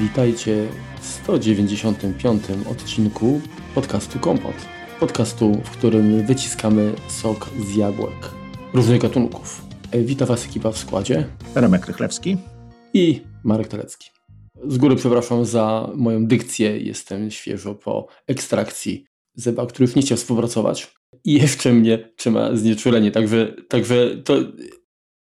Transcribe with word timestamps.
Witajcie 0.00 0.68
w 1.00 1.06
195 1.06 2.42
odcinku 2.70 3.40
podcastu 3.74 4.18
Kompot. 4.18 4.54
Podcastu, 5.00 5.52
w 5.64 5.70
którym 5.70 6.26
wyciskamy 6.26 6.94
sok 7.08 7.50
z 7.66 7.76
jabłek 7.76 8.30
różnych 8.74 9.00
gatunków. 9.00 9.62
Witam 9.92 10.28
Was 10.28 10.44
ekipa 10.46 10.72
w 10.72 10.78
składzie. 10.78 11.26
Remek 11.54 11.86
Rychlewski 11.86 12.36
i 12.94 13.22
Marek 13.44 13.68
Telecki. 13.68 14.10
Z 14.66 14.78
góry 14.78 14.96
przepraszam 14.96 15.44
za 15.44 15.90
moją 15.94 16.26
dykcję. 16.26 16.78
Jestem 16.78 17.30
świeżo 17.30 17.74
po 17.74 18.06
ekstrakcji 18.26 19.06
zeba, 19.34 19.66
który 19.66 19.84
już 19.84 19.94
nie 19.94 20.02
chciał 20.02 20.18
współpracować. 20.18 20.94
I 21.24 21.32
jeszcze 21.34 21.72
mnie 21.72 22.12
trzyma 22.16 22.56
znieczulenie, 22.56 23.10
także, 23.10 23.54
także 23.68 24.16
to... 24.24 24.34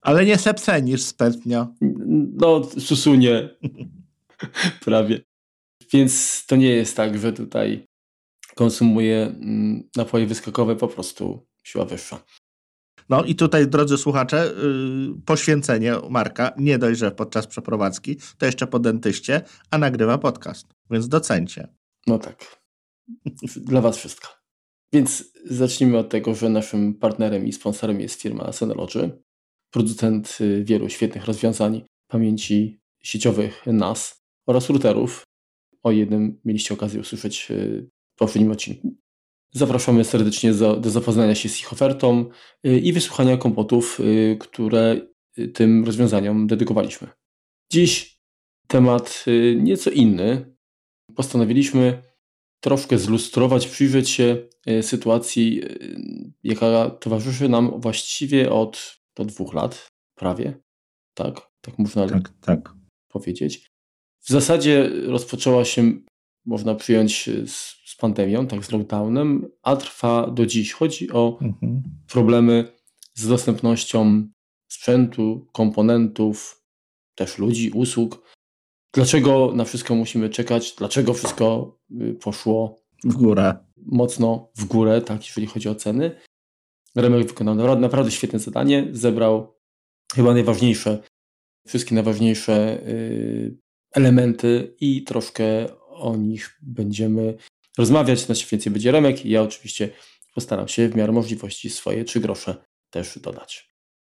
Ale 0.00 0.24
nie 0.24 0.38
sepsenisz 0.38 1.02
spętnia. 1.02 1.68
No, 2.32 2.62
susunie. 2.78 3.48
Prawie. 4.84 5.20
Więc 5.92 6.44
to 6.46 6.56
nie 6.56 6.68
jest 6.68 6.96
tak, 6.96 7.18
że 7.18 7.32
tutaj 7.32 7.86
konsumuję 8.54 9.22
mm, 9.22 9.88
napoje 9.96 10.26
wyskokowe, 10.26 10.76
po 10.76 10.88
prostu 10.88 11.46
siła 11.64 11.84
wyższa. 11.84 12.24
No 13.08 13.24
i 13.24 13.34
tutaj, 13.34 13.68
drodzy 13.68 13.98
słuchacze, 13.98 14.52
yy, 14.62 15.22
poświęcenie 15.26 15.94
Marka, 16.10 16.52
nie 16.58 16.78
dość, 16.78 16.98
że 16.98 17.10
podczas 17.10 17.46
przeprowadzki, 17.46 18.16
to 18.38 18.46
jeszcze 18.46 18.66
po 18.66 18.78
dentyście, 18.78 19.42
a 19.70 19.78
nagrywa 19.78 20.18
podcast, 20.18 20.66
więc 20.90 21.08
docencie. 21.08 21.68
No 22.06 22.18
tak. 22.18 22.60
Dla 23.56 23.80
was 23.80 23.96
wszystko. 23.96 24.28
Więc 24.92 25.24
zacznijmy 25.44 25.98
od 25.98 26.08
tego, 26.08 26.34
że 26.34 26.48
naszym 26.48 26.94
partnerem 26.94 27.46
i 27.46 27.52
sponsorem 27.52 28.00
jest 28.00 28.22
firma 28.22 28.52
Synology, 28.52 29.10
producent 29.70 30.38
y, 30.40 30.64
wielu 30.64 30.88
świetnych 30.88 31.24
rozwiązań 31.24 31.82
pamięci 32.08 32.80
sieciowych 33.02 33.66
NAS, 33.66 34.19
oraz 34.50 34.70
routerów. 34.70 35.22
O 35.82 35.90
jednym 35.90 36.40
mieliście 36.44 36.74
okazję 36.74 37.00
usłyszeć 37.00 37.46
w 37.50 38.18
poprzednim 38.18 38.52
odcinku. 38.52 38.96
Zapraszamy 39.52 40.04
serdecznie 40.04 40.52
do, 40.52 40.76
do 40.76 40.90
zapoznania 40.90 41.34
się 41.34 41.48
z 41.48 41.60
ich 41.60 41.72
ofertą 41.72 42.30
y, 42.66 42.78
i 42.78 42.92
wysłuchania 42.92 43.36
kompotów, 43.36 44.00
y, 44.00 44.36
które 44.40 45.00
tym 45.54 45.84
rozwiązaniom 45.84 46.46
dedykowaliśmy. 46.46 47.08
Dziś 47.72 48.20
temat 48.66 49.24
nieco 49.56 49.90
inny. 49.90 50.56
Postanowiliśmy 51.14 52.02
troszkę 52.60 52.98
zlustrować, 52.98 53.66
przyjrzeć 53.66 54.10
się 54.10 54.48
sytuacji, 54.82 55.62
jaka 56.42 56.90
towarzyszy 56.90 57.48
nam 57.48 57.80
właściwie 57.80 58.52
od, 58.52 59.00
od 59.18 59.28
dwóch 59.28 59.54
lat, 59.54 59.90
prawie. 60.14 60.60
Tak, 61.14 61.50
tak 61.60 61.78
można 61.78 62.08
tak, 62.08 62.32
tak. 62.40 62.74
powiedzieć. 63.08 63.69
W 64.20 64.28
zasadzie 64.28 64.90
rozpoczęła 65.06 65.64
się, 65.64 65.92
można 66.46 66.74
przyjąć, 66.74 67.30
z, 67.46 67.54
z 67.84 67.96
pandemią, 67.96 68.46
tak, 68.46 68.64
z 68.64 68.72
lockdownem, 68.72 69.48
a 69.62 69.76
trwa 69.76 70.30
do 70.30 70.46
dziś. 70.46 70.72
Chodzi 70.72 71.10
o 71.10 71.38
mhm. 71.40 71.82
problemy 72.08 72.72
z 73.14 73.28
dostępnością 73.28 74.28
sprzętu, 74.68 75.46
komponentów, 75.52 76.64
też 77.14 77.38
ludzi, 77.38 77.70
usług. 77.70 78.36
Dlaczego 78.94 79.52
na 79.54 79.64
wszystko 79.64 79.94
musimy 79.94 80.28
czekać? 80.28 80.74
Dlaczego 80.78 81.14
wszystko 81.14 81.78
y, 82.00 82.14
poszło 82.14 82.80
w 83.04 83.14
górę? 83.14 83.54
Mocno 83.76 84.50
w 84.56 84.64
górę, 84.64 85.02
tak, 85.02 85.26
jeżeli 85.26 85.46
chodzi 85.46 85.68
o 85.68 85.74
ceny. 85.74 86.20
Remek 86.96 87.26
wykonał 87.26 87.78
naprawdę 87.78 88.10
świetne 88.10 88.38
zadanie, 88.38 88.88
zebrał 88.92 89.56
chyba 90.14 90.32
najważniejsze, 90.32 91.02
wszystkie 91.66 91.94
najważniejsze 91.94 92.86
y, 92.88 93.58
elementy 93.92 94.76
i 94.80 95.04
troszkę 95.04 95.44
o 95.88 96.16
nich 96.16 96.58
będziemy 96.62 97.36
rozmawiać. 97.78 98.18
Znaczy 98.18 98.46
więcej 98.50 98.72
będzie 98.72 98.92
Remek 98.92 99.26
i 99.26 99.30
ja 99.30 99.42
oczywiście 99.42 99.90
postaram 100.34 100.68
się 100.68 100.88
w 100.88 100.96
miarę 100.96 101.12
możliwości 101.12 101.70
swoje 101.70 102.04
trzy 102.04 102.20
grosze 102.20 102.64
też 102.90 103.18
dodać. 103.18 103.70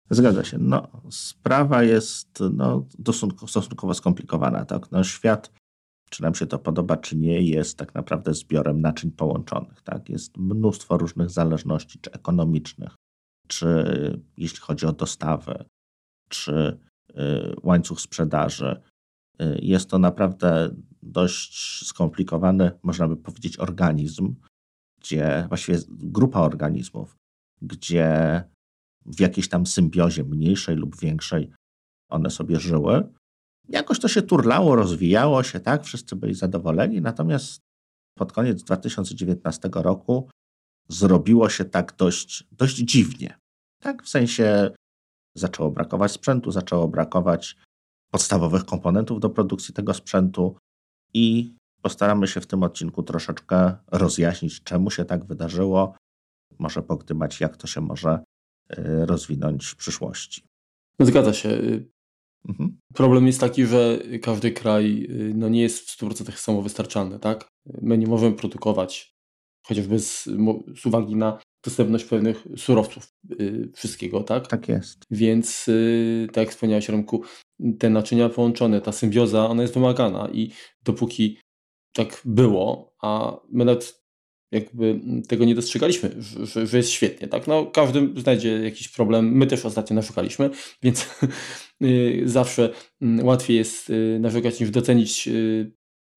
Zgadza 0.10 0.44
się. 0.44 0.58
No, 0.58 1.02
sprawa 1.12 1.84
jest 1.84 2.40
no, 2.54 2.88
stosunkowo 3.48 3.94
skomplikowana. 3.94 4.66
Tak? 4.66 4.92
No, 4.92 5.04
świat, 5.04 5.52
czy 6.10 6.24
nam 6.24 6.36
się 6.36 6.48
to 6.48 6.60
podoba, 6.60 6.98
czy 6.98 7.18
nie, 7.18 7.42
jest 7.42 7.78
tak 7.78 7.96
naprawdę 7.96 8.34
zbiorem 8.34 8.82
naczyń 8.82 9.12
połączonych. 9.12 9.82
Tak? 9.82 10.10
Jest 10.10 10.38
mnóstwo 10.38 10.98
różnych 10.98 11.30
zależności, 11.30 12.00
czy 12.00 12.12
ekonomicznych, 12.12 12.96
czy 13.48 13.68
jeśli 14.38 14.60
chodzi 14.60 14.86
o 14.86 14.92
dostawę, 14.92 15.66
czy 16.30 16.80
y, 17.10 17.16
łańcuch 17.64 18.02
sprzedaży, 18.02 18.82
jest 19.62 19.90
to 19.90 20.00
naprawdę 20.00 20.76
dość 21.04 21.86
skomplikowany, 21.88 22.72
można 22.84 23.08
by 23.08 23.18
powiedzieć, 23.18 23.60
organizm, 23.60 24.36
gdzie 25.02 25.46
właściwie 25.48 25.80
grupa 25.90 26.40
organizmów, 26.40 27.16
gdzie 27.62 28.44
w 29.06 29.20
jakiejś 29.20 29.50
tam 29.50 29.66
symbiozie 29.66 30.24
mniejszej 30.24 30.76
lub 30.76 31.00
większej 31.00 31.52
one 32.10 32.30
sobie 32.30 32.60
żyły. 32.60 33.14
Jakoś 33.70 34.00
to 34.00 34.08
się 34.08 34.22
turlało, 34.22 34.76
rozwijało 34.76 35.44
się, 35.44 35.60
tak, 35.60 35.84
wszyscy 35.84 36.16
byli 36.16 36.34
zadowoleni, 36.34 37.02
natomiast 37.02 37.62
pod 38.18 38.34
koniec 38.34 38.64
2019 38.64 39.70
roku 39.74 40.30
zrobiło 40.90 41.50
się 41.50 41.66
tak 41.66 41.96
dość, 41.98 42.48
dość 42.52 42.76
dziwnie. 42.76 43.38
Tak, 43.82 44.04
w 44.04 44.10
sensie 44.10 44.72
zaczęło 45.36 45.72
brakować 45.72 46.12
sprzętu, 46.12 46.52
zaczęło 46.52 46.88
brakować 46.88 47.58
podstawowych 48.12 48.66
komponentów 48.66 49.20
do 49.20 49.30
produkcji 49.30 49.74
tego 49.74 49.94
sprzętu 49.94 50.56
i 51.14 51.56
postaramy 51.82 52.28
się 52.28 52.42
w 52.42 52.48
tym 52.48 52.64
odcinku 52.64 53.04
troszeczkę 53.04 53.76
rozjaśnić, 53.92 54.64
czemu 54.64 54.92
się 54.92 55.06
tak 55.06 55.26
wydarzyło, 55.26 55.96
może 56.60 56.82
pogdybać, 56.82 57.40
jak 57.40 57.58
to 57.58 57.68
się 57.68 57.82
może 57.82 58.20
y, 58.72 59.06
rozwinąć 59.06 59.66
w 59.66 59.76
przyszłości. 59.76 60.44
Zgadza 61.00 61.34
się. 61.34 61.50
Mhm. 62.48 62.78
Problem 62.94 63.28
jest 63.28 63.40
taki, 63.40 63.66
że 63.66 64.00
każdy 64.22 64.52
kraj 64.52 65.08
y, 65.10 65.34
no, 65.36 65.50
nie 65.50 65.62
jest 65.62 65.80
w 65.80 65.98
100% 65.98 66.32
samowystarczalny. 66.32 67.20
Tak? 67.20 67.48
My 67.82 67.98
nie 67.98 68.08
możemy 68.08 68.36
produkować, 68.36 69.12
chociażby 69.68 70.00
z, 70.00 70.24
z 70.76 70.86
uwagi 70.86 71.16
na 71.16 71.40
dostępność 71.64 72.06
pewnych 72.06 72.48
surowców 72.58 73.14
yy, 73.30 73.70
wszystkiego, 73.74 74.24
tak? 74.24 74.48
Tak 74.48 74.70
jest. 74.70 75.06
Więc 75.12 75.68
yy, 75.68 76.28
tak 76.28 76.38
jak 76.38 76.50
wspomniałeś 76.50 76.90
Remku, 76.90 77.24
te 77.80 77.90
naczynia 77.90 78.30
połączone, 78.30 78.82
ta 78.82 78.92
symbioza, 78.92 79.48
ona 79.48 79.62
jest 79.62 79.74
wymagana 79.74 80.30
i 80.34 80.52
dopóki 80.84 81.38
tak 81.94 82.22
było, 82.26 82.96
a 83.02 83.38
my 83.52 83.66
nawet 83.66 84.00
jakby 84.52 85.00
tego 85.28 85.46
nie 85.46 85.56
dostrzegaliśmy, 85.56 86.16
że, 86.20 86.68
że 86.68 86.78
jest 86.78 86.90
świetnie, 86.90 87.28
tak? 87.28 87.48
No 87.48 87.66
każdy 87.66 88.10
znajdzie 88.22 88.64
jakiś 88.64 88.90
problem, 88.90 89.32
my 89.32 89.48
też 89.48 89.66
ostatnio 89.66 89.96
narzekaliśmy, 89.96 90.50
więc 90.84 91.08
yy, 91.82 92.22
zawsze 92.26 92.74
mm, 93.02 93.26
łatwiej 93.26 93.58
jest 93.58 93.90
y, 93.90 94.18
narzekać 94.22 94.60
niż 94.60 94.70
docenić 94.70 95.28
y, 95.28 95.72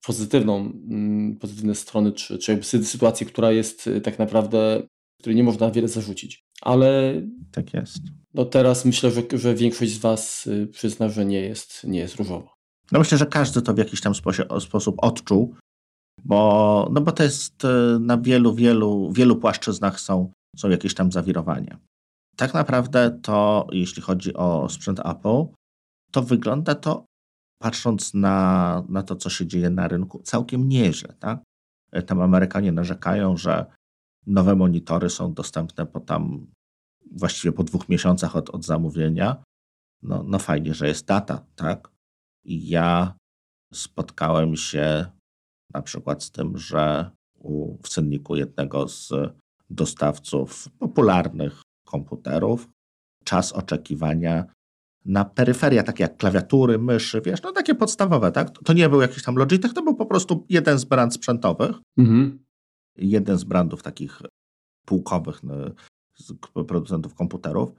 pozytywną, 0.06 0.56
mm, 0.56 1.36
pozytywne 1.36 1.74
strony, 1.74 2.12
czy, 2.12 2.38
czy 2.38 2.52
jakby 2.52 2.66
sytuację, 2.84 3.26
która 3.26 3.52
jest 3.52 3.86
y, 3.86 4.00
tak 4.00 4.18
naprawdę 4.18 4.82
której 5.22 5.36
nie 5.36 5.42
można 5.42 5.70
wiele 5.70 5.88
zarzucić. 5.88 6.44
Ale 6.60 7.14
tak 7.52 7.74
jest. 7.74 8.02
No 8.34 8.44
teraz 8.44 8.84
myślę, 8.84 9.10
że, 9.10 9.22
że 9.32 9.54
większość 9.54 9.92
z 9.92 9.98
Was 9.98 10.46
y, 10.46 10.66
przyzna, 10.66 11.08
że 11.08 11.24
nie 11.24 11.40
jest, 11.40 11.84
nie 11.84 11.98
jest 11.98 12.16
różowo. 12.16 12.54
No 12.92 12.98
myślę, 12.98 13.18
że 13.18 13.26
każdy 13.26 13.62
to 13.62 13.74
w 13.74 13.78
jakiś 13.78 14.00
tam 14.00 14.14
sposób 14.60 14.94
odczuł, 14.98 15.54
bo, 16.24 16.88
no 16.92 17.00
bo 17.00 17.12
to 17.12 17.22
jest 17.22 17.64
y, 17.64 17.68
na 18.00 18.18
wielu, 18.18 18.54
wielu, 18.54 19.12
wielu 19.12 19.36
płaszczyznach 19.36 20.00
są, 20.00 20.32
są 20.56 20.70
jakieś 20.70 20.94
tam 20.94 21.12
zawirowania. 21.12 21.78
Tak 22.36 22.54
naprawdę 22.54 23.18
to, 23.22 23.66
jeśli 23.72 24.02
chodzi 24.02 24.34
o 24.34 24.68
sprzęt 24.68 25.00
Apple, 25.00 25.44
to 26.10 26.22
wygląda 26.22 26.74
to, 26.74 27.04
patrząc 27.62 28.14
na, 28.14 28.84
na 28.88 29.02
to, 29.02 29.16
co 29.16 29.30
się 29.30 29.46
dzieje 29.46 29.70
na 29.70 29.88
rynku, 29.88 30.22
całkiem 30.22 30.68
nieźle. 30.68 31.14
Tak? 31.18 31.42
Tam 32.06 32.20
Amerykanie 32.20 32.72
narzekają, 32.72 33.36
że 33.36 33.66
Nowe 34.26 34.56
monitory 34.56 35.10
są 35.10 35.34
dostępne 35.34 35.86
po 35.86 36.00
tam 36.00 36.46
właściwie 37.10 37.52
po 37.52 37.64
dwóch 37.64 37.88
miesiącach 37.88 38.36
od, 38.36 38.50
od 38.50 38.64
zamówienia. 38.64 39.42
No, 40.02 40.22
no 40.22 40.38
fajnie, 40.38 40.74
że 40.74 40.88
jest 40.88 41.06
data, 41.06 41.44
tak? 41.56 41.90
I 42.44 42.68
ja 42.68 43.14
spotkałem 43.72 44.56
się 44.56 45.06
na 45.74 45.82
przykład 45.82 46.22
z 46.22 46.30
tym, 46.30 46.58
że 46.58 47.10
u, 47.38 47.76
w 47.82 47.88
cenniku 47.88 48.36
jednego 48.36 48.88
z 48.88 49.12
dostawców 49.70 50.68
popularnych 50.78 51.62
komputerów 51.86 52.68
czas 53.24 53.52
oczekiwania 53.52 54.44
na 55.04 55.24
peryferia, 55.24 55.82
takie 55.82 56.02
jak 56.02 56.16
klawiatury, 56.16 56.78
myszy, 56.78 57.20
wiesz, 57.20 57.42
no 57.42 57.52
takie 57.52 57.74
podstawowe, 57.74 58.32
tak? 58.32 58.50
To 58.50 58.72
nie 58.72 58.88
był 58.88 59.00
jakiś 59.00 59.22
tam 59.22 59.36
Logitech, 59.36 59.72
to 59.72 59.82
był 59.82 59.94
po 59.94 60.06
prostu 60.06 60.46
jeden 60.48 60.78
z 60.78 60.84
brand 60.84 61.14
sprzętowych. 61.14 61.76
Mhm 61.98 62.38
jeden 62.96 63.38
z 63.38 63.44
brandów 63.44 63.82
takich 63.82 64.20
półkowych 64.86 65.42
no, 65.42 65.54
producentów 66.64 67.14
komputerów, 67.14 67.72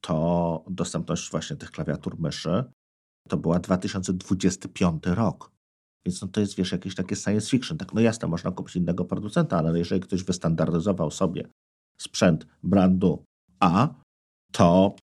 to 0.00 0.64
dostępność 0.70 1.30
właśnie 1.30 1.56
tych 1.56 1.70
klawiatur 1.70 2.20
myszy 2.20 2.64
to 3.28 3.36
była 3.36 3.58
2025 3.58 5.06
rok. 5.06 5.52
Więc 6.06 6.22
no 6.22 6.28
to 6.28 6.40
jest, 6.40 6.56
wiesz, 6.56 6.72
jakieś 6.72 6.94
takie 6.94 7.16
science 7.16 7.50
fiction. 7.50 7.78
Tak, 7.78 7.94
no 7.94 8.00
jasne, 8.00 8.28
można 8.28 8.50
kupić 8.50 8.76
innego 8.76 9.04
producenta, 9.04 9.58
ale 9.58 9.78
jeżeli 9.78 10.00
ktoś 10.00 10.24
wystandaryzował 10.24 11.10
sobie 11.10 11.48
sprzęt 12.00 12.46
brandu 12.62 13.24
A, 13.60 13.94
to 14.52 14.96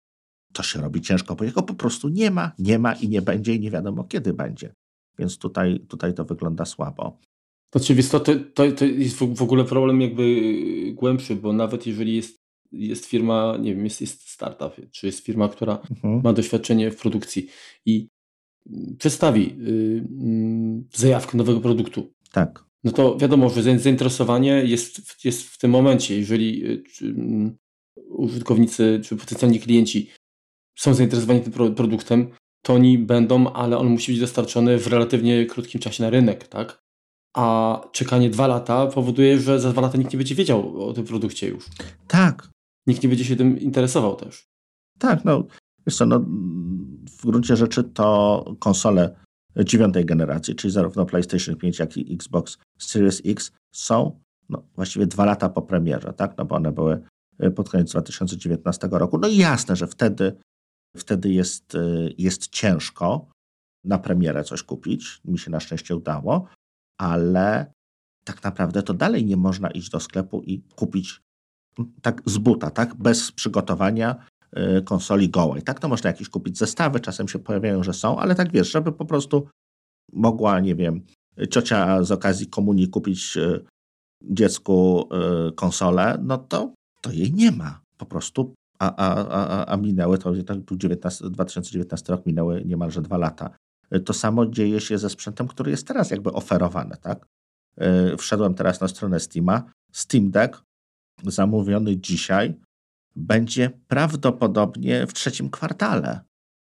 to 0.53 0.63
się 0.63 0.81
robi 0.81 1.01
ciężko, 1.01 1.35
bo 1.35 1.45
jego 1.45 1.63
po 1.63 1.75
prostu 1.75 2.09
nie 2.09 2.31
ma, 2.31 2.53
nie 2.59 2.79
ma 2.79 2.93
i 2.93 3.09
nie 3.09 3.23
będzie 3.23 3.55
i 3.55 3.61
nie 3.61 3.71
wiadomo 3.71 4.05
kiedy 4.05 4.33
będzie. 4.33 4.73
Więc 5.19 5.39
tutaj, 5.39 5.81
tutaj 5.81 6.15
to 6.15 6.25
wygląda 6.25 6.65
słabo. 6.65 7.19
Znaczy, 7.75 8.03
to, 8.11 8.21
to, 8.21 8.33
to, 8.55 8.73
to 8.73 8.85
jest 8.85 9.17
w 9.17 9.43
ogóle 9.43 9.65
problem 9.65 10.01
jakby 10.01 10.53
głębszy, 10.93 11.37
bo 11.37 11.53
nawet 11.53 11.87
jeżeli 11.87 12.17
jest, 12.17 12.39
jest 12.73 13.07
firma, 13.07 13.57
nie 13.61 13.75
wiem, 13.75 13.85
jest, 13.85 14.01
jest 14.01 14.29
startup, 14.29 14.91
czy 14.91 15.07
jest 15.07 15.25
firma, 15.25 15.49
która 15.49 15.79
mhm. 15.91 16.21
ma 16.25 16.33
doświadczenie 16.33 16.91
w 16.91 16.97
produkcji 16.97 17.49
i 17.87 18.09
przedstawi 18.99 19.57
yy, 19.59 20.03
zajawkę 20.93 21.39
nowego 21.39 21.61
produktu. 21.61 22.13
Tak. 22.33 22.65
No 22.85 22.93
to 22.93 23.17
wiadomo, 23.19 23.51
że 23.51 23.79
zainteresowanie 23.79 24.65
jest, 24.65 25.25
jest 25.25 25.43
w 25.43 25.59
tym 25.59 25.71
momencie, 25.71 26.19
jeżeli 26.19 26.67
y, 26.67 26.83
czy, 26.83 27.15
użytkownicy 28.09 29.01
czy 29.05 29.17
potencjalni 29.17 29.61
klienci 29.61 30.11
są 30.79 30.95
zainteresowani 30.95 31.41
tym 31.41 31.53
produktem, 31.53 32.31
to 32.63 32.75
oni 32.75 32.99
będą, 32.99 33.53
ale 33.53 33.79
on 33.79 33.87
musi 33.87 34.13
być 34.13 34.21
dostarczony 34.21 34.79
w 34.79 34.87
relatywnie 34.87 35.47
krótkim 35.47 35.81
czasie 35.81 36.03
na 36.03 36.11
rynek, 36.11 36.49
tak? 36.49 36.84
A 37.35 37.81
czekanie 37.93 38.31
dwa 38.31 38.47
lata 38.47 38.87
powoduje, 38.87 39.39
że 39.39 39.61
za 39.61 39.71
dwa 39.71 39.81
lata 39.81 39.99
nikt 39.99 40.13
nie 40.13 40.17
będzie 40.17 40.35
wiedział 40.35 40.83
o 40.89 40.93
tym 40.93 41.05
produkcie 41.05 41.49
już. 41.49 41.69
Tak. 42.09 42.49
Nikt 42.87 43.03
nie 43.03 43.09
będzie 43.09 43.25
się 43.25 43.37
tym 43.37 43.61
interesował 43.61 44.17
też. 44.17 44.47
Tak, 44.99 45.25
no 45.25 45.45
wiesz 45.87 45.97
co, 45.97 46.07
no, 46.07 46.21
w 47.19 47.27
gruncie 47.27 47.57
rzeczy 47.57 47.85
to 47.85 48.45
konsole 48.59 49.17
dziewiątej 49.65 50.05
generacji, 50.05 50.55
czyli 50.55 50.73
zarówno 50.73 51.07
PlayStation 51.07 51.57
5, 51.57 51.79
jak 51.79 51.97
i 51.97 52.15
Xbox 52.15 52.59
Series 52.79 53.23
X 53.25 53.53
są 53.75 54.21
no, 54.49 54.63
właściwie 54.75 55.07
dwa 55.07 55.25
lata 55.25 55.49
po 55.49 55.63
premierze, 55.63 56.13
tak? 56.13 56.39
No 56.39 56.45
bo 56.45 56.57
one 56.57 56.73
były 56.73 57.01
pod 57.55 57.71
koniec 57.71 57.91
2019 57.91 58.89
roku. 58.93 59.19
No 59.19 59.29
i 59.29 59.37
jasne, 59.37 59.77
że 59.77 59.87
wtedy 59.87 60.37
Wtedy 60.97 61.33
jest, 61.33 61.75
y, 61.75 62.15
jest 62.19 62.49
ciężko 62.49 63.27
na 63.85 63.99
premierę 63.99 64.45
coś 64.45 64.63
kupić. 64.63 65.21
Mi 65.25 65.39
się 65.39 65.51
na 65.51 65.61
szczęście 65.61 65.97
udało, 65.97 66.47
ale 66.99 67.73
tak 68.25 68.45
naprawdę 68.45 68.83
to 68.83 68.95
dalej 68.95 69.25
nie 69.25 69.37
można 69.37 69.71
iść 69.71 69.91
do 69.91 70.01
sklepu 70.01 70.43
i 70.43 70.63
kupić 70.77 71.21
tak 72.03 72.23
z 72.27 72.39
buta, 72.39 72.71
tak, 72.71 72.95
bez 72.95 73.33
przygotowania 73.33 74.17
y, 74.79 74.83
konsoli 74.83 75.29
gołej. 75.29 75.63
Tak, 75.63 75.81
to 75.81 75.89
można 75.89 76.11
jakieś 76.11 76.29
kupić 76.29 76.59
zestawy, 76.59 77.01
czasem 77.01 77.29
się 77.29 77.39
pojawiają, 77.39 77.83
że 77.83 77.93
są, 77.93 78.19
ale 78.19 78.35
tak 78.35 78.53
wiesz, 78.53 78.73
żeby 78.73 78.93
po 78.93 79.05
prostu 79.05 79.49
mogła, 80.13 80.61
nie 80.61 80.75
wiem, 80.75 81.01
ciocia 81.51 82.03
z 82.03 82.11
okazji 82.11 82.47
komunii 82.47 82.89
kupić 82.89 83.37
y, 83.37 83.65
dziecku 84.23 85.09
konsolę, 85.57 86.19
no 86.23 86.39
to, 86.39 86.75
to 87.01 87.13
jej 87.13 87.33
nie 87.33 87.53
ma. 87.53 87.81
Po 87.97 88.07
prostu 88.07 88.55
a, 88.79 88.97
a, 88.97 89.27
a, 89.29 89.67
a 89.67 89.77
minęły, 89.77 90.19
to 90.19 90.33
był 90.67 90.77
19, 90.77 91.31
2019 91.31 92.13
rok, 92.13 92.27
minęły 92.27 92.63
niemalże 92.65 93.03
dwa 93.03 93.19
lata. 93.19 93.51
To 94.01 94.13
samo 94.13 94.47
dzieje 94.47 94.81
się 94.81 94.99
ze 94.99 95.11
sprzętem, 95.11 95.49
który 95.49 95.71
jest 95.71 95.87
teraz 95.87 96.11
jakby 96.11 96.33
oferowany, 96.33 96.97
tak? 97.03 97.27
E, 97.77 98.17
wszedłem 98.17 98.55
teraz 98.55 98.81
na 98.81 98.89
stronę 98.89 99.21
Steama. 99.21 99.73
Steam 99.93 100.31
Deck 100.31 100.63
zamówiony 101.25 101.97
dzisiaj 101.97 102.55
będzie 103.17 103.71
prawdopodobnie 103.89 105.07
w 105.07 105.13
trzecim 105.13 105.51
kwartale 105.51 106.21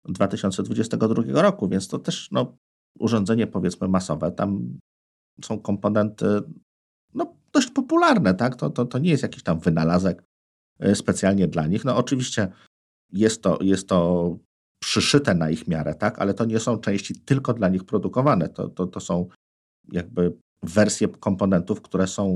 2022 0.05 1.23
roku, 1.43 1.69
więc 1.69 1.89
to 1.89 1.99
też 1.99 2.31
no, 2.31 2.57
urządzenie 2.99 3.47
powiedzmy 3.47 3.89
masowe. 3.89 4.33
Tam 4.33 4.79
są 5.45 5.61
komponenty 5.61 6.27
no, 7.15 7.35
dość 7.53 7.71
popularne, 7.71 8.35
tak? 8.35 8.57
To, 8.57 8.71
to, 8.71 8.85
to 8.85 8.99
nie 8.99 9.11
jest 9.11 9.23
jakiś 9.23 9.43
tam 9.43 9.61
wynalazek 9.61 10.29
E, 10.79 10.95
specjalnie 10.95 11.49
dla 11.49 11.67
nich. 11.67 11.85
No 11.85 11.97
oczywiście 11.97 12.49
jest 13.13 13.43
to, 13.43 13.59
jest 13.61 13.89
to 13.89 14.39
przyszyte 14.79 15.35
na 15.35 15.51
ich 15.51 15.69
miarę, 15.69 15.95
tak, 15.95 16.19
ale 16.19 16.35
to 16.35 16.45
nie 16.45 16.61
są 16.61 16.79
części 16.79 17.21
tylko 17.21 17.55
dla 17.55 17.69
nich 17.69 17.85
produkowane. 17.85 18.49
To, 18.49 18.69
to, 18.69 18.87
to 18.87 19.01
są 19.01 19.27
jakby 19.93 20.37
wersje 20.63 21.09
komponentów, 21.09 21.83
które 21.83 22.07
są 22.07 22.27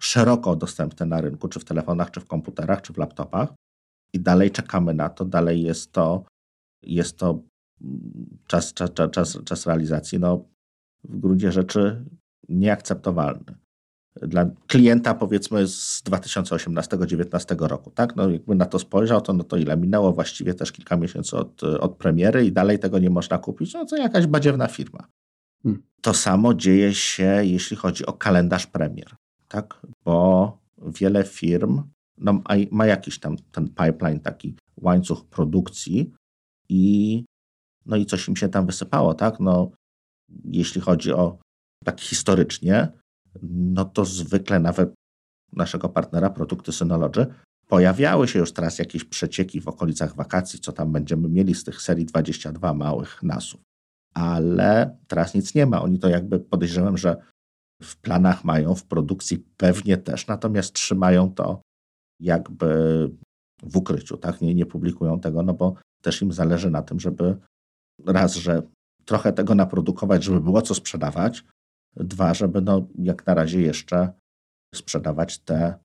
szeroko 0.00 0.56
dostępne 0.56 1.06
na 1.06 1.20
rynku, 1.20 1.48
czy 1.48 1.60
w 1.60 1.64
telefonach, 1.64 2.10
czy 2.10 2.20
w 2.20 2.26
komputerach, 2.26 2.82
czy 2.82 2.92
w 2.92 2.98
laptopach. 2.98 3.54
I 4.12 4.20
dalej 4.20 4.50
czekamy 4.50 4.94
na 4.94 5.08
to, 5.08 5.24
dalej 5.24 5.62
jest 5.62 5.92
to, 5.92 6.24
jest 6.82 7.18
to 7.18 7.42
czas, 8.46 8.74
czas, 8.74 8.90
czas, 9.12 9.38
czas 9.44 9.66
realizacji, 9.66 10.18
no 10.18 10.44
w 11.04 11.18
gruncie 11.18 11.52
rzeczy 11.52 12.04
nieakceptowalny 12.48 13.63
dla 14.22 14.50
klienta 14.66 15.14
powiedzmy 15.14 15.68
z 15.68 16.02
2018-2019 16.04 17.66
roku. 17.66 17.90
Tak? 17.90 18.16
No, 18.16 18.30
jakby 18.30 18.54
na 18.54 18.66
to 18.66 18.78
spojrzał, 18.78 19.20
to, 19.20 19.32
no 19.32 19.44
to 19.44 19.56
ile 19.56 19.76
minęło 19.76 20.12
właściwie 20.12 20.54
też 20.54 20.72
kilka 20.72 20.96
miesięcy 20.96 21.36
od, 21.36 21.64
od 21.64 21.96
premiery 21.96 22.46
i 22.46 22.52
dalej 22.52 22.78
tego 22.78 22.98
nie 22.98 23.10
można 23.10 23.38
kupić, 23.38 23.74
no 23.74 23.84
to 23.84 23.96
jakaś 23.96 24.26
badziewna 24.26 24.66
firma. 24.66 25.08
Hmm. 25.62 25.82
To 26.00 26.14
samo 26.14 26.54
dzieje 26.54 26.94
się, 26.94 27.40
jeśli 27.42 27.76
chodzi 27.76 28.06
o 28.06 28.12
kalendarz 28.12 28.66
premier, 28.66 29.16
tak? 29.48 29.80
bo 30.04 30.58
wiele 30.78 31.24
firm 31.24 31.82
no, 32.18 32.42
ma 32.70 32.86
jakiś 32.86 33.18
tam 33.18 33.36
ten 33.52 33.68
pipeline, 33.68 34.20
taki 34.20 34.56
łańcuch 34.76 35.24
produkcji 35.24 36.12
i 36.68 37.24
no 37.86 37.96
i 37.96 38.06
coś 38.06 38.28
im 38.28 38.36
się 38.36 38.48
tam 38.48 38.66
wysypało, 38.66 39.14
tak? 39.14 39.40
No, 39.40 39.70
jeśli 40.44 40.80
chodzi 40.80 41.12
o 41.12 41.38
tak 41.84 42.00
historycznie, 42.00 42.88
no 43.42 43.84
to 43.84 44.04
zwykle 44.04 44.60
nawet 44.60 44.94
naszego 45.52 45.88
partnera 45.88 46.30
Produkty 46.30 46.72
Synology 46.72 47.26
pojawiały 47.68 48.28
się 48.28 48.38
już 48.38 48.52
teraz 48.52 48.78
jakieś 48.78 49.04
przecieki 49.04 49.60
w 49.60 49.68
okolicach 49.68 50.14
wakacji, 50.14 50.60
co 50.60 50.72
tam 50.72 50.92
będziemy 50.92 51.28
mieli 51.28 51.54
z 51.54 51.64
tych 51.64 51.82
serii 51.82 52.04
22 52.04 52.74
małych 52.74 53.22
nasów. 53.22 53.60
Ale 54.14 54.96
teraz 55.06 55.34
nic 55.34 55.54
nie 55.54 55.66
ma. 55.66 55.82
Oni 55.82 55.98
to 55.98 56.08
jakby 56.08 56.40
podejrzewam, 56.40 56.98
że 56.98 57.16
w 57.82 57.96
planach 57.96 58.44
mają, 58.44 58.74
w 58.74 58.84
produkcji 58.84 59.44
pewnie 59.56 59.96
też, 59.96 60.26
natomiast 60.26 60.72
trzymają 60.72 61.34
to 61.34 61.62
jakby 62.20 63.10
w 63.62 63.76
ukryciu, 63.76 64.16
tak? 64.16 64.40
Nie, 64.40 64.54
nie 64.54 64.66
publikują 64.66 65.20
tego, 65.20 65.42
no 65.42 65.54
bo 65.54 65.74
też 66.02 66.22
im 66.22 66.32
zależy 66.32 66.70
na 66.70 66.82
tym, 66.82 67.00
żeby 67.00 67.36
raz, 68.06 68.34
że 68.34 68.62
trochę 69.04 69.32
tego 69.32 69.54
naprodukować, 69.54 70.24
żeby 70.24 70.40
było 70.40 70.62
co 70.62 70.74
sprzedawać, 70.74 71.44
Dwa, 71.96 72.34
żeby 72.34 72.60
no, 72.60 72.86
jak 72.98 73.26
na 73.26 73.34
razie 73.34 73.60
jeszcze 73.60 74.12
sprzedawać 74.74 75.38
te 75.38 75.78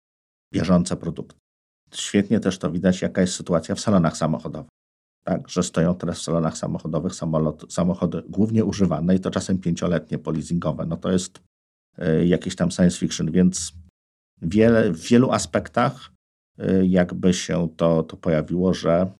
bieżące 0.54 0.98
produkty. 0.98 1.36
Świetnie 1.94 2.39
też 2.39 2.60
to 2.60 2.72
widać, 2.72 3.01
jaka 3.01 3.22
jest 3.22 3.36
sytuacja 3.36 3.75
w 3.75 3.80
salonach 3.80 4.18
samochodowych. 4.18 4.70
Tak, 5.24 5.50
że 5.50 5.63
stoją 5.63 5.96
teraz 5.96 6.20
w 6.20 6.24
salonach 6.24 6.58
samochodowych 6.58 7.16
samolot, 7.16 7.74
samochody 7.74 8.24
głównie 8.30 8.66
używane 8.66 9.16
i 9.16 9.20
to 9.20 9.32
czasem 9.32 9.58
pięcioletnie, 9.58 10.18
polizingowe. 10.18 10.86
No 10.86 10.98
to 10.98 11.12
jest 11.12 11.39
y, 12.00 12.28
jakieś 12.28 12.56
tam 12.56 12.72
science 12.72 12.98
fiction, 12.98 13.32
więc 13.32 13.74
wiele, 14.42 14.92
w 14.92 15.00
wielu 15.00 15.32
aspektach 15.32 16.12
y, 16.60 16.88
jakby 16.88 17.34
się 17.34 17.70
to, 17.78 18.04
to 18.04 18.18
pojawiło, 18.18 18.74
że 18.74 19.12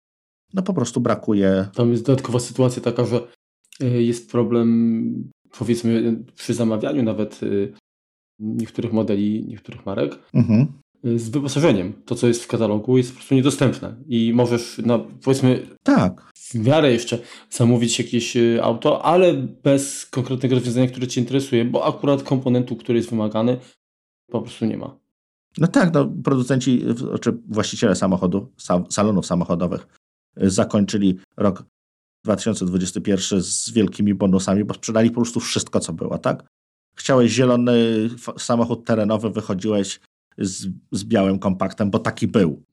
no 0.54 0.62
po 0.62 0.74
prostu 0.74 1.02
brakuje. 1.02 1.68
Tam 1.74 1.92
jest 1.92 2.06
dodatkowa 2.06 2.40
sytuacja 2.40 2.82
taka, 2.82 3.06
że 3.06 3.22
y, 3.84 4.04
jest 4.04 4.32
problem 4.32 5.32
powiedzmy 5.58 6.24
przy 6.36 6.54
zamawianiu 6.54 7.04
nawet 7.04 7.44
y, 7.44 7.74
niektórych 8.40 8.94
modeli, 8.94 9.46
niektórych 9.48 9.86
marek, 9.86 10.20
mhm. 10.34 10.68
Y, 11.06 11.20
z 11.20 11.30
wyposażeniem. 11.30 11.94
To, 12.06 12.16
co 12.16 12.28
jest 12.28 12.44
w 12.44 12.48
katalogu, 12.48 12.98
jest 12.98 13.12
po 13.12 13.16
prostu 13.16 13.36
niedostępne. 13.36 13.96
I 14.08 14.34
możesz, 14.36 14.82
no, 14.86 15.08
powiedzmy, 15.24 15.68
tak. 15.84 16.32
w 16.36 16.56
miarę 16.56 16.92
jeszcze 16.92 17.20
zamówić 17.50 18.00
jakieś 18.00 18.38
y, 18.38 18.64
auto, 18.64 19.06
ale 19.06 19.34
bez 19.34 20.06
konkretnego 20.06 20.56
rozwiązania, 20.56 20.88
które 20.88 21.08
Cię 21.08 21.22
interesuje, 21.22 21.66
bo 21.66 21.86
akurat 21.86 22.24
komponentu, 22.24 22.76
który 22.76 22.98
jest 22.98 23.10
wymagany, 23.10 23.58
po 24.32 24.42
prostu 24.42 24.66
nie 24.66 24.78
ma. 24.78 24.98
No 25.58 25.68
tak, 25.68 25.94
no, 25.94 26.12
producenci, 26.24 26.84
czy 27.22 27.38
właściciele 27.48 27.96
samochodów, 27.96 28.44
salonów 28.90 29.26
samochodowych 29.26 29.88
zakończyli 30.38 31.18
rok 31.38 31.64
2021 32.36 33.42
z 33.44 33.70
wielkimi 33.70 34.14
bonusami, 34.14 34.64
bo 34.64 34.74
sprzedali 34.74 35.10
po 35.10 35.16
prostu 35.16 35.40
wszystko, 35.40 35.80
co 35.80 35.94
było, 35.94 36.18
tak? 36.18 36.44
Chciałeś 36.96 37.32
zielony 37.32 38.10
samochód 38.38 38.86
terenowy, 38.86 39.30
wychodziłeś 39.30 40.00
z, 40.38 40.68
z 40.92 41.04
białym 41.04 41.40
kompaktem, 41.40 41.92
bo 41.92 42.00
taki 42.00 42.28
był. 42.28 42.64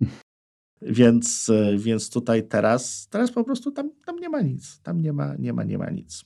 Więc, 0.83 1.51
więc 1.77 2.11
tutaj 2.11 2.49
teraz, 2.49 3.09
teraz 3.11 3.31
po 3.31 3.45
prostu 3.45 3.71
tam, 3.71 3.91
tam 4.07 4.19
nie 4.19 4.29
ma 4.29 4.41
nic. 4.41 4.81
Tam 4.83 5.03
nie 5.03 5.13
ma, 5.13 5.35
nie 5.39 5.53
ma, 5.53 5.65
nie 5.65 5.79
ma 5.79 5.91
nic. 5.91 6.25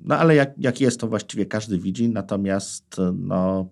No 0.00 0.18
ale 0.18 0.34
jak, 0.34 0.54
jak 0.58 0.80
jest, 0.80 1.00
to 1.00 1.08
właściwie 1.08 1.46
każdy 1.46 1.78
widzi, 1.78 2.08
natomiast 2.08 2.96
no... 3.14 3.68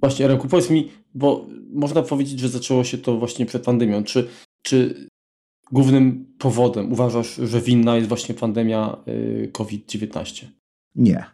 Właśnie, 0.00 0.28
Remku, 0.28 0.48
powiedz 0.48 0.70
mi, 0.70 0.92
bo 1.14 1.46
można 1.70 2.02
powiedzieć, 2.02 2.40
że 2.40 2.48
zaczęło 2.48 2.84
się 2.84 2.98
to 2.98 3.16
właśnie 3.16 3.46
przed 3.46 3.64
pandemią. 3.64 4.04
Czy, 4.04 4.28
czy 4.62 5.08
głównym 5.72 6.34
powodem 6.38 6.92
uważasz, 6.92 7.34
że 7.34 7.60
winna 7.60 7.96
jest 7.96 8.08
właśnie 8.08 8.34
pandemia 8.34 8.96
y, 9.08 9.50
COVID-19? 9.52 10.46
Nie. 10.94 11.24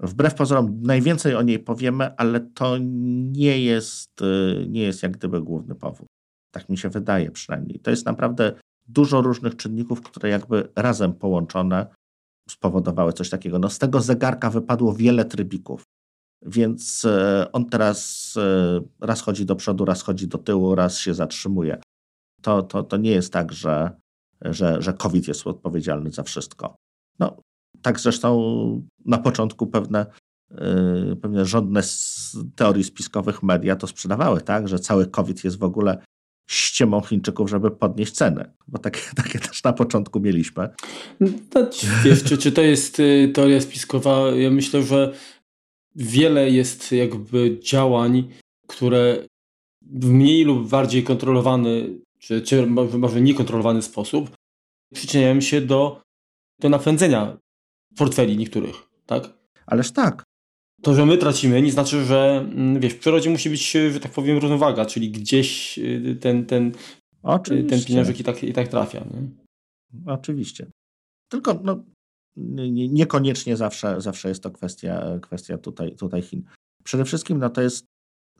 Wbrew 0.00 0.34
pozorom 0.34 0.82
najwięcej 0.82 1.34
o 1.34 1.42
niej 1.42 1.58
powiemy, 1.58 2.16
ale 2.16 2.40
to 2.40 2.78
nie 3.32 3.60
jest, 3.60 4.22
y, 4.22 4.66
nie 4.68 4.82
jest 4.82 5.02
jak 5.02 5.12
gdyby 5.12 5.42
główny 5.42 5.74
powód. 5.74 6.06
Tak 6.50 6.68
mi 6.68 6.78
się 6.78 6.88
wydaje 6.88 7.30
przynajmniej. 7.30 7.80
To 7.80 7.90
jest 7.90 8.06
naprawdę 8.06 8.52
dużo 8.88 9.22
różnych 9.22 9.56
czynników, 9.56 10.02
które 10.02 10.28
jakby 10.28 10.68
razem 10.76 11.12
połączone 11.12 11.86
spowodowały 12.48 13.12
coś 13.12 13.30
takiego. 13.30 13.58
No 13.58 13.70
z 13.70 13.78
tego 13.78 14.00
zegarka 14.00 14.50
wypadło 14.50 14.94
wiele 14.94 15.24
trybików, 15.24 15.82
więc 16.42 17.04
y, 17.04 17.52
on 17.52 17.64
teraz 17.64 18.34
raz 19.00 19.20
chodzi 19.20 19.46
do 19.46 19.56
przodu, 19.56 19.84
raz 19.84 20.02
chodzi 20.02 20.28
do 20.28 20.38
tyłu, 20.38 20.74
raz 20.74 20.98
się 20.98 21.14
zatrzymuje. 21.14 21.80
To, 22.46 22.62
to, 22.62 22.82
to 22.82 22.96
nie 22.96 23.10
jest 23.10 23.32
tak, 23.32 23.52
że, 23.52 23.90
że, 24.42 24.82
że 24.82 24.92
COVID 24.92 25.28
jest 25.28 25.46
odpowiedzialny 25.46 26.10
za 26.10 26.22
wszystko. 26.22 26.76
No, 27.18 27.36
tak 27.82 28.00
zresztą 28.00 28.82
na 29.04 29.18
początku 29.18 29.66
pewne, 29.66 30.06
yy, 30.50 31.16
pewne 31.22 31.46
rządne 31.46 31.82
teorii 32.56 32.84
spiskowych 32.84 33.42
media 33.42 33.76
to 33.76 33.86
sprzedawały, 33.86 34.40
tak, 34.40 34.68
że 34.68 34.78
cały 34.78 35.06
COVID 35.06 35.44
jest 35.44 35.58
w 35.58 35.62
ogóle 35.62 35.98
ściemą 36.50 37.00
Chińczyków, 37.00 37.50
żeby 37.50 37.70
podnieść 37.70 38.12
ceny. 38.12 38.52
Bo 38.68 38.78
takie, 38.78 39.00
takie 39.22 39.38
też 39.38 39.64
na 39.64 39.72
początku 39.72 40.20
mieliśmy. 40.20 40.68
No, 41.20 41.28
wiesz, 42.04 42.24
czy, 42.24 42.38
czy 42.38 42.52
to 42.52 42.62
jest 42.62 43.00
y, 43.00 43.30
teoria 43.34 43.60
spiskowa? 43.60 44.30
Ja 44.30 44.50
myślę, 44.50 44.82
że 44.82 45.12
wiele 45.96 46.50
jest 46.50 46.92
jakby 46.92 47.60
działań, 47.60 48.28
które 48.66 49.26
w 49.82 50.10
mniej 50.10 50.44
lub 50.44 50.68
bardziej 50.68 51.04
kontrolowany, 51.04 52.05
czy, 52.18 52.42
czy 52.42 52.66
może 52.98 53.20
niekontrolowany 53.20 53.82
sposób 53.82 54.30
przyczyniają 54.94 55.40
się 55.40 55.60
do, 55.60 56.02
do 56.60 56.68
napędzenia 56.68 57.36
portfeli 57.96 58.36
niektórych, 58.36 58.76
tak? 59.06 59.38
Ależ 59.66 59.90
tak. 59.92 60.24
To, 60.82 60.94
że 60.94 61.06
my 61.06 61.18
tracimy, 61.18 61.62
nie 61.62 61.72
znaczy, 61.72 62.04
że 62.04 62.46
mm, 62.52 62.80
wiesz, 62.80 62.92
w 62.92 62.98
przyrodzie 62.98 63.30
musi 63.30 63.50
być, 63.50 63.72
że 63.92 64.00
tak 64.00 64.12
powiem, 64.12 64.38
równowaga, 64.38 64.86
czyli 64.86 65.10
gdzieś 65.10 65.78
y, 65.78 66.18
ten, 66.20 66.46
ten, 66.46 66.72
Oczywiście. 67.22 67.70
ten 67.70 67.84
pieniążek 67.84 68.20
i 68.20 68.24
tak, 68.24 68.44
i 68.44 68.52
tak 68.52 68.68
trafia. 68.68 69.00
Nie? 69.00 69.28
Oczywiście. 70.12 70.66
Tylko 71.28 71.60
no, 71.64 71.84
nie, 72.36 72.88
niekoniecznie 72.88 73.56
zawsze, 73.56 74.00
zawsze 74.00 74.28
jest 74.28 74.42
to 74.42 74.50
kwestia, 74.50 75.18
kwestia 75.22 75.58
tutaj, 75.58 75.96
tutaj 75.96 76.22
Chin. 76.22 76.44
Przede 76.84 77.04
wszystkim 77.04 77.38
no, 77.38 77.50
to 77.50 77.62
jest 77.62 77.86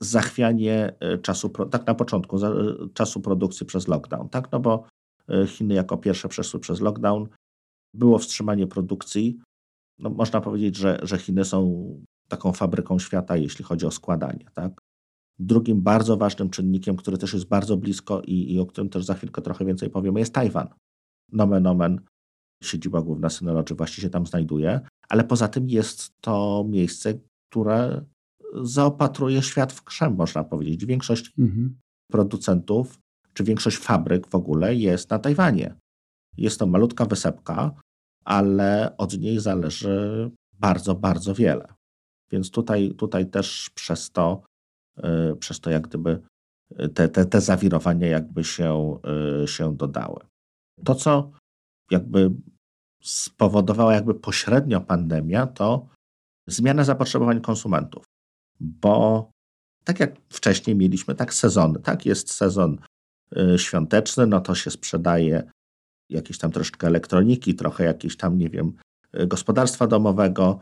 zachwianie 0.00 0.94
y, 1.14 1.18
czasu, 1.18 1.48
tak 1.48 1.86
na 1.86 1.94
początku, 1.94 2.36
y, 2.36 2.88
czasu 2.94 3.20
produkcji 3.20 3.66
przez 3.66 3.88
lockdown, 3.88 4.28
tak? 4.28 4.52
No 4.52 4.60
bo 4.60 4.84
Chiny 5.46 5.74
jako 5.74 5.96
pierwsze 5.96 6.28
przeszły 6.28 6.60
przez 6.60 6.80
lockdown, 6.80 7.28
było 7.94 8.18
wstrzymanie 8.18 8.66
produkcji. 8.66 9.38
No, 9.98 10.10
można 10.10 10.40
powiedzieć, 10.40 10.76
że, 10.76 10.98
że 11.02 11.18
Chiny 11.18 11.44
są 11.44 11.86
taką 12.28 12.52
fabryką 12.52 12.98
świata, 12.98 13.36
jeśli 13.36 13.64
chodzi 13.64 13.86
o 13.86 13.90
składanie. 13.90 14.44
Tak? 14.54 14.80
Drugim 15.38 15.82
bardzo 15.82 16.16
ważnym 16.16 16.50
czynnikiem, 16.50 16.96
który 16.96 17.18
też 17.18 17.32
jest 17.32 17.48
bardzo 17.48 17.76
blisko 17.76 18.22
i, 18.22 18.54
i 18.54 18.60
o 18.60 18.66
którym 18.66 18.90
też 18.90 19.04
za 19.04 19.14
chwilkę 19.14 19.42
trochę 19.42 19.64
więcej 19.64 19.90
powiemy, 19.90 20.20
jest 20.20 20.34
Tajwan. 20.34 20.68
Nomen 21.32 21.66
omen, 21.66 22.00
siedziba 22.62 23.02
główna 23.02 23.30
Synology 23.30 23.74
właśnie 23.74 24.02
się 24.02 24.10
tam 24.10 24.26
znajduje, 24.26 24.80
ale 25.08 25.24
poza 25.24 25.48
tym 25.48 25.68
jest 25.68 26.20
to 26.20 26.64
miejsce, 26.68 27.18
które 27.50 28.04
zaopatruje 28.62 29.42
świat 29.42 29.72
w 29.72 29.84
krzem, 29.84 30.14
można 30.14 30.44
powiedzieć. 30.44 30.86
Większość 30.86 31.32
mhm. 31.38 31.78
producentów, 32.10 32.98
czy 33.32 33.44
większość 33.44 33.76
fabryk 33.76 34.26
w 34.26 34.34
ogóle 34.34 34.74
jest 34.74 35.10
na 35.10 35.18
Tajwanie. 35.18 35.74
Jest 36.36 36.58
to 36.58 36.66
malutka 36.66 37.04
wysepka, 37.04 37.74
ale 38.24 38.96
od 38.96 39.18
niej 39.18 39.40
zależy 39.40 40.30
bardzo, 40.52 40.94
bardzo 40.94 41.34
wiele. 41.34 41.68
Więc 42.30 42.50
tutaj, 42.50 42.94
tutaj 42.94 43.30
też 43.30 43.70
przez 43.74 44.10
to, 44.10 44.42
y, 44.98 45.36
przez 45.36 45.60
to 45.60 45.70
jak 45.70 45.88
gdyby 45.88 46.22
te, 46.94 47.08
te, 47.08 47.24
te 47.24 47.40
zawirowania 47.40 48.06
jakby 48.06 48.44
się, 48.44 48.98
y, 49.44 49.48
się 49.48 49.76
dodały. 49.76 50.20
To, 50.84 50.94
co 50.94 51.30
jakby 51.90 52.30
spowodowała 53.02 53.94
jakby 53.94 54.14
pośrednio 54.14 54.80
pandemia, 54.80 55.46
to 55.46 55.88
zmiana 56.46 56.84
zapotrzebowań 56.84 57.40
konsumentów. 57.40 58.04
Bo 58.60 59.30
tak 59.84 60.00
jak 60.00 60.16
wcześniej 60.28 60.76
mieliśmy, 60.76 61.14
tak 61.14 61.34
sezony, 61.34 61.80
tak 61.80 62.06
jest 62.06 62.32
sezon 62.32 62.78
y, 63.36 63.58
świąteczny, 63.58 64.26
no 64.26 64.40
to 64.40 64.54
się 64.54 64.70
sprzedaje 64.70 65.50
jakieś 66.10 66.38
tam 66.38 66.52
troszkę 66.52 66.86
elektroniki, 66.86 67.54
trochę 67.54 67.84
jakieś 67.84 68.16
tam, 68.16 68.38
nie 68.38 68.48
wiem, 68.48 68.72
gospodarstwa 69.26 69.86
domowego. 69.86 70.60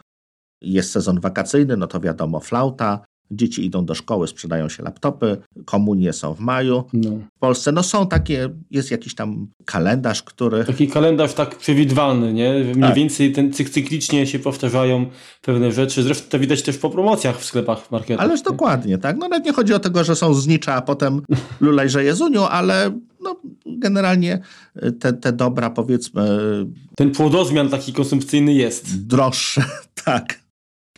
Jest 0.60 0.92
sezon 0.92 1.20
wakacyjny, 1.20 1.76
no 1.76 1.86
to 1.86 2.00
wiadomo, 2.00 2.40
flauta. 2.40 3.04
Dzieci 3.30 3.66
idą 3.66 3.84
do 3.84 3.94
szkoły, 3.94 4.28
sprzedają 4.28 4.68
się 4.68 4.82
laptopy, 4.82 5.36
komunie 5.64 6.12
są 6.12 6.34
w 6.34 6.40
maju. 6.40 6.84
No. 6.92 7.10
W 7.36 7.38
Polsce 7.38 7.72
no 7.72 7.82
są 7.82 8.06
takie, 8.06 8.48
jest 8.70 8.90
jakiś 8.90 9.14
tam 9.14 9.46
kalendarz, 9.64 10.22
który... 10.22 10.64
Taki 10.64 10.88
kalendarz 10.88 11.34
tak 11.34 11.58
przewidywalny, 11.58 12.32
nie? 12.32 12.52
Mniej 12.52 12.80
tak. 12.80 12.94
więcej 12.94 13.32
ten 13.32 13.52
cyklicznie 13.52 14.26
się 14.26 14.38
powtarzają 14.38 15.06
pewne 15.42 15.72
rzeczy. 15.72 16.02
Zresztą 16.02 16.28
to 16.28 16.38
widać 16.38 16.62
też 16.62 16.78
po 16.78 16.90
promocjach 16.90 17.38
w 17.38 17.44
sklepach 17.44 17.90
marketach. 17.90 18.26
Ależ 18.26 18.40
nie? 18.40 18.44
dokładnie, 18.44 18.98
tak? 18.98 19.16
No 19.16 19.28
nawet 19.28 19.44
nie 19.44 19.52
chodzi 19.52 19.74
o 19.74 19.78
tego, 19.78 20.04
że 20.04 20.16
są 20.16 20.34
znicza, 20.34 20.74
a 20.74 20.82
potem 20.82 21.22
lulejże 21.60 22.04
Jezuniu, 22.04 22.42
ale 22.42 22.98
no, 23.20 23.36
generalnie 23.66 24.40
y, 24.84 24.92
te, 24.92 25.12
te 25.12 25.32
dobra, 25.32 25.70
powiedzmy. 25.70 26.38
Ten 26.96 27.10
płodozmian 27.10 27.68
taki 27.68 27.92
konsumpcyjny 27.92 28.54
jest. 28.54 29.06
Droższe, 29.06 29.64
tak. 30.04 30.44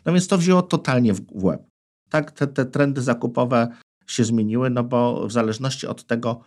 No 0.07 0.13
więc 0.13 0.29
to 0.29 0.39
wzięło 0.39 0.63
totalnie 0.63 1.15
w 1.15 1.21
łeb. 1.33 1.63
Tak, 2.11 2.31
te, 2.31 2.47
te 2.47 2.65
trendy 2.65 3.03
zakupowe 3.03 3.69
się 4.07 4.25
zmieniły, 4.25 4.71
no 4.71 4.85
bo 4.85 5.27
w 5.27 5.33
zależności 5.33 5.87
od 5.87 6.05
tego, 6.05 6.41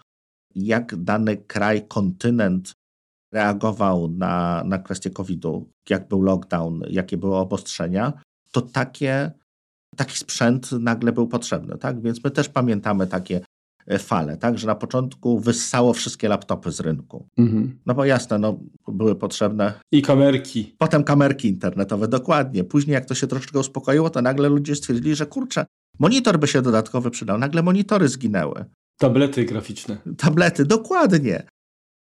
jak 0.55 0.95
dany 0.95 1.37
kraj, 1.37 1.87
kontynent 1.87 2.73
reagował 3.33 4.07
na, 4.07 4.63
na 4.65 4.79
kwestię 4.79 5.09
COVID-u, 5.09 5.69
jak 5.89 6.07
był 6.07 6.21
lockdown, 6.21 6.81
jakie 6.89 7.17
były 7.17 7.35
obostrzenia, 7.35 8.13
to 8.51 8.61
takie, 8.61 9.31
taki 9.95 10.17
sprzęt 10.17 10.71
nagle 10.71 11.11
był 11.11 11.27
potrzebny. 11.27 11.77
Tak? 11.77 12.01
Więc 12.01 12.23
my 12.23 12.31
też 12.31 12.49
pamiętamy 12.49 13.07
takie 13.07 13.41
E, 13.87 13.99
fale, 13.99 14.37
tak? 14.37 14.57
Że 14.57 14.67
na 14.67 14.75
początku 14.75 15.39
wyssało 15.39 15.93
wszystkie 15.93 16.29
laptopy 16.29 16.71
z 16.71 16.79
rynku. 16.79 17.27
Mhm. 17.37 17.79
No 17.85 17.93
bo 17.93 18.05
jasne, 18.05 18.39
no, 18.39 18.59
były 18.87 19.15
potrzebne. 19.15 19.73
I 19.91 20.01
kamerki. 20.01 20.75
Potem 20.77 21.03
kamerki 21.03 21.47
internetowe, 21.47 22.07
dokładnie. 22.07 22.63
Później, 22.63 22.93
jak 22.93 23.05
to 23.05 23.15
się 23.15 23.27
troszeczkę 23.27 23.59
uspokoiło, 23.59 24.09
to 24.09 24.21
nagle 24.21 24.49
ludzie 24.49 24.75
stwierdzili, 24.75 25.15
że 25.15 25.25
kurczę, 25.25 25.65
monitor 25.99 26.39
by 26.39 26.47
się 26.47 26.61
dodatkowy 26.61 27.11
przydał. 27.11 27.37
Nagle 27.37 27.63
monitory 27.63 28.07
zginęły. 28.07 28.65
Tablety 28.97 29.45
graficzne. 29.45 29.97
Tablety, 30.17 30.65
dokładnie. 30.65 31.43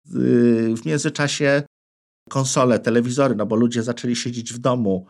W 0.05 0.87
międzyczasie 0.87 1.63
konsole, 2.29 2.79
telewizory, 2.79 3.35
no 3.35 3.47
bo 3.47 3.57
ludzie 3.57 3.83
zaczęli 3.83 4.17
siedzieć 4.17 4.53
w 4.53 4.59
domu 4.59 5.07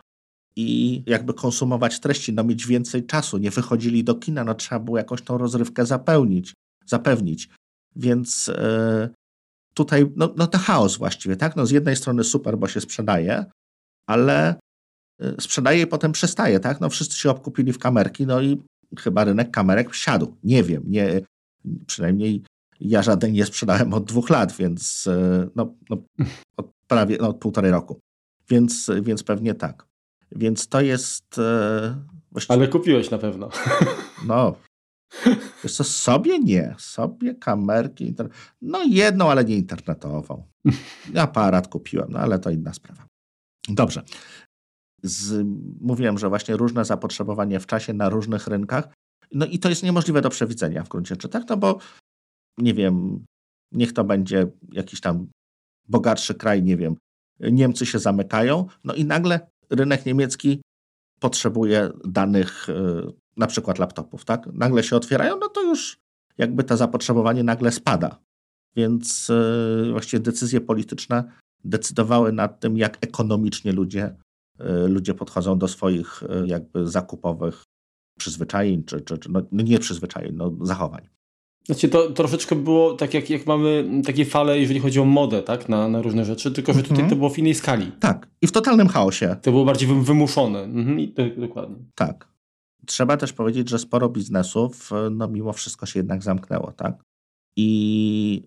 i 0.55 1.03
jakby 1.05 1.33
konsumować 1.33 1.99
treści, 1.99 2.33
no 2.33 2.43
mieć 2.43 2.67
więcej 2.67 3.05
czasu, 3.05 3.37
nie 3.37 3.51
wychodzili 3.51 4.03
do 4.03 4.15
kina, 4.15 4.43
no 4.43 4.55
trzeba 4.55 4.79
było 4.79 4.97
jakąś 4.97 5.21
tą 5.21 5.37
rozrywkę 5.37 5.85
zapełnić 5.85 6.53
zapewnić. 6.89 7.49
Więc 7.95 8.49
e, 8.49 9.09
tutaj 9.73 10.11
no, 10.15 10.33
no 10.37 10.47
to 10.47 10.57
chaos 10.57 10.97
właściwie, 10.97 11.35
tak? 11.35 11.55
No 11.55 11.65
z 11.65 11.71
jednej 11.71 11.95
strony 11.95 12.23
super, 12.23 12.57
bo 12.57 12.67
się 12.67 12.81
sprzedaje, 12.81 13.45
ale 14.07 14.55
e, 15.21 15.41
sprzedaje 15.41 15.81
i 15.81 15.87
potem 15.87 16.11
przestaje, 16.11 16.59
tak? 16.59 16.81
No 16.81 16.89
wszyscy 16.89 17.17
się 17.17 17.29
obkupili 17.29 17.73
w 17.73 17.79
kamerki, 17.79 18.25
no 18.25 18.41
i 18.41 18.61
chyba 18.99 19.23
rynek 19.23 19.51
kamerek 19.51 19.95
siadł. 19.95 20.37
Nie 20.43 20.63
wiem, 20.63 20.83
nie, 20.87 21.21
przynajmniej 21.85 22.43
ja 22.79 23.01
żaden 23.01 23.31
nie 23.31 23.45
sprzedałem 23.45 23.93
od 23.93 24.05
dwóch 24.05 24.29
lat, 24.29 24.51
więc 24.51 25.07
e, 25.07 25.47
no, 25.55 25.75
no 25.89 26.03
od 26.57 26.71
prawie 26.87 27.17
no, 27.21 27.29
od 27.29 27.37
półtorej 27.37 27.71
roku. 27.71 27.99
Więc, 28.49 28.91
więc 29.01 29.23
pewnie 29.23 29.53
tak. 29.53 29.88
Więc 30.31 30.67
to 30.67 30.81
jest. 30.81 31.41
Właściwie... 32.31 32.55
Ale 32.55 32.67
kupiłeś 32.67 33.11
na 33.11 33.17
pewno. 33.17 33.49
No, 34.27 34.55
Wiesz 35.63 35.75
co, 35.75 35.83
sobie 35.83 36.39
nie. 36.39 36.75
Sobie 36.77 37.35
kamerki, 37.35 38.07
inter... 38.07 38.29
no 38.61 38.83
jedną, 38.83 39.31
ale 39.31 39.45
nie 39.45 39.55
internetową. 39.55 40.43
Aparat 41.15 41.67
kupiłem, 41.67 42.11
no 42.11 42.19
ale 42.19 42.39
to 42.39 42.49
inna 42.49 42.73
sprawa. 42.73 43.05
Dobrze. 43.69 44.03
Z, 45.03 45.47
mówiłem, 45.81 46.17
że 46.17 46.29
właśnie 46.29 46.57
różne 46.57 46.85
zapotrzebowanie 46.85 47.59
w 47.59 47.65
czasie 47.65 47.93
na 47.93 48.09
różnych 48.09 48.47
rynkach. 48.47 48.93
No 49.31 49.45
i 49.45 49.59
to 49.59 49.69
jest 49.69 49.83
niemożliwe 49.83 50.21
do 50.21 50.29
przewidzenia 50.29 50.83
w 50.83 50.89
gruncie 50.89 51.15
rzeczy, 51.15 51.29
tak? 51.29 51.49
No 51.49 51.57
bo 51.57 51.79
nie 52.57 52.73
wiem, 52.73 53.25
niech 53.71 53.93
to 53.93 54.03
będzie 54.03 54.47
jakiś 54.71 55.01
tam 55.01 55.27
bogatszy 55.87 56.35
kraj, 56.35 56.63
nie 56.63 56.77
wiem. 56.77 56.95
Niemcy 57.39 57.85
się 57.85 57.99
zamykają, 57.99 58.65
no 58.83 58.93
i 58.93 59.05
nagle 59.05 59.47
rynek 59.69 60.05
niemiecki 60.05 60.61
potrzebuje 61.19 61.89
danych 62.05 62.69
y, 62.69 62.73
na 63.37 63.47
przykład 63.47 63.79
laptopów, 63.79 64.25
tak? 64.25 64.47
Nagle 64.53 64.83
się 64.83 64.95
otwierają, 64.95 65.37
no 65.39 65.49
to 65.49 65.61
już 65.61 65.97
jakby 66.37 66.63
to 66.63 66.77
zapotrzebowanie 66.77 67.43
nagle 67.43 67.71
spada. 67.71 68.19
Więc 68.75 69.29
yy, 69.29 69.91
właściwie 69.91 70.19
decyzje 70.19 70.61
polityczne 70.61 71.31
decydowały 71.63 72.31
nad 72.31 72.59
tym, 72.59 72.77
jak 72.77 72.97
ekonomicznie 73.01 73.71
ludzie 73.71 74.15
ludzie 74.87 75.13
podchodzą 75.13 75.57
do 75.57 75.67
swoich 75.67 76.23
jakby 76.45 76.87
zakupowych 76.87 77.63
przyzwyczajeń, 78.19 78.83
czy, 78.83 79.01
czy, 79.01 79.17
czy 79.17 79.31
no 79.31 79.41
nie 79.51 79.79
przyzwyczajeń, 79.79 80.35
no 80.35 80.51
zachowań. 80.61 81.09
Znaczy 81.69 81.89
to 81.89 82.11
troszeczkę 82.11 82.55
było 82.55 82.93
tak 82.93 83.13
jak, 83.13 83.29
jak 83.29 83.45
mamy 83.45 84.01
takie 84.05 84.25
fale, 84.25 84.59
jeżeli 84.59 84.79
chodzi 84.79 84.99
o 84.99 85.05
modę, 85.05 85.43
tak, 85.43 85.69
na, 85.69 85.87
na 85.87 86.01
różne 86.01 86.25
rzeczy, 86.25 86.51
tylko 86.51 86.73
że 86.73 86.79
tutaj 86.83 86.97
mhm. 86.97 87.09
to 87.09 87.15
było 87.15 87.29
w 87.29 87.37
innej 87.37 87.55
skali. 87.55 87.91
Tak, 87.99 88.27
i 88.41 88.47
w 88.47 88.51
totalnym 88.51 88.87
chaosie. 88.87 89.35
To 89.41 89.51
było 89.51 89.65
bardziej 89.65 89.89
wymuszone. 90.03 90.59
Mhm, 90.59 90.99
i 90.99 91.07
to, 91.07 91.23
dokładnie. 91.37 91.75
Tak. 91.95 92.27
Trzeba 92.85 93.17
też 93.17 93.33
powiedzieć, 93.33 93.69
że 93.69 93.79
sporo 93.79 94.09
biznesów, 94.09 94.89
no 95.11 95.27
mimo 95.27 95.53
wszystko 95.53 95.85
się 95.85 95.99
jednak 95.99 96.23
zamknęło, 96.23 96.71
tak? 96.71 97.03
I 97.55 98.43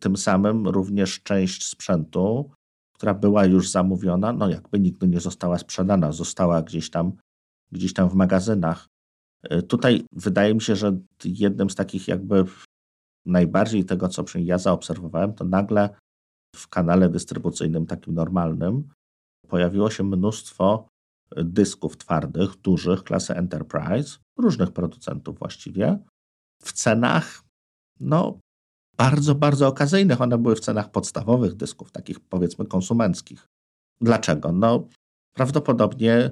tym 0.00 0.16
samym 0.16 0.68
również 0.68 1.22
część 1.22 1.64
sprzętu, 1.66 2.50
która 2.92 3.14
była 3.14 3.44
już 3.44 3.70
zamówiona, 3.70 4.32
no 4.32 4.48
jakby 4.48 4.80
nigdy 4.80 5.08
nie 5.08 5.20
została 5.20 5.58
sprzedana, 5.58 6.12
została 6.12 6.62
gdzieś 6.62 6.90
tam, 6.90 7.12
gdzieś 7.72 7.92
tam 7.92 8.08
w 8.08 8.14
magazynach. 8.14 8.88
E, 9.50 9.62
tutaj 9.62 10.04
wydaje 10.12 10.54
mi 10.54 10.60
się, 10.60 10.76
że 10.76 10.98
jednym 11.24 11.70
z 11.70 11.74
takich 11.74 12.08
jakby 12.08 12.44
najbardziej 13.26 13.84
tego, 13.84 14.08
co 14.08 14.24
ja 14.34 14.58
zaobserwowałem, 14.58 15.34
to 15.34 15.44
nagle 15.44 15.90
w 16.56 16.68
kanale 16.68 17.08
dystrybucyjnym 17.08 17.86
takim 17.86 18.14
normalnym 18.14 18.88
pojawiło 19.48 19.90
się 19.90 20.04
mnóstwo 20.04 20.88
dysków 21.36 21.96
twardych, 21.96 22.56
dużych, 22.56 23.04
klasy 23.04 23.34
Enterprise, 23.34 24.18
różnych 24.38 24.70
producentów 24.70 25.38
właściwie, 25.38 25.98
w 26.62 26.72
cenach 26.72 27.42
no 28.00 28.38
bardzo, 28.96 29.34
bardzo 29.34 29.68
okazyjnych. 29.68 30.20
One 30.20 30.38
były 30.38 30.56
w 30.56 30.60
cenach 30.60 30.90
podstawowych 30.90 31.54
dysków, 31.54 31.92
takich 31.92 32.20
powiedzmy 32.20 32.66
konsumenckich. 32.66 33.46
Dlaczego? 34.00 34.52
No 34.52 34.88
prawdopodobnie 35.36 36.30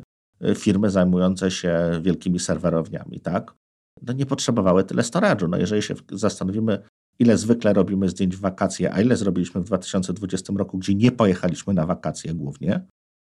firmy 0.54 0.90
zajmujące 0.90 1.50
się 1.50 2.00
wielkimi 2.02 2.38
serwerowniami, 2.38 3.20
tak? 3.20 3.54
No 4.02 4.12
nie 4.12 4.26
potrzebowały 4.26 4.84
tyle 4.84 5.02
storage'u. 5.02 5.48
No 5.48 5.56
jeżeli 5.56 5.82
się 5.82 5.94
zastanowimy, 6.12 6.78
ile 7.18 7.38
zwykle 7.38 7.72
robimy 7.72 8.08
zdjęć 8.08 8.36
w 8.36 8.40
wakacje, 8.40 8.94
a 8.94 9.00
ile 9.00 9.16
zrobiliśmy 9.16 9.60
w 9.60 9.64
2020 9.64 10.52
roku, 10.56 10.78
gdzie 10.78 10.94
nie 10.94 11.12
pojechaliśmy 11.12 11.74
na 11.74 11.86
wakacje 11.86 12.34
głównie, 12.34 12.86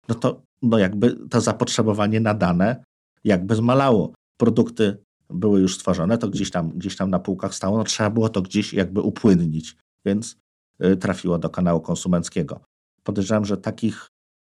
no 0.08 0.14
to 0.14 0.42
no 0.62 0.78
jakby 0.78 1.16
to 1.30 1.40
zapotrzebowanie 1.40 2.20
na 2.20 2.34
dane 2.34 2.84
jakby 3.24 3.54
zmalało. 3.54 4.14
Produkty 4.36 4.96
były 5.30 5.60
już 5.60 5.74
stworzone, 5.74 6.18
to 6.18 6.28
gdzieś 6.28 6.50
tam, 6.50 6.70
gdzieś 6.70 6.96
tam 6.96 7.10
na 7.10 7.18
półkach 7.18 7.54
stało, 7.54 7.78
no 7.78 7.84
trzeba 7.84 8.10
było 8.10 8.28
to 8.28 8.42
gdzieś 8.42 8.72
jakby 8.72 9.00
upłynnić, 9.00 9.76
więc 10.06 10.36
y, 10.84 10.96
trafiło 10.96 11.38
do 11.38 11.50
kanału 11.50 11.80
konsumenckiego. 11.80 12.60
Podejrzewam, 13.02 13.44
że 13.44 13.56
takich 13.56 14.08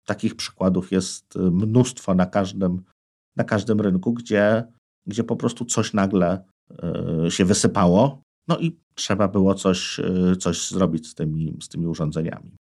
Takich 0.05 0.35
przykładów 0.35 0.91
jest 0.91 1.35
y, 1.35 1.39
mnóstwo 1.39 2.15
na 2.15 2.25
każdym, 2.25 2.83
na 3.35 3.43
każdym 3.43 3.81
rynku, 3.81 4.13
gdzie, 4.13 4.63
gdzie 5.07 5.23
po 5.23 5.35
prostu 5.35 5.65
coś 5.65 5.93
nagle 5.93 6.43
y, 7.27 7.31
się 7.31 7.45
wysypało, 7.45 8.21
no 8.47 8.59
i 8.59 8.79
trzeba 8.95 9.27
było 9.27 9.55
coś, 9.55 9.99
y, 9.99 10.35
coś 10.35 10.69
zrobić 10.69 11.07
z 11.07 11.15
tymi, 11.15 11.57
z 11.61 11.69
tymi 11.69 11.87
urządzeniami. 11.87 12.55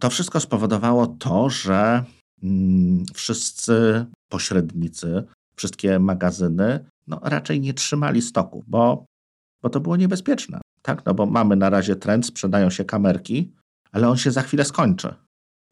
To 0.00 0.10
wszystko 0.10 0.40
spowodowało 0.40 1.06
to, 1.06 1.50
że 1.50 2.04
mm, 2.42 3.04
wszyscy 3.14 4.06
pośrednicy, 4.28 5.24
wszystkie 5.56 5.98
magazyny 5.98 6.84
no, 7.06 7.20
raczej 7.22 7.60
nie 7.60 7.74
trzymali 7.74 8.22
stoku, 8.22 8.64
bo, 8.66 9.04
bo 9.62 9.70
to 9.70 9.80
było 9.80 9.96
niebezpieczne. 9.96 10.60
Tak? 10.82 11.06
No 11.06 11.14
bo 11.14 11.26
mamy 11.26 11.56
na 11.56 11.70
razie 11.70 11.96
trend, 11.96 12.26
sprzedają 12.26 12.70
się 12.70 12.84
kamerki, 12.84 13.52
ale 13.92 14.08
on 14.08 14.16
się 14.16 14.30
za 14.30 14.42
chwilę 14.42 14.64
skończy. 14.64 15.14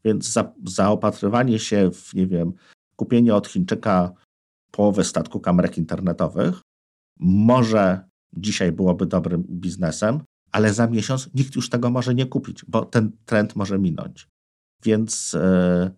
Więc 0.05 0.31
za, 0.31 0.53
zaopatrywanie 0.65 1.59
się 1.59 1.91
w, 1.91 2.13
nie 2.13 2.27
wiem, 2.27 2.53
kupienie 2.95 3.35
od 3.35 3.47
Chińczyka 3.47 4.11
połowy 4.71 5.03
statku 5.03 5.39
kamerek 5.39 5.77
internetowych 5.77 6.61
może 7.19 8.03
dzisiaj 8.37 8.71
byłoby 8.71 9.05
dobrym 9.05 9.43
biznesem, 9.43 10.23
ale 10.51 10.73
za 10.73 10.87
miesiąc 10.87 11.29
nikt 11.33 11.55
już 11.55 11.69
tego 11.69 11.89
może 11.89 12.15
nie 12.15 12.25
kupić, 12.25 12.65
bo 12.65 12.85
ten 12.85 13.11
trend 13.25 13.55
może 13.55 13.79
minąć. 13.79 14.27
Więc 14.83 15.33
yy, 15.33 15.91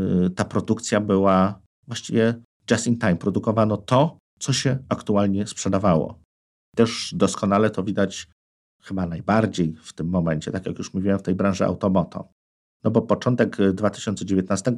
yy, 0.00 0.30
ta 0.30 0.44
produkcja 0.44 1.00
była 1.00 1.60
właściwie 1.88 2.34
just 2.70 2.86
in 2.86 2.98
time. 2.98 3.16
Produkowano 3.16 3.76
to, 3.76 4.18
co 4.38 4.52
się 4.52 4.78
aktualnie 4.88 5.46
sprzedawało. 5.46 6.22
Też 6.76 7.14
doskonale 7.16 7.70
to 7.70 7.82
widać 7.82 8.28
chyba 8.82 9.06
najbardziej 9.06 9.74
w 9.82 9.92
tym 9.92 10.08
momencie, 10.08 10.50
tak 10.50 10.66
jak 10.66 10.78
już 10.78 10.94
mówiłem, 10.94 11.18
w 11.18 11.22
tej 11.22 11.34
branży 11.34 11.64
automoto. 11.64 12.28
No 12.84 12.90
bo 12.90 13.02
początek 13.02 13.56
2019, 13.72 14.72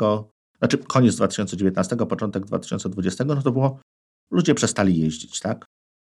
znaczy 0.59 0.79
koniec 0.79 1.17
2019, 1.17 1.97
początek 1.97 2.45
2020, 2.45 3.25
no 3.25 3.43
to 3.43 3.53
było, 3.53 3.81
ludzie 4.31 4.55
przestali 4.55 5.01
jeździć, 5.01 5.41
tak? 5.41 5.65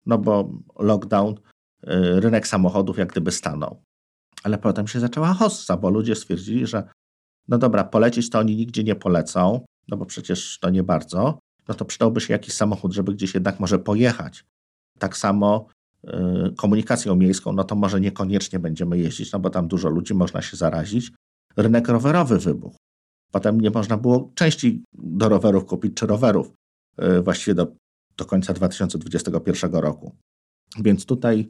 No 0.06 0.18
bo 0.18 0.50
lockdown, 0.80 1.34
y, 1.34 1.40
rynek 2.20 2.48
samochodów 2.48 2.98
jak 2.98 3.12
gdyby 3.12 3.32
stanął. 3.32 3.82
Ale 4.44 4.58
potem 4.58 4.88
się 4.88 5.00
zaczęła 5.00 5.34
hossa, 5.34 5.78
bo 5.78 5.90
ludzie 5.90 6.16
stwierdzili, 6.16 6.68
że 6.68 6.90
no 7.48 7.58
dobra, 7.58 7.84
polecieć 7.84 8.30
to 8.30 8.40
oni 8.40 8.56
nigdzie 8.56 8.84
nie 8.84 8.96
polecą, 8.96 9.66
no 9.88 9.98
bo 9.98 10.06
przecież 10.06 10.60
to 10.60 10.70
nie 10.70 10.84
bardzo, 10.84 11.40
no 11.68 11.74
to 11.74 11.86
przydałby 11.86 12.22
się 12.22 12.34
jakiś 12.34 12.54
samochód, 12.54 12.94
żeby 12.94 13.14
gdzieś 13.14 13.34
jednak 13.34 13.60
może 13.60 13.80
pojechać. 13.80 14.46
Tak 15.00 15.18
samo 15.18 15.68
y, 16.04 16.10
komunikacją 16.58 17.16
miejską, 17.16 17.54
no 17.54 17.64
to 17.64 17.76
może 17.76 18.02
niekoniecznie 18.02 18.60
będziemy 18.60 18.98
jeździć, 18.98 19.32
no 19.32 19.40
bo 19.40 19.50
tam 19.50 19.68
dużo 19.68 19.90
ludzi, 19.90 20.14
można 20.14 20.42
się 20.42 20.58
zarazić, 20.58 21.12
rynek 21.58 21.88
rowerowy 21.88 22.40
wybuchł. 22.40 22.78
Potem 23.32 23.62
nie 23.62 23.70
można 23.70 23.98
było 23.98 24.32
części 24.36 24.84
do 24.94 25.30
rowerów 25.30 25.66
kupić, 25.66 25.94
czy 25.94 26.08
rowerów 26.08 26.52
e, 26.98 27.22
właściwie 27.22 27.56
do, 27.56 27.68
do 28.18 28.26
końca 28.26 28.54
2021 28.54 29.72
roku. 29.72 30.16
Więc 30.80 31.06
tutaj, 31.06 31.50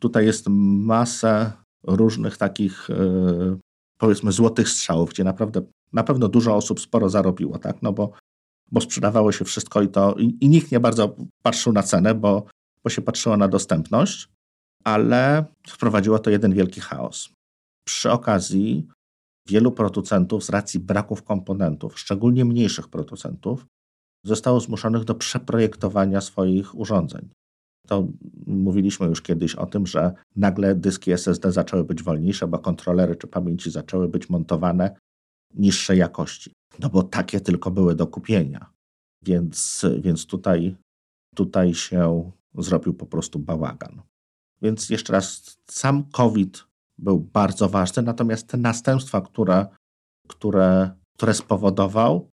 tutaj 0.00 0.26
jest 0.26 0.46
masa 0.48 1.62
różnych 1.82 2.36
takich, 2.36 2.90
e, 2.90 2.94
powiedzmy, 3.98 4.32
złotych 4.32 4.68
strzałów, 4.68 5.10
gdzie 5.10 5.24
naprawdę 5.24 5.62
na 5.92 6.04
pewno 6.04 6.28
dużo 6.28 6.56
osób 6.56 6.80
sporo 6.80 7.08
zarobiło, 7.08 7.58
tak? 7.58 7.82
No 7.82 7.92
bo, 7.92 8.12
bo 8.70 8.80
sprzedawało 8.80 9.32
się 9.32 9.44
wszystko 9.44 9.82
i 9.82 9.88
to 9.88 10.14
i, 10.14 10.36
i 10.40 10.48
nikt 10.48 10.72
nie 10.72 10.80
bardzo 10.80 11.16
patrzył 11.42 11.72
na 11.72 11.82
cenę, 11.82 12.14
bo, 12.14 12.46
bo 12.84 12.90
się 12.90 13.02
patrzyło 13.02 13.36
na 13.36 13.48
dostępność, 13.48 14.28
ale 14.84 15.44
wprowadziło 15.68 16.18
to 16.18 16.30
jeden 16.30 16.54
wielki 16.54 16.80
chaos. 16.80 17.28
Przy 17.84 18.10
okazji 18.10 18.88
Wielu 19.48 19.72
producentów 19.72 20.44
z 20.44 20.50
racji 20.50 20.80
braków 20.80 21.22
komponentów, 21.22 21.98
szczególnie 21.98 22.44
mniejszych 22.44 22.88
producentów, 22.88 23.66
zostało 24.24 24.60
zmuszonych 24.60 25.04
do 25.04 25.14
przeprojektowania 25.14 26.20
swoich 26.20 26.74
urządzeń. 26.74 27.28
To 27.86 28.08
mówiliśmy 28.46 29.06
już 29.06 29.22
kiedyś 29.22 29.54
o 29.54 29.66
tym, 29.66 29.86
że 29.86 30.12
nagle 30.36 30.74
dyski 30.74 31.12
SSD 31.12 31.52
zaczęły 31.52 31.84
być 31.84 32.02
wolniejsze, 32.02 32.48
bo 32.48 32.58
kontrolery 32.58 33.16
czy 33.16 33.26
pamięci 33.26 33.70
zaczęły 33.70 34.08
być 34.08 34.30
montowane 34.30 34.96
niższej 35.54 35.98
jakości. 35.98 36.52
No 36.78 36.88
bo 36.88 37.02
takie 37.02 37.40
tylko 37.40 37.70
były 37.70 37.94
do 37.94 38.06
kupienia. 38.06 38.70
Więc, 39.22 39.86
więc 40.00 40.26
tutaj, 40.26 40.76
tutaj 41.34 41.74
się 41.74 42.30
zrobił 42.58 42.94
po 42.94 43.06
prostu 43.06 43.38
bałagan. 43.38 44.02
Więc 44.62 44.90
jeszcze 44.90 45.12
raz, 45.12 45.56
sam 45.70 46.04
COVID 46.04 46.64
był 46.98 47.20
bardzo 47.20 47.68
ważny, 47.68 48.02
natomiast 48.02 48.48
te 48.48 48.56
następstwa, 48.56 49.20
które, 49.20 49.66
które, 50.28 50.90
które 51.16 51.34
spowodował, 51.34 52.30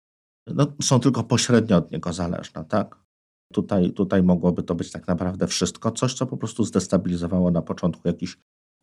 no, 0.47 0.67
są 0.83 1.01
tylko 1.01 1.25
pośrednio 1.25 1.77
od 1.77 1.91
niego 1.91 2.13
zależne. 2.13 2.65
Tak? 2.65 3.05
Tutaj, 3.53 3.93
tutaj 3.93 4.23
mogłoby 4.23 4.63
to 4.63 4.75
być 4.75 4.91
tak 4.91 5.07
naprawdę 5.09 5.47
wszystko, 5.47 5.91
coś, 5.91 6.15
co 6.15 6.27
po 6.27 6.37
prostu 6.37 6.65
zdestabilizowało 6.65 7.51
na 7.51 7.63
początku 7.63 8.09
jakiś 8.09 8.39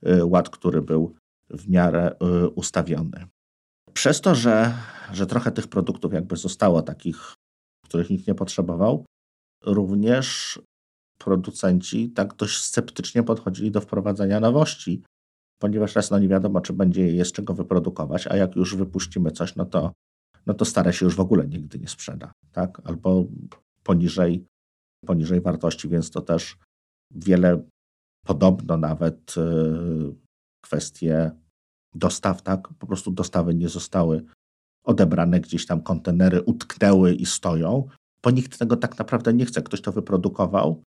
y, 0.07 0.25
ład, 0.25 0.49
który 0.49 0.81
był 0.81 1.15
w 1.49 1.69
miarę 1.69 2.15
y, 2.45 2.49
ustawiony. 2.49 3.27
Przez 3.93 4.21
to, 4.21 4.35
że, 4.35 4.73
że 5.13 5.25
trochę 5.25 5.51
tych 5.51 5.67
produktów 5.67 6.13
jakby 6.13 6.35
zostało 6.35 6.81
takich, 6.81 7.33
których 7.83 8.09
nikt 8.09 8.27
nie 8.27 8.35
potrzebował, 8.35 9.05
również 9.65 10.59
producenci 11.17 12.09
tak 12.09 12.35
dość 12.35 12.57
sceptycznie 12.57 13.23
podchodzili 13.23 13.71
do 13.71 13.81
wprowadzania 13.81 14.39
nowości 14.39 15.03
ponieważ 15.61 15.95
raz 15.95 16.11
no 16.11 16.19
nie 16.19 16.27
wiadomo, 16.27 16.61
czy 16.61 16.73
będzie 16.73 17.07
je 17.07 17.25
z 17.25 17.31
czego 17.31 17.53
wyprodukować, 17.53 18.27
a 18.27 18.35
jak 18.35 18.55
już 18.55 18.75
wypuścimy 18.75 19.31
coś, 19.31 19.55
no 19.55 19.65
to, 19.65 19.91
no 20.45 20.53
to 20.53 20.65
stare 20.65 20.93
się 20.93 21.05
już 21.05 21.15
w 21.15 21.19
ogóle 21.19 21.47
nigdy 21.47 21.79
nie 21.79 21.87
sprzeda, 21.87 22.31
tak? 22.51 22.81
Albo 22.83 23.25
poniżej, 23.83 24.45
poniżej 25.05 25.41
wartości, 25.41 25.89
więc 25.89 26.11
to 26.11 26.21
też 26.21 26.57
wiele, 27.11 27.63
podobno 28.25 28.77
nawet 28.77 29.35
yy, 29.37 30.15
kwestie 30.63 31.31
dostaw, 31.95 32.41
tak? 32.41 32.67
Po 32.79 32.87
prostu 32.87 33.11
dostawy 33.11 33.55
nie 33.55 33.69
zostały 33.69 34.23
odebrane, 34.85 35.39
gdzieś 35.39 35.65
tam 35.65 35.81
kontenery 35.81 36.41
utknęły 36.41 37.13
i 37.13 37.25
stoją, 37.25 37.87
bo 38.23 38.31
nikt 38.31 38.59
tego 38.59 38.77
tak 38.77 38.99
naprawdę 38.99 39.33
nie 39.33 39.45
chce. 39.45 39.61
Ktoś 39.61 39.81
to 39.81 39.91
wyprodukował, 39.91 40.83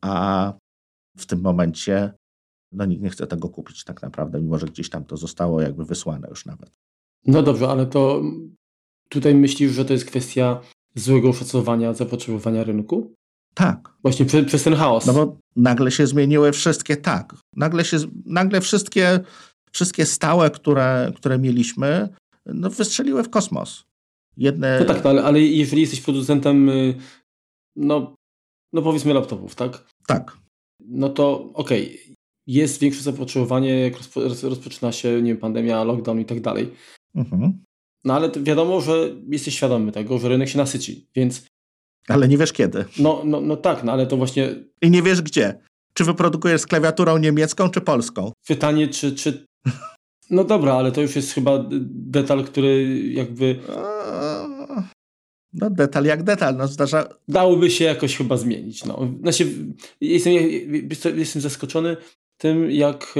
a 0.00 0.54
w 1.16 1.26
tym 1.26 1.40
momencie 1.40 2.14
no 2.72 2.84
nikt 2.84 3.02
nie 3.02 3.10
chce 3.10 3.26
tego 3.26 3.48
kupić 3.48 3.84
tak 3.84 4.02
naprawdę, 4.02 4.40
mimo 4.40 4.58
że 4.58 4.66
gdzieś 4.66 4.90
tam 4.90 5.04
to 5.04 5.16
zostało 5.16 5.60
jakby 5.60 5.84
wysłane 5.84 6.28
już 6.28 6.46
nawet. 6.46 6.70
No 7.26 7.42
dobrze, 7.42 7.68
ale 7.68 7.86
to 7.86 8.22
tutaj 9.08 9.34
myślisz, 9.34 9.72
że 9.72 9.84
to 9.84 9.92
jest 9.92 10.04
kwestia 10.04 10.60
złego 10.94 11.28
oszacowania 11.28 11.94
zapotrzebowania 11.94 12.64
rynku? 12.64 13.14
Tak. 13.54 13.94
Właśnie 14.02 14.26
przez, 14.26 14.46
przez 14.46 14.62
ten 14.62 14.74
chaos. 14.74 15.06
No 15.06 15.12
bo 15.12 15.36
nagle 15.56 15.90
się 15.90 16.06
zmieniły 16.06 16.52
wszystkie, 16.52 16.96
tak. 16.96 17.36
Nagle, 17.56 17.84
się, 17.84 17.96
nagle 18.24 18.60
wszystkie, 18.60 19.20
wszystkie 19.72 20.06
stałe, 20.06 20.50
które, 20.50 21.12
które 21.16 21.38
mieliśmy, 21.38 22.08
no 22.46 22.70
wystrzeliły 22.70 23.22
w 23.22 23.30
kosmos. 23.30 23.84
Jedne... 24.36 24.80
No 24.80 24.86
tak, 24.86 25.04
no, 25.04 25.10
ale, 25.10 25.24
ale 25.24 25.40
jeżeli 25.40 25.82
jesteś 25.82 26.00
producentem, 26.00 26.68
y, 26.68 26.94
no, 27.76 28.14
no 28.72 28.82
powiedzmy 28.82 29.14
laptopów, 29.14 29.54
tak? 29.54 29.84
Tak. 30.06 30.38
No 30.80 31.08
to 31.08 31.52
okej, 31.54 32.00
okay. 32.00 32.11
Jest 32.46 32.80
większe 32.80 33.02
zapotrzebowanie, 33.02 33.80
jak 33.80 33.94
rozpoczyna 34.42 34.92
się 34.92 35.22
nie 35.22 35.30
wiem, 35.30 35.36
pandemia, 35.36 35.84
lockdown 35.84 36.20
i 36.20 36.24
tak 36.24 36.40
dalej. 36.40 36.70
Mhm. 37.14 37.62
No 38.04 38.14
ale 38.14 38.30
wiadomo, 38.36 38.80
że 38.80 39.10
jesteś 39.28 39.54
świadomy 39.54 39.92
tego, 39.92 40.18
że 40.18 40.28
rynek 40.28 40.48
się 40.48 40.58
nasyci, 40.58 41.06
więc... 41.14 41.46
Ale 42.08 42.28
nie 42.28 42.38
wiesz 42.38 42.52
kiedy. 42.52 42.84
No, 42.98 43.22
no, 43.24 43.40
no 43.40 43.56
tak, 43.56 43.84
no 43.84 43.92
ale 43.92 44.06
to 44.06 44.16
właśnie... 44.16 44.54
I 44.82 44.90
nie 44.90 45.02
wiesz 45.02 45.22
gdzie. 45.22 45.58
Czy 45.94 46.04
wyprodukujesz 46.04 46.60
z 46.60 46.66
klawiaturą 46.66 47.18
niemiecką, 47.18 47.70
czy 47.70 47.80
polską? 47.80 48.32
Pytanie, 48.46 48.88
czy, 48.88 49.14
czy 49.14 49.46
no 50.30 50.44
dobra, 50.44 50.74
ale 50.74 50.92
to 50.92 51.00
już 51.00 51.16
jest 51.16 51.32
chyba 51.32 51.64
detal, 51.90 52.44
który 52.44 53.02
jakby. 53.08 53.58
No, 55.52 55.70
detal 55.70 56.04
jak 56.04 56.22
detal, 56.22 56.56
no 56.56 56.68
zdarza. 56.68 57.08
Dałoby 57.28 57.70
się 57.70 57.84
jakoś 57.84 58.16
chyba 58.16 58.36
zmienić. 58.36 58.84
No. 58.84 59.08
Znaczy, 59.20 59.48
jestem, 60.00 60.32
jestem 61.16 61.42
zaskoczony 61.42 61.96
tym, 62.42 62.70
jak 62.70 63.14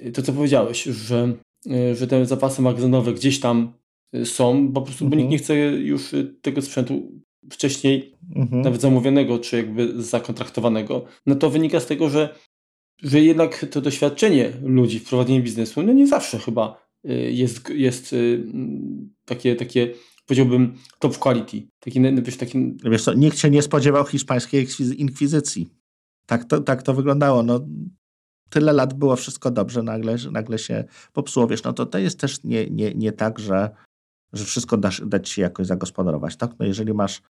e, 0.00 0.10
to, 0.10 0.22
co 0.22 0.32
powiedziałeś, 0.32 0.82
że, 0.82 1.32
e, 1.70 1.94
że 1.94 2.06
te 2.06 2.26
zapasy 2.26 2.62
magazynowe 2.62 3.12
gdzieś 3.12 3.40
tam 3.40 3.72
e, 4.12 4.26
są, 4.26 4.72
po 4.72 4.82
prostu 4.82 5.04
mhm. 5.04 5.10
bo 5.10 5.16
nikt 5.16 5.24
mhm. 5.24 5.30
nie 5.30 5.38
chce 5.38 5.56
już 5.80 6.14
tego 6.42 6.62
sprzętu 6.62 7.12
wcześniej, 7.50 8.14
mhm. 8.36 8.62
nawet 8.62 8.80
zamówionego, 8.80 9.38
czy 9.38 9.56
jakby 9.56 10.02
zakontraktowanego. 10.02 11.04
No 11.26 11.34
to 11.34 11.50
wynika 11.50 11.80
z 11.80 11.86
tego, 11.86 12.08
że 12.10 12.34
że 13.02 13.20
jednak 13.20 13.66
to 13.70 13.80
doświadczenie 13.80 14.52
ludzi 14.62 14.98
w 14.98 15.08
prowadzeniu 15.08 15.42
biznesu, 15.42 15.82
no 15.82 15.92
nie 15.92 16.06
zawsze 16.06 16.38
chyba 16.38 16.86
y, 17.10 17.32
jest, 17.32 17.70
jest 17.70 18.12
y, 18.12 18.44
takie, 19.24 19.56
takie 19.56 19.94
powiedziałbym 20.26 20.74
top 20.98 21.18
quality. 21.18 21.62
Taki, 21.80 22.00
wiesz, 22.22 22.36
taki... 22.36 22.76
wiesz 22.84 23.04
co, 23.04 23.14
nikt 23.14 23.38
się 23.38 23.50
nie 23.50 23.62
spodziewał 23.62 24.04
hiszpańskiej 24.04 24.66
inkwizycji. 24.96 25.68
Tak 26.26 26.44
to, 26.44 26.60
tak 26.60 26.82
to 26.82 26.94
wyglądało. 26.94 27.42
No, 27.42 27.66
tyle 28.50 28.72
lat 28.72 28.94
było 28.94 29.16
wszystko 29.16 29.50
dobrze, 29.50 29.82
nagle, 29.82 30.16
nagle 30.30 30.58
się 30.58 30.84
popsuło. 31.12 31.46
Wiesz, 31.46 31.62
no 31.62 31.72
to, 31.72 31.86
to 31.86 31.98
jest 31.98 32.20
też 32.20 32.44
nie, 32.44 32.70
nie, 32.70 32.94
nie 32.94 33.12
tak, 33.12 33.38
że, 33.38 33.70
że 34.32 34.44
wszystko 34.44 34.76
dasz, 34.76 35.02
dać 35.06 35.28
się 35.28 35.42
jakoś 35.42 35.66
zagospodarować. 35.66 36.36
Tak? 36.36 36.58
No 36.58 36.66
jeżeli 36.66 36.94
masz 36.94 37.22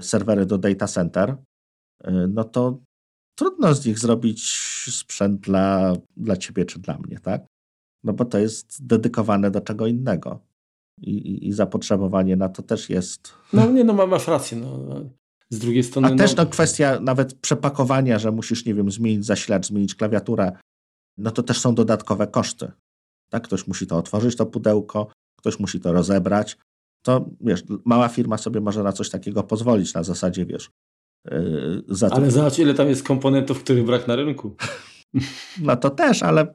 serwery 0.00 0.46
do 0.46 0.58
data 0.58 0.86
center, 0.86 1.36
y, 2.06 2.10
no 2.28 2.44
to 2.44 2.78
trudno 3.38 3.74
z 3.74 3.86
nich 3.86 3.98
zrobić 3.98 4.50
sprzęt 4.90 5.40
dla, 5.40 5.92
dla 6.16 6.36
ciebie 6.36 6.64
czy 6.64 6.78
dla 6.78 6.98
mnie, 6.98 7.18
tak? 7.20 7.46
No 8.04 8.12
bo 8.12 8.24
to 8.24 8.38
jest 8.38 8.86
dedykowane 8.86 9.50
do 9.50 9.60
czego 9.60 9.86
innego. 9.86 10.40
I, 11.00 11.10
i, 11.10 11.48
i 11.48 11.52
zapotrzebowanie 11.52 12.36
na 12.36 12.48
to 12.48 12.62
też 12.62 12.90
jest. 12.90 13.32
No 13.52 13.70
nie, 13.70 13.84
no 13.84 14.06
masz 14.06 14.28
rację. 14.28 14.58
No. 14.58 15.00
Z 15.50 15.58
drugiej 15.58 15.82
strony. 15.82 16.08
A 16.08 16.16
też 16.16 16.36
no, 16.36 16.46
kwestia 16.46 17.00
nawet 17.00 17.34
przepakowania, 17.34 18.18
że 18.18 18.32
musisz, 18.32 18.64
nie 18.64 18.74
wiem, 18.74 18.90
zmienić 18.90 19.26
zasilacz, 19.26 19.66
zmienić 19.66 19.94
klawiaturę, 19.94 20.52
no 21.18 21.30
to 21.30 21.42
też 21.42 21.60
są 21.60 21.74
dodatkowe 21.74 22.26
koszty. 22.26 22.72
Tak? 23.30 23.44
Ktoś 23.44 23.66
musi 23.66 23.86
to 23.86 23.96
otworzyć, 23.96 24.36
to 24.36 24.46
pudełko, 24.46 25.10
ktoś 25.38 25.58
musi 25.58 25.80
to 25.80 25.92
rozebrać. 25.92 26.56
To 27.02 27.30
wiesz, 27.40 27.64
mała 27.84 28.08
firma 28.08 28.38
sobie 28.38 28.60
może 28.60 28.82
na 28.82 28.92
coś 28.92 29.10
takiego 29.10 29.42
pozwolić 29.42 29.94
na 29.94 30.02
zasadzie, 30.02 30.46
wiesz, 30.46 30.70
Yy, 31.30 31.82
za 31.88 32.08
ale 32.10 32.30
zobacz, 32.30 32.58
ile 32.58 32.74
tam 32.74 32.88
jest 32.88 33.02
komponentów, 33.02 33.62
których 33.62 33.84
brak 33.84 34.08
na 34.08 34.16
rynku. 34.16 34.56
No 35.60 35.76
to 35.76 35.90
też, 35.90 36.22
ale 36.22 36.54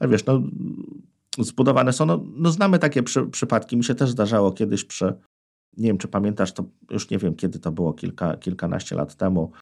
wiesz, 0.00 0.24
no, 0.26 0.42
zbudowane 1.38 1.92
są, 1.92 2.06
no, 2.06 2.24
no 2.36 2.50
znamy 2.50 2.78
takie 2.78 3.02
przy, 3.02 3.26
przypadki. 3.26 3.76
Mi 3.76 3.84
się 3.84 3.94
też 3.94 4.10
zdarzało 4.10 4.52
kiedyś 4.52 4.84
przy, 4.84 5.14
nie 5.76 5.88
wiem 5.88 5.98
czy 5.98 6.08
pamiętasz, 6.08 6.52
to 6.52 6.64
już 6.90 7.10
nie 7.10 7.18
wiem 7.18 7.34
kiedy 7.34 7.58
to 7.58 7.72
było, 7.72 7.92
kilka, 7.92 8.36
kilkanaście 8.36 8.96
lat 8.96 9.14
temu. 9.14 9.52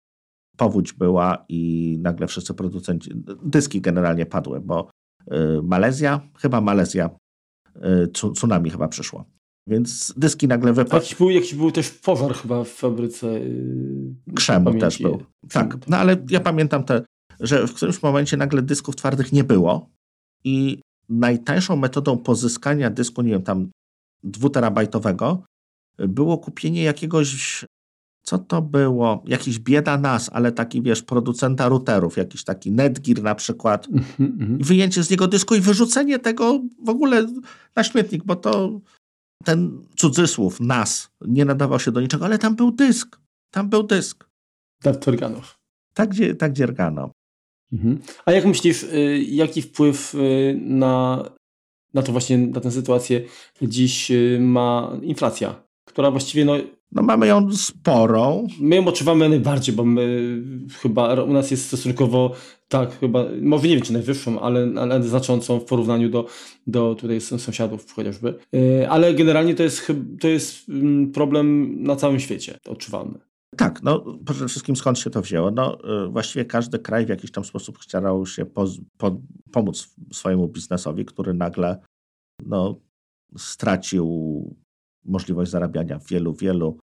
Powódź 0.57 0.92
była 0.92 1.44
i 1.48 1.98
nagle 2.03 2.27
wszyscy 2.27 2.55
producenci, 2.55 3.11
dyski 3.42 3.81
generalnie 3.81 4.27
padły, 4.27 4.61
bo 4.61 4.90
y, 5.33 5.62
Malezja, 5.62 6.20
chyba 6.38 6.61
Malezja, 6.61 7.11
y, 7.77 8.09
tsunami 8.09 8.70
chyba 8.70 8.88
przyszło. 8.88 9.24
Więc 9.68 10.14
dyski 10.16 10.48
nagle 10.48 10.72
wypadły. 10.72 10.98
Jakiś 10.98 11.14
był, 11.14 11.31
jakiś 11.31 11.55
był 11.55 11.70
też 11.70 11.90
pożar 11.90 12.35
chyba 12.35 12.64
w 12.64 12.68
fabryce. 12.68 13.40
Yy, 13.40 14.35
Krzemu 14.35 14.79
też 14.79 14.98
był. 14.98 15.22
Tak, 15.50 15.88
no 15.88 15.96
ale 15.96 16.16
ja 16.31 16.40
pamiętam 16.40 16.85
te, 16.85 17.03
że 17.40 17.66
w 17.66 17.74
którymś 17.74 18.03
momencie 18.03 18.37
nagle 18.37 18.62
dysków 18.62 18.96
twardych 18.96 19.33
nie 19.33 19.44
było 19.44 19.90
i 20.44 20.81
najtańszą 21.09 21.77
metodą 21.77 22.18
pozyskania 22.18 22.90
dysku, 22.90 23.22
nie 23.22 23.31
wiem, 23.31 23.42
tam 23.42 23.70
dwuterabajtowego 24.22 25.42
było 25.98 26.38
kupienie 26.38 26.83
jakiegoś, 26.83 27.64
co 28.22 28.38
to 28.38 28.62
było? 28.62 29.22
Jakiś 29.26 29.59
bieda 29.59 29.98
nas, 29.98 30.30
ale 30.33 30.52
taki, 30.52 30.83
wiesz, 30.83 31.02
producenta 31.02 31.68
routerów, 31.68 32.16
jakiś 32.16 32.44
taki 32.44 32.72
Netgear 32.72 33.22
na 33.22 33.35
przykład. 33.35 33.88
Mm 33.88 34.04
-hmm. 34.18 34.64
Wyjęcie 34.64 35.02
z 35.02 35.11
niego 35.11 35.28
dysku 35.28 35.54
i 35.54 35.61
wyrzucenie 35.61 36.18
tego 36.18 36.61
w 36.85 36.88
ogóle 36.88 37.26
na 37.76 37.85
śmietnik, 37.85 38.24
bo 38.24 38.37
to 38.37 38.80
ten 39.44 39.83
cudzysłów, 39.96 40.61
nas, 40.61 41.11
nie 41.20 41.44
nadawał 41.44 41.80
się 41.80 41.92
do 41.92 42.00
niczego, 42.00 42.24
ale 42.24 42.38
tam 42.38 42.57
był 42.57 42.70
dysk. 42.70 43.20
Tam 43.50 43.68
był 43.68 43.83
dysk. 43.83 44.28
Tak 44.83 45.09
organów. 45.09 45.59
Tak, 45.94 46.11
gdzie, 46.11 46.35
tak 46.35 46.52
dziergano. 46.52 47.11
Mhm. 47.72 47.98
A 48.24 48.33
jak 48.33 48.44
myślisz, 48.44 48.83
y, 48.83 49.24
jaki 49.28 49.62
wpływ 49.62 50.14
y, 50.14 50.59
na, 50.61 51.24
na 51.94 52.02
to 52.02 52.12
właśnie, 52.12 52.38
na 52.38 52.61
tę 52.61 52.70
sytuację 52.70 53.22
dziś 53.62 54.11
y, 54.11 54.38
ma 54.40 54.98
inflacja, 55.02 55.63
która 55.94 56.11
właściwie 56.11 56.44
no, 56.44 56.57
no 56.92 57.02
mamy 57.02 57.26
ją 57.26 57.52
sporą. 57.52 58.46
My 58.61 58.76
ją 58.76 58.87
odczuwamy 58.87 59.28
najbardziej, 59.28 59.74
bo 59.74 59.85
my 59.85 60.42
chyba 60.83 61.22
u 61.22 61.33
nas 61.33 61.50
jest 61.50 61.66
stosunkowo 61.66 62.35
tak, 62.68 62.98
chyba, 62.98 63.24
może 63.42 63.68
nie 63.68 63.74
wiem 63.74 63.85
czy 63.85 63.92
najwyższą, 63.92 64.40
ale, 64.40 64.72
ale 64.80 65.02
znaczącą 65.02 65.61
w 65.61 65.64
porównaniu 65.64 66.09
do, 66.09 66.26
do 66.66 66.94
tutaj 66.94 67.20
sąsiadów 67.20 67.92
chociażby. 67.92 68.35
E, 68.54 68.90
ale 68.90 69.14
generalnie 69.14 69.54
to 69.54 69.62
jest, 69.62 69.92
to 70.20 70.28
jest 70.28 70.68
mm, 70.68 71.12
problem 71.12 71.76
na 71.83 71.96
całym 71.96 72.20
świecie, 72.20 72.59
odczuwalny. 72.68 73.18
Tak, 73.57 73.83
no 73.83 74.04
przede 74.26 74.48
wszystkim 74.48 74.76
skąd 74.76 74.98
się 74.98 75.11
to 75.11 75.22
wzięło? 75.22 75.50
No 75.50 75.78
e, 76.04 76.09
właściwie 76.09 76.44
każdy 76.44 76.78
kraj 76.78 77.07
w 77.07 77.09
jakiś 77.09 77.30
tam 77.30 77.44
sposób 77.44 77.78
starał 77.83 78.26
się 78.26 78.46
po, 78.46 78.66
po, 78.98 79.20
pomóc 79.52 79.94
swojemu 80.12 80.48
biznesowi, 80.48 81.04
który 81.04 81.35
nagle 81.35 81.78
no, 82.46 82.80
stracił 83.37 84.63
możliwość 85.05 85.51
zarabiania 85.51 85.99
w 85.99 86.07
wielu, 86.07 86.35
wielu 86.35 86.79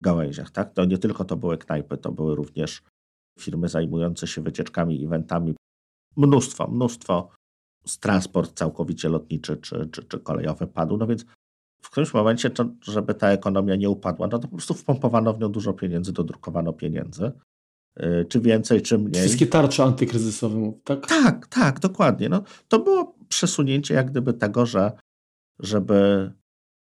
gałęziach. 0.00 0.50
Tak? 0.50 0.74
To 0.74 0.84
nie 0.84 0.98
tylko 0.98 1.24
to 1.24 1.36
były 1.36 1.58
knajpy, 1.58 1.96
to 1.96 2.12
były 2.12 2.34
również 2.34 2.82
firmy 3.38 3.68
zajmujące 3.68 4.26
się 4.26 4.42
wycieczkami, 4.42 5.04
eventami. 5.04 5.54
Mnóstwo, 6.16 6.68
mnóstwo. 6.68 7.28
Transport 8.00 8.58
całkowicie 8.58 9.08
lotniczy 9.08 9.56
czy, 9.56 9.88
czy, 9.92 10.02
czy 10.02 10.20
kolejowy 10.20 10.66
padł. 10.66 10.96
No 10.96 11.06
więc 11.06 11.24
w 11.82 11.90
którymś 11.90 12.14
momencie, 12.14 12.50
to, 12.50 12.64
żeby 12.82 13.14
ta 13.14 13.28
ekonomia 13.28 13.76
nie 13.76 13.90
upadła, 13.90 14.26
no 14.26 14.38
to 14.38 14.48
po 14.48 14.56
prostu 14.56 14.74
wpompowano 14.74 15.32
w 15.32 15.40
nią 15.40 15.48
dużo 15.48 15.72
pieniędzy, 15.72 16.12
dodrukowano 16.12 16.72
pieniędzy. 16.72 17.32
Yy, 17.96 18.26
czy 18.28 18.40
więcej, 18.40 18.82
czy 18.82 18.98
mniej. 18.98 19.22
Wszystkie 19.22 19.46
tarcze 19.46 19.84
antykryzysowe, 19.84 20.72
tak? 20.84 21.06
Tak, 21.06 21.46
tak, 21.46 21.80
dokładnie. 21.80 22.28
No, 22.28 22.42
to 22.68 22.78
było 22.78 23.14
przesunięcie 23.28 23.94
jak 23.94 24.10
gdyby 24.10 24.32
tego, 24.32 24.66
że 24.66 24.92
żeby 25.58 26.32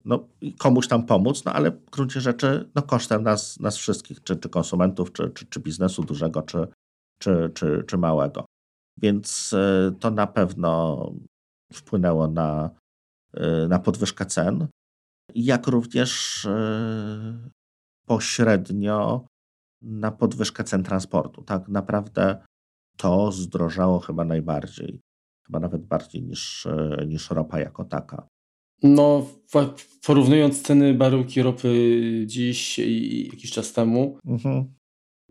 no, 0.06 0.28
komuś 0.58 0.88
tam 0.88 1.06
pomóc, 1.06 1.46
no 1.46 1.54
ale 1.54 1.72
w 1.72 1.90
gruncie 1.90 2.22
rzeczy 2.22 2.70
no, 2.76 2.82
kosztem 2.82 3.24
nas, 3.24 3.60
nas 3.60 3.78
wszystkich, 3.78 4.24
czy, 4.24 4.36
czy 4.36 4.50
konsumentów, 4.50 5.12
czy, 5.12 5.30
czy, 5.30 5.46
czy 5.46 5.60
biznesu 5.60 6.04
dużego, 6.04 6.42
czy, 6.42 6.68
czy, 7.20 7.52
czy, 7.54 7.84
czy 7.88 7.98
małego. 7.98 8.46
Więc 8.98 9.54
y, 9.54 9.96
to 10.00 10.12
na 10.12 10.28
pewno 10.28 11.06
wpłynęło 11.74 12.28
na, 12.28 12.70
y, 13.38 13.68
na 13.68 13.80
podwyżkę 13.80 14.26
cen, 14.26 14.68
jak 15.36 15.68
również 15.68 16.46
y, 16.46 17.50
pośrednio 18.06 19.26
na 19.82 20.12
podwyżkę 20.12 20.64
cen 20.64 20.84
transportu. 20.84 21.44
Tak 21.44 21.68
naprawdę 21.68 22.44
to 22.98 23.32
zdrożało 23.32 24.00
chyba 24.00 24.26
najbardziej, 24.26 25.02
chyba 25.46 25.60
nawet 25.60 25.86
bardziej 25.86 26.24
niż, 26.24 26.68
niż 27.08 27.30
ropa 27.30 27.60
jako 27.60 27.86
taka. 27.86 28.28
No, 28.84 29.28
porównując 30.06 30.62
ceny 30.62 30.94
baryłki 30.94 31.42
ropy 31.42 32.24
dziś 32.26 32.80
i 32.80 33.28
jakiś 33.28 33.52
czas 33.52 33.74
temu, 33.74 34.18
mhm. 34.26 34.74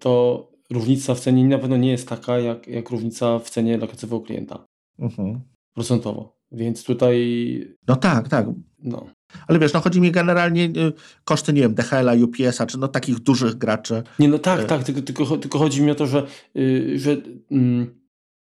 to 0.01 0.47
różnica 0.71 1.15
w 1.15 1.21
cenie 1.21 1.45
na 1.45 1.59
pewno 1.59 1.77
nie 1.77 1.91
jest 1.91 2.09
taka, 2.09 2.39
jak, 2.39 2.67
jak 2.69 2.91
różnica 2.91 3.39
w 3.39 3.51
cenie 3.51 3.79
dla 3.79 3.87
końcowego 3.87 4.23
klienta. 4.23 4.67
Mhm. 4.99 5.41
Procentowo. 5.75 6.41
Więc 6.53 6.85
tutaj. 6.85 7.77
No 7.89 7.97
tak, 7.97 8.29
tak. 8.29 8.47
No. 8.79 9.07
Ale 9.47 9.59
wiesz, 9.59 9.73
no 9.73 9.81
chodzi 9.81 10.01
mi 10.01 10.11
generalnie 10.11 10.65
y, 10.65 10.93
koszty, 11.25 11.53
nie 11.53 11.61
wiem, 11.61 11.75
DHL-a, 11.75 12.15
UPS-a, 12.15 12.67
czy 12.67 12.79
no 12.79 12.89
takich 12.89 13.19
dużych 13.19 13.55
graczy. 13.55 14.03
Nie, 14.19 14.29
no 14.29 14.39
tak, 14.39 14.65
tak, 14.65 14.85
tylko, 14.85 15.03
tylko, 15.03 15.37
tylko 15.37 15.59
chodzi 15.59 15.83
mi 15.83 15.91
o 15.91 15.95
to, 15.95 16.07
że, 16.07 16.27
yy, 16.55 16.99
że 16.99 17.11
yy, 17.51 17.87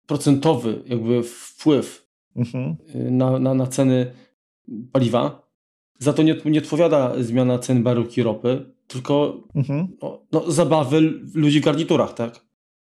procentowy 0.06 0.84
jakby 0.86 1.24
wpływ 1.24 2.08
mhm. 2.36 2.76
Y, 2.96 3.12
na, 3.12 3.40
na, 3.40 3.54
na 3.54 3.68
ceny 3.68 4.12
paliwa 4.92 5.48
za 6.00 6.14
to 6.14 6.24
nie, 6.24 6.36
nie 6.46 6.60
odpowiada 6.60 7.24
zmiana 7.24 7.60
cen 7.60 7.84
baryłki 7.84 8.24
ropy, 8.24 8.74
tylko 8.88 9.44
mhm. 9.56 9.98
no, 10.02 10.22
no, 10.32 10.52
zabawy 10.52 11.02
ludzi 11.34 11.62
w 11.62 11.64
garniturach, 11.64 12.14
tak? 12.14 12.46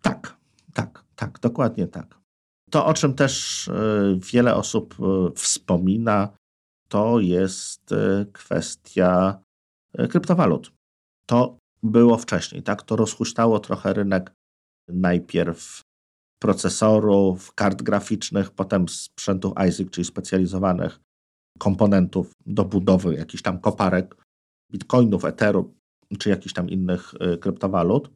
Tak, 0.01 0.38
tak, 0.73 1.03
tak, 1.15 1.39
dokładnie 1.39 1.88
tak. 1.88 2.19
To, 2.69 2.86
o 2.86 2.93
czym 2.93 3.13
też 3.13 3.67
y, 3.67 4.19
wiele 4.33 4.55
osób 4.55 4.95
wspomina, 5.36 6.29
to 6.88 7.19
jest 7.19 7.91
e, 7.91 8.25
kwestia 8.33 9.39
e, 9.93 10.07
kryptowalut. 10.07 10.71
To 11.25 11.57
było 11.83 12.17
wcześniej, 12.17 12.63
tak? 12.63 12.83
To 12.83 12.95
rozhuśtało 12.95 13.59
trochę 13.59 13.93
rynek 13.93 14.33
najpierw 14.88 15.81
procesorów, 16.39 17.53
kart 17.53 17.81
graficznych, 17.81 18.51
potem 18.51 18.89
sprzętów 18.89 19.53
ISIC, 19.69 19.89
czyli 19.89 20.05
specjalizowanych 20.05 20.99
komponentów 21.63 22.32
do 22.45 22.65
budowy 22.65 23.15
jakichś 23.15 23.43
tam 23.43 23.60
koparek, 23.60 24.15
bitcoinów, 24.71 25.26
etheru, 25.26 25.73
czy 26.19 26.30
jakichś 26.30 26.54
tam 26.54 26.69
innych 26.69 27.13
e, 27.19 27.38
kryptowalut. 27.38 28.10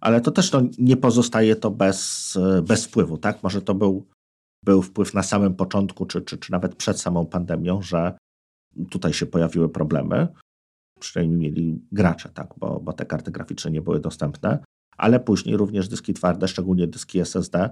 Ale 0.00 0.20
to 0.20 0.30
też 0.30 0.52
no, 0.52 0.62
nie 0.78 0.96
pozostaje 0.96 1.56
to 1.56 1.70
bez, 1.70 2.34
bez 2.62 2.86
wpływu, 2.86 3.18
tak? 3.18 3.42
Może 3.42 3.62
to 3.62 3.74
był 3.74 4.06
był 4.66 4.82
wpływ 4.82 5.14
na 5.14 5.22
samym 5.22 5.54
początku, 5.54 6.06
czy, 6.06 6.22
czy, 6.22 6.38
czy 6.38 6.52
nawet 6.52 6.74
przed 6.74 7.00
samą 7.00 7.26
pandemią, 7.26 7.82
że 7.82 8.18
tutaj 8.90 9.12
się 9.12 9.26
pojawiły 9.26 9.68
problemy. 9.68 10.28
Przynajmniej 11.00 11.38
mieli 11.38 11.80
gracze, 11.92 12.28
tak, 12.28 12.54
bo, 12.58 12.80
bo 12.80 12.92
te 12.92 13.06
karty 13.06 13.30
graficzne 13.30 13.70
nie 13.70 13.82
były 13.82 14.00
dostępne, 14.00 14.58
ale 14.96 15.20
później 15.20 15.56
również 15.56 15.88
dyski 15.88 16.14
twarde, 16.14 16.48
szczególnie 16.48 16.86
dyski 16.86 17.18
SSD. 17.20 17.70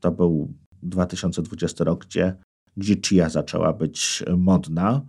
To 0.00 0.10
był 0.10 0.52
2020 0.82 1.84
rok, 1.84 2.04
gdzie, 2.06 2.36
gdzie 2.76 2.96
Chia 3.06 3.28
zaczęła 3.28 3.72
być 3.72 4.24
modna. 4.36 5.02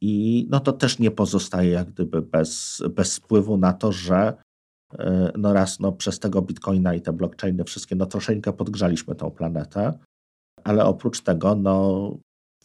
I 0.00 0.46
no 0.50 0.60
to 0.60 0.72
też 0.72 0.98
nie 0.98 1.10
pozostaje 1.10 1.70
jak 1.70 1.90
gdyby 1.90 2.22
bez, 2.22 2.82
bez 2.90 3.16
wpływu 3.16 3.56
na 3.56 3.72
to, 3.72 3.92
że 3.92 4.36
e, 4.98 5.32
no 5.38 5.52
raz 5.52 5.80
no 5.80 5.92
przez 5.92 6.18
tego 6.18 6.42
bitcoina 6.42 6.94
i 6.94 7.00
te 7.00 7.12
blockchainy 7.12 7.64
wszystkie, 7.64 7.96
no 7.96 8.06
troszeczkę 8.06 8.52
podgrzaliśmy 8.52 9.14
tą 9.14 9.30
planetę, 9.30 9.98
ale 10.64 10.84
oprócz 10.84 11.20
tego, 11.20 11.54
no, 11.54 12.16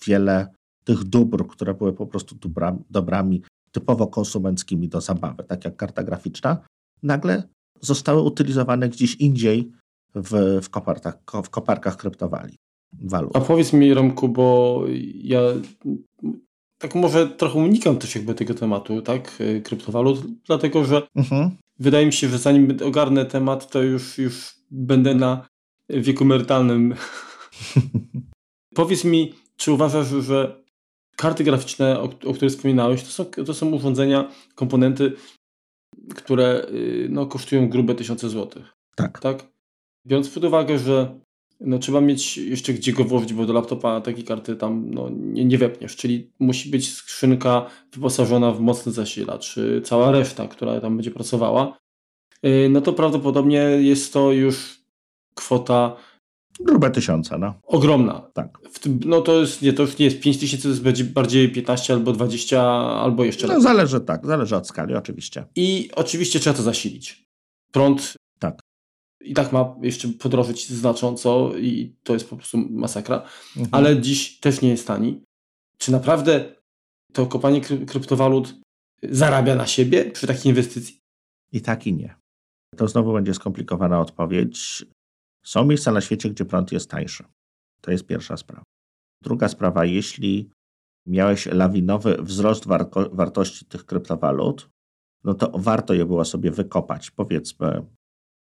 wiele 0.07 0.47
tych 0.83 1.03
dóbr, 1.03 1.47
które 1.47 1.73
były 1.73 1.93
po 1.93 2.07
prostu 2.07 2.35
dobrami, 2.89 3.41
typowo 3.71 4.07
konsumenckimi 4.07 4.89
do 4.89 5.01
zabawy, 5.01 5.43
tak 5.43 5.65
jak 5.65 5.75
karta 5.75 6.03
graficzna, 6.03 6.57
nagle 7.03 7.43
zostały 7.81 8.21
utylizowane 8.21 8.89
gdzieś 8.89 9.15
indziej 9.15 9.71
w, 10.15 10.59
w, 10.63 10.69
koparkach, 10.69 11.17
w 11.43 11.49
koparkach 11.49 11.97
kryptowali. 11.97 12.55
Walut. 13.01 13.35
A 13.35 13.41
powiedz 13.41 13.73
mi, 13.73 13.93
Romku, 13.93 14.29
bo 14.29 14.83
ja 15.15 15.39
tak 16.77 16.95
może 16.95 17.27
trochę 17.27 17.59
unikam 17.59 17.97
też 17.97 18.15
jakby 18.15 18.35
tego 18.35 18.53
tematu, 18.53 19.01
tak, 19.01 19.37
kryptowalut, 19.63 20.19
dlatego 20.45 20.85
że 20.85 21.01
mhm. 21.15 21.49
wydaje 21.79 22.05
mi 22.05 22.13
się, 22.13 22.29
że 22.29 22.37
zanim 22.37 22.77
ogarnę 22.85 23.25
temat, 23.25 23.71
to 23.71 23.83
już, 23.83 24.17
już 24.17 24.55
będę 24.71 25.15
na 25.15 25.47
wieku 25.89 26.23
emerytalnym 26.23 26.95
Powiedz 28.73 29.03
mi, 29.03 29.33
czy 29.55 29.71
uważasz, 29.71 30.07
że 30.07 30.63
karty 31.15 31.43
graficzne, 31.43 31.99
o, 31.99 32.03
o 32.03 32.33
których 32.33 32.51
wspominałeś, 32.51 33.03
to 33.03 33.09
są, 33.09 33.25
to 33.25 33.53
są 33.53 33.71
urządzenia, 33.71 34.31
komponenty, 34.55 35.13
które 36.15 36.65
y, 36.69 37.07
no, 37.09 37.25
kosztują 37.25 37.69
grube 37.69 37.95
tysiące 37.95 38.29
złotych? 38.29 38.73
Tak. 38.95 39.19
tak. 39.19 39.47
Biorąc 40.07 40.29
pod 40.29 40.43
uwagę, 40.43 40.79
że 40.79 41.19
no, 41.63 41.79
trzeba 41.79 42.01
mieć 42.01 42.37
jeszcze 42.37 42.73
gdzie 42.73 42.93
go 42.93 43.03
włożyć, 43.03 43.33
bo 43.33 43.45
do 43.45 43.53
laptopa 43.53 44.01
takiej 44.01 44.23
karty 44.23 44.55
tam 44.55 44.91
no, 44.91 45.09
nie, 45.09 45.45
nie 45.45 45.57
wepniesz, 45.57 45.95
czyli 45.95 46.31
musi 46.39 46.69
być 46.69 46.93
skrzynka 46.93 47.65
wyposażona 47.93 48.51
w 48.51 48.59
mocny 48.59 48.91
zasilacz, 48.91 49.55
cała 49.83 50.11
reszta, 50.11 50.47
która 50.47 50.81
tam 50.81 50.97
będzie 50.97 51.11
pracowała, 51.11 51.77
y, 52.45 52.69
no 52.69 52.81
to 52.81 52.93
prawdopodobnie 52.93 53.57
jest 53.59 54.13
to 54.13 54.31
już 54.31 54.83
kwota 55.35 55.95
Grube 56.59 56.89
tysiące, 56.91 57.37
no. 57.37 57.53
Ogromna. 57.63 58.29
Tak. 58.33 58.59
Tym, 58.81 58.99
no 59.05 59.21
to 59.21 59.39
jest, 59.39 59.61
nie, 59.61 59.73
to 59.73 59.83
już 59.83 59.97
nie 59.97 60.05
jest 60.05 60.19
5 60.19 60.37
tysięcy, 60.37 60.63
to 60.63 60.69
jest 60.69 60.81
będzie 60.81 61.03
bardziej 61.03 61.49
15 61.49 61.93
albo 61.93 62.13
20, 62.13 62.61
albo 62.75 63.23
jeszcze 63.23 63.47
No 63.47 63.61
zależy, 63.61 63.99
tak, 63.99 64.25
zależy 64.25 64.55
od 64.55 64.67
skali, 64.67 64.95
oczywiście. 64.95 65.45
I 65.55 65.89
oczywiście 65.95 66.39
trzeba 66.39 66.57
to 66.57 66.63
zasilić. 66.63 67.25
Prąd. 67.71 68.13
I 69.23 69.33
tak 69.33 69.51
ma 69.51 69.75
jeszcze 69.81 70.07
podrożyć 70.07 70.69
znacząco 70.69 71.57
i 71.57 71.95
to 72.03 72.13
jest 72.13 72.29
po 72.29 72.35
prostu 72.35 72.57
masakra. 72.57 73.15
Mhm. 73.57 73.69
Ale 73.71 74.01
dziś 74.01 74.39
też 74.39 74.61
nie 74.61 74.69
jest 74.69 74.87
tani. 74.87 75.23
Czy 75.77 75.91
naprawdę 75.91 76.55
to 77.13 77.25
kopanie 77.25 77.61
kryptowalut 77.61 78.55
zarabia 79.03 79.55
na 79.55 79.67
siebie 79.67 80.11
przy 80.11 80.27
takiej 80.27 80.49
inwestycji? 80.49 80.99
I 81.51 81.61
tak 81.61 81.87
i 81.87 81.93
nie. 81.93 82.15
To 82.77 82.87
znowu 82.87 83.13
będzie 83.13 83.33
skomplikowana 83.33 83.99
odpowiedź. 83.99 84.85
Są 85.45 85.65
miejsca 85.65 85.91
na 85.91 86.01
świecie, 86.01 86.29
gdzie 86.29 86.45
prąd 86.45 86.71
jest 86.71 86.89
tańszy. 86.89 87.23
To 87.81 87.91
jest 87.91 88.05
pierwsza 88.05 88.37
sprawa. 88.37 88.63
Druga 89.21 89.47
sprawa, 89.47 89.85
jeśli 89.85 90.49
miałeś 91.07 91.45
lawinowy 91.45 92.17
wzrost 92.21 92.65
wartości 93.11 93.65
tych 93.65 93.85
kryptowalut, 93.85 94.69
no 95.23 95.33
to 95.33 95.51
warto 95.55 95.93
je 95.93 96.05
było 96.05 96.25
sobie 96.25 96.51
wykopać. 96.51 97.11
Powiedzmy, 97.11 97.85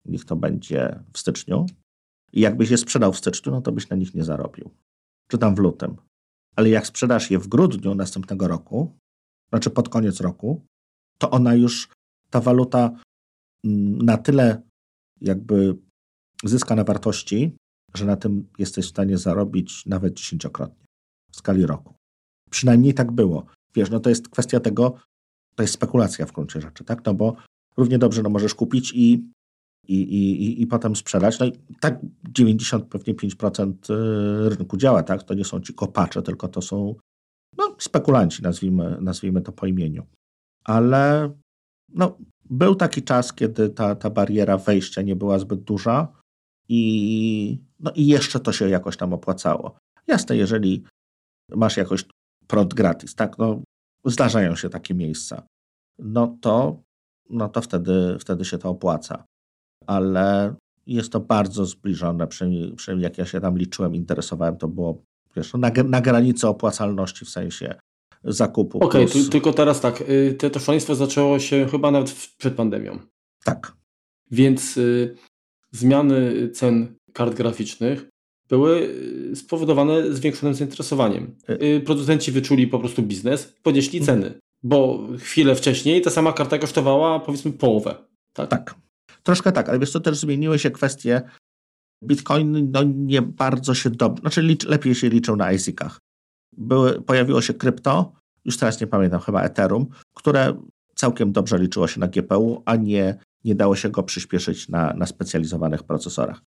niech 0.05 0.25
to 0.25 0.35
będzie 0.35 0.99
w 1.13 1.17
styczniu. 1.17 1.65
I 2.33 2.41
jakbyś 2.41 2.69
je 2.71 2.77
sprzedał 2.77 3.13
w 3.13 3.17
styczniu, 3.17 3.51
no 3.51 3.61
to 3.61 3.71
byś 3.71 3.89
na 3.89 3.95
nich 3.95 4.13
nie 4.13 4.23
zarobił. 4.23 4.71
Czy 5.27 5.37
tam 5.37 5.55
w 5.55 5.59
lutym. 5.59 5.95
Ale 6.55 6.69
jak 6.69 6.87
sprzedasz 6.87 7.31
je 7.31 7.39
w 7.39 7.47
grudniu 7.47 7.95
następnego 7.95 8.47
roku, 8.47 8.97
znaczy 9.49 9.69
pod 9.69 9.89
koniec 9.89 10.21
roku, 10.21 10.65
to 11.17 11.29
ona 11.29 11.55
już, 11.55 11.89
ta 12.29 12.41
waluta 12.41 12.91
mm, 13.65 14.01
na 14.01 14.17
tyle 14.17 14.61
jakby 15.21 15.77
zyska 16.43 16.75
na 16.75 16.83
wartości, 16.83 17.57
że 17.93 18.05
na 18.05 18.15
tym 18.15 18.49
jesteś 18.57 18.85
w 18.85 18.89
stanie 18.89 19.17
zarobić 19.17 19.85
nawet 19.85 20.13
dziesięciokrotnie 20.13 20.85
w 21.31 21.35
skali 21.35 21.65
roku. 21.65 21.93
Przynajmniej 22.49 22.93
tak 22.93 23.11
było. 23.11 23.45
Wiesz, 23.75 23.89
no 23.89 23.99
to 23.99 24.09
jest 24.09 24.29
kwestia 24.29 24.59
tego, 24.59 24.95
to 25.55 25.63
jest 25.63 25.73
spekulacja 25.73 26.25
w 26.25 26.31
gruncie 26.31 26.61
rzeczy, 26.61 26.83
tak? 26.83 27.05
No 27.05 27.13
bo 27.13 27.35
równie 27.77 27.99
dobrze 27.99 28.23
no 28.23 28.29
możesz 28.29 28.55
kupić 28.55 28.91
i, 28.95 29.29
i, 29.87 30.01
i, 30.01 30.61
i 30.61 30.67
potem 30.67 30.95
sprzedać. 30.95 31.39
No 31.39 31.45
i 31.45 31.51
tak 31.79 31.99
90, 32.29 32.85
pewnie 32.85 33.15
5% 33.15 33.73
y, 34.45 34.49
rynku 34.49 34.77
działa, 34.77 35.03
tak? 35.03 35.23
To 35.23 35.33
nie 35.33 35.45
są 35.45 35.59
ci 35.59 35.73
kopacze, 35.73 36.21
tylko 36.21 36.47
to 36.47 36.61
są 36.61 36.95
no, 37.57 37.75
spekulanci, 37.79 38.43
nazwijmy, 38.43 38.97
nazwijmy 39.01 39.41
to 39.41 39.51
po 39.51 39.65
imieniu. 39.65 40.05
Ale 40.63 41.33
no, 41.89 42.17
był 42.49 42.75
taki 42.75 43.01
czas, 43.01 43.33
kiedy 43.33 43.69
ta, 43.69 43.95
ta 43.95 44.09
bariera 44.09 44.57
wejścia 44.57 45.01
nie 45.01 45.15
była 45.15 45.39
zbyt 45.39 45.63
duża 45.63 46.07
i, 46.69 47.59
no 47.79 47.91
i 47.95 48.07
jeszcze 48.07 48.39
to 48.39 48.51
się 48.51 48.69
jakoś 48.69 48.97
tam 48.97 49.13
opłacało. 49.13 49.77
Jasne, 50.07 50.37
jeżeli 50.37 50.83
masz 51.51 51.77
jakoś 51.77 52.05
prąd 52.47 52.73
gratis, 52.73 53.15
tak, 53.15 53.37
no 53.37 53.61
zdarzają 54.05 54.55
się 54.55 54.69
takie 54.69 54.93
miejsca, 54.93 55.47
no 55.99 56.37
to, 56.41 56.81
no 57.29 57.49
to 57.49 57.61
wtedy, 57.61 58.17
wtedy 58.19 58.45
się 58.45 58.57
to 58.57 58.69
opłaca. 58.69 59.25
Ale 59.87 60.55
jest 60.87 61.11
to 61.11 61.19
bardzo 61.19 61.65
zbliżone, 61.65 62.27
przynajmniej, 62.27 62.73
przynajmniej 62.75 63.03
jak 63.03 63.17
ja 63.17 63.25
się 63.25 63.41
tam 63.41 63.57
liczyłem, 63.57 63.95
interesowałem, 63.95 64.57
to 64.57 64.67
było 64.67 65.03
wiesz, 65.35 65.53
no, 65.53 65.59
na, 65.59 65.71
na 65.83 66.01
granicy 66.01 66.47
opłacalności 66.47 67.25
w 67.25 67.29
sensie 67.29 67.75
zakupu. 68.23 68.83
Okej, 68.83 69.05
okay, 69.05 69.23
tylko 69.23 69.53
teraz 69.53 69.81
tak, 69.81 70.03
y, 70.09 70.49
to 70.51 70.59
szaleństwo 70.59 70.95
zaczęło 70.95 71.39
się 71.39 71.67
chyba 71.71 71.91
nawet 71.91 72.15
przed 72.37 72.53
pandemią. 72.53 72.99
Tak. 73.43 73.73
Więc 74.31 74.77
y, 74.77 75.15
zmiany 75.71 76.49
cen 76.49 76.95
kart 77.13 77.33
graficznych 77.33 78.09
były 78.49 78.89
y, 79.31 79.35
spowodowane 79.35 80.13
zwiększonym 80.13 80.55
zainteresowaniem. 80.55 81.35
E- 81.49 81.63
y, 81.63 81.81
producenci 81.81 82.31
wyczuli 82.31 82.67
po 82.67 82.79
prostu 82.79 83.03
biznes, 83.03 83.53
podnieśli 83.63 83.99
mhm. 83.99 84.21
ceny, 84.21 84.39
bo 84.63 85.07
chwilę 85.19 85.55
wcześniej 85.55 86.01
ta 86.01 86.09
sama 86.09 86.33
karta 86.33 86.57
kosztowała 86.57 87.19
powiedzmy 87.19 87.51
połowę. 87.51 87.95
Tak, 88.33 88.49
tak. 88.49 88.75
Troszkę 89.23 89.51
tak, 89.51 89.69
ale 89.69 89.79
wiesz 89.79 89.91
co, 89.91 89.99
też 89.99 90.17
zmieniły 90.17 90.59
się 90.59 90.71
kwestie. 90.71 91.21
Bitcoin 92.03 92.71
no, 92.71 92.83
nie 92.83 93.21
bardzo 93.21 93.73
się 93.73 93.89
dobrze, 93.89 94.21
znaczy 94.21 94.41
licz, 94.41 94.65
lepiej 94.65 94.95
się 94.95 95.09
liczył 95.09 95.35
na 95.35 95.51
ISIC-ach. 95.51 95.99
Były, 96.57 97.01
pojawiło 97.01 97.41
się 97.41 97.53
krypto, 97.53 98.13
już 98.45 98.57
teraz 98.57 98.81
nie 98.81 98.87
pamiętam, 98.87 99.19
chyba 99.19 99.43
Ethereum, 99.43 99.85
które 100.13 100.63
całkiem 100.95 101.31
dobrze 101.31 101.59
liczyło 101.59 101.87
się 101.87 101.99
na 101.99 102.07
GPU, 102.07 102.63
a 102.65 102.75
nie 102.75 103.17
nie 103.43 103.55
dało 103.55 103.75
się 103.75 103.89
go 103.89 104.03
przyspieszyć 104.03 104.69
na, 104.69 104.93
na 104.93 105.05
specjalizowanych 105.05 105.83
procesorach. 105.83 106.41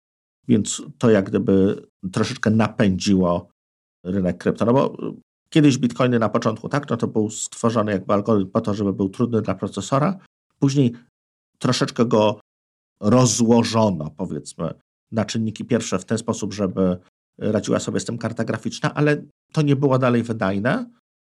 Więc 0.47 0.81
to 0.97 1.09
jak 1.09 1.29
gdyby 1.29 1.85
troszeczkę 2.11 2.49
napędziło 2.49 3.49
rynek 4.03 4.37
krypto. 4.37 4.65
No 4.65 4.73
bo 4.73 4.97
kiedyś 5.49 5.77
bitcoiny 5.77 6.19
na 6.19 6.29
początku, 6.29 6.69
tak, 6.69 6.89
no 6.89 6.97
to 6.97 7.07
był 7.07 7.29
stworzony 7.29 7.91
jakby 7.91 8.13
algorytm 8.13 8.51
po 8.51 8.61
to, 8.61 8.73
żeby 8.73 8.93
był 8.93 9.09
trudny 9.09 9.41
dla 9.41 9.55
procesora. 9.55 10.17
Później 10.59 10.93
troszeczkę 11.59 12.05
go 12.05 12.39
rozłożono, 12.99 14.09
powiedzmy, 14.17 14.73
na 15.11 15.25
czynniki 15.25 15.65
pierwsze 15.65 15.99
w 15.99 16.05
ten 16.05 16.17
sposób, 16.17 16.53
żeby 16.53 16.97
radziła 17.37 17.79
sobie 17.79 17.99
z 17.99 18.05
tym 18.05 18.17
karta 18.17 18.43
graficzna, 18.43 18.93
ale 18.93 19.23
to 19.51 19.61
nie 19.61 19.75
było 19.75 19.99
dalej 19.99 20.23
wydajne 20.23 20.89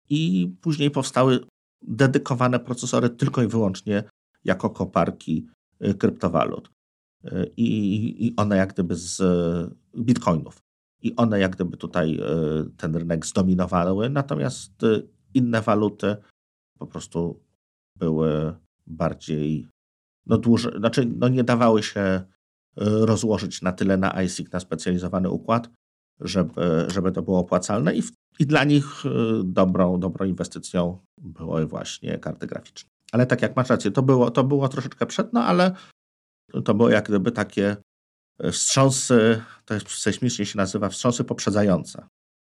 i 0.08 0.50
później 0.60 0.90
powstały 0.90 1.40
dedykowane 1.82 2.60
procesory 2.60 3.10
tylko 3.10 3.42
i 3.42 3.46
wyłącznie 3.46 4.04
jako 4.44 4.70
koparki 4.70 5.46
y, 5.84 5.94
kryptowalut. 5.94 6.70
Y, 7.24 7.52
I, 7.56 8.26
I 8.26 8.36
one 8.36 8.56
jak 8.56 8.72
gdyby 8.72 8.96
z 8.96 9.22
bitcoinów. 9.98 10.58
I 11.02 11.16
one 11.16 11.40
jak 11.40 11.56
gdyby 11.56 11.76
tutaj 11.76 12.20
y, 12.20 12.70
ten 12.76 12.96
rynek 12.96 13.26
zdominowały, 13.26 14.10
natomiast 14.10 14.72
inne 15.34 15.62
waluty 15.62 16.16
po 16.78 16.86
prostu 16.86 17.40
były 17.96 18.54
bardziej, 18.86 19.68
no 20.26 20.38
dłużej, 20.38 20.72
znaczy 20.78 21.06
no 21.16 21.28
nie 21.28 21.44
dawały 21.44 21.82
się 21.82 22.22
rozłożyć 22.80 23.62
na 23.62 23.72
tyle 23.72 23.96
na 23.96 24.22
ISIC, 24.22 24.52
na 24.52 24.60
specjalizowany 24.60 25.30
układ, 25.30 25.70
żeby, 26.20 26.86
żeby 26.88 27.12
to 27.12 27.22
było 27.22 27.38
opłacalne 27.38 27.94
i, 27.94 28.02
i 28.38 28.46
dla 28.46 28.64
nich 28.64 29.06
y, 29.06 29.10
dobrą, 29.44 30.00
dobrą 30.00 30.26
inwestycją 30.26 30.98
były 31.18 31.66
właśnie 31.66 32.18
karty 32.18 32.46
graficzne. 32.46 32.90
Ale 33.12 33.26
tak 33.26 33.42
jak 33.42 33.56
masz 33.56 33.68
rację, 33.68 33.90
to 33.90 34.02
było, 34.02 34.30
to 34.30 34.44
było 34.44 34.68
troszeczkę 34.68 35.06
przed, 35.06 35.32
no 35.32 35.44
ale 35.44 35.74
to 36.64 36.74
było 36.74 36.90
jak 36.90 37.08
gdyby 37.08 37.32
takie 37.32 37.76
y, 38.44 38.52
wstrząsy, 38.52 39.42
to 39.64 39.74
jest 39.74 39.88
sejsmicznie 39.88 40.46
się 40.46 40.56
nazywa 40.56 40.88
wstrząsy 40.88 41.24
poprzedzające 41.24 42.06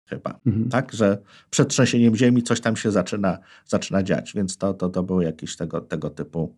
chyba, 0.08 0.40
mhm. 0.46 0.68
tak, 0.68 0.92
że 0.92 1.18
przed 1.50 1.68
trzęsieniem 1.68 2.16
ziemi 2.16 2.42
coś 2.42 2.60
tam 2.60 2.76
się 2.76 2.90
zaczyna, 2.90 3.38
zaczyna 3.66 4.02
dziać, 4.02 4.32
więc 4.34 4.56
to, 4.56 4.74
to, 4.74 4.88
to 4.88 5.02
były 5.02 5.24
jakieś 5.24 5.56
tego, 5.56 5.80
tego 5.80 6.10
typu 6.10 6.56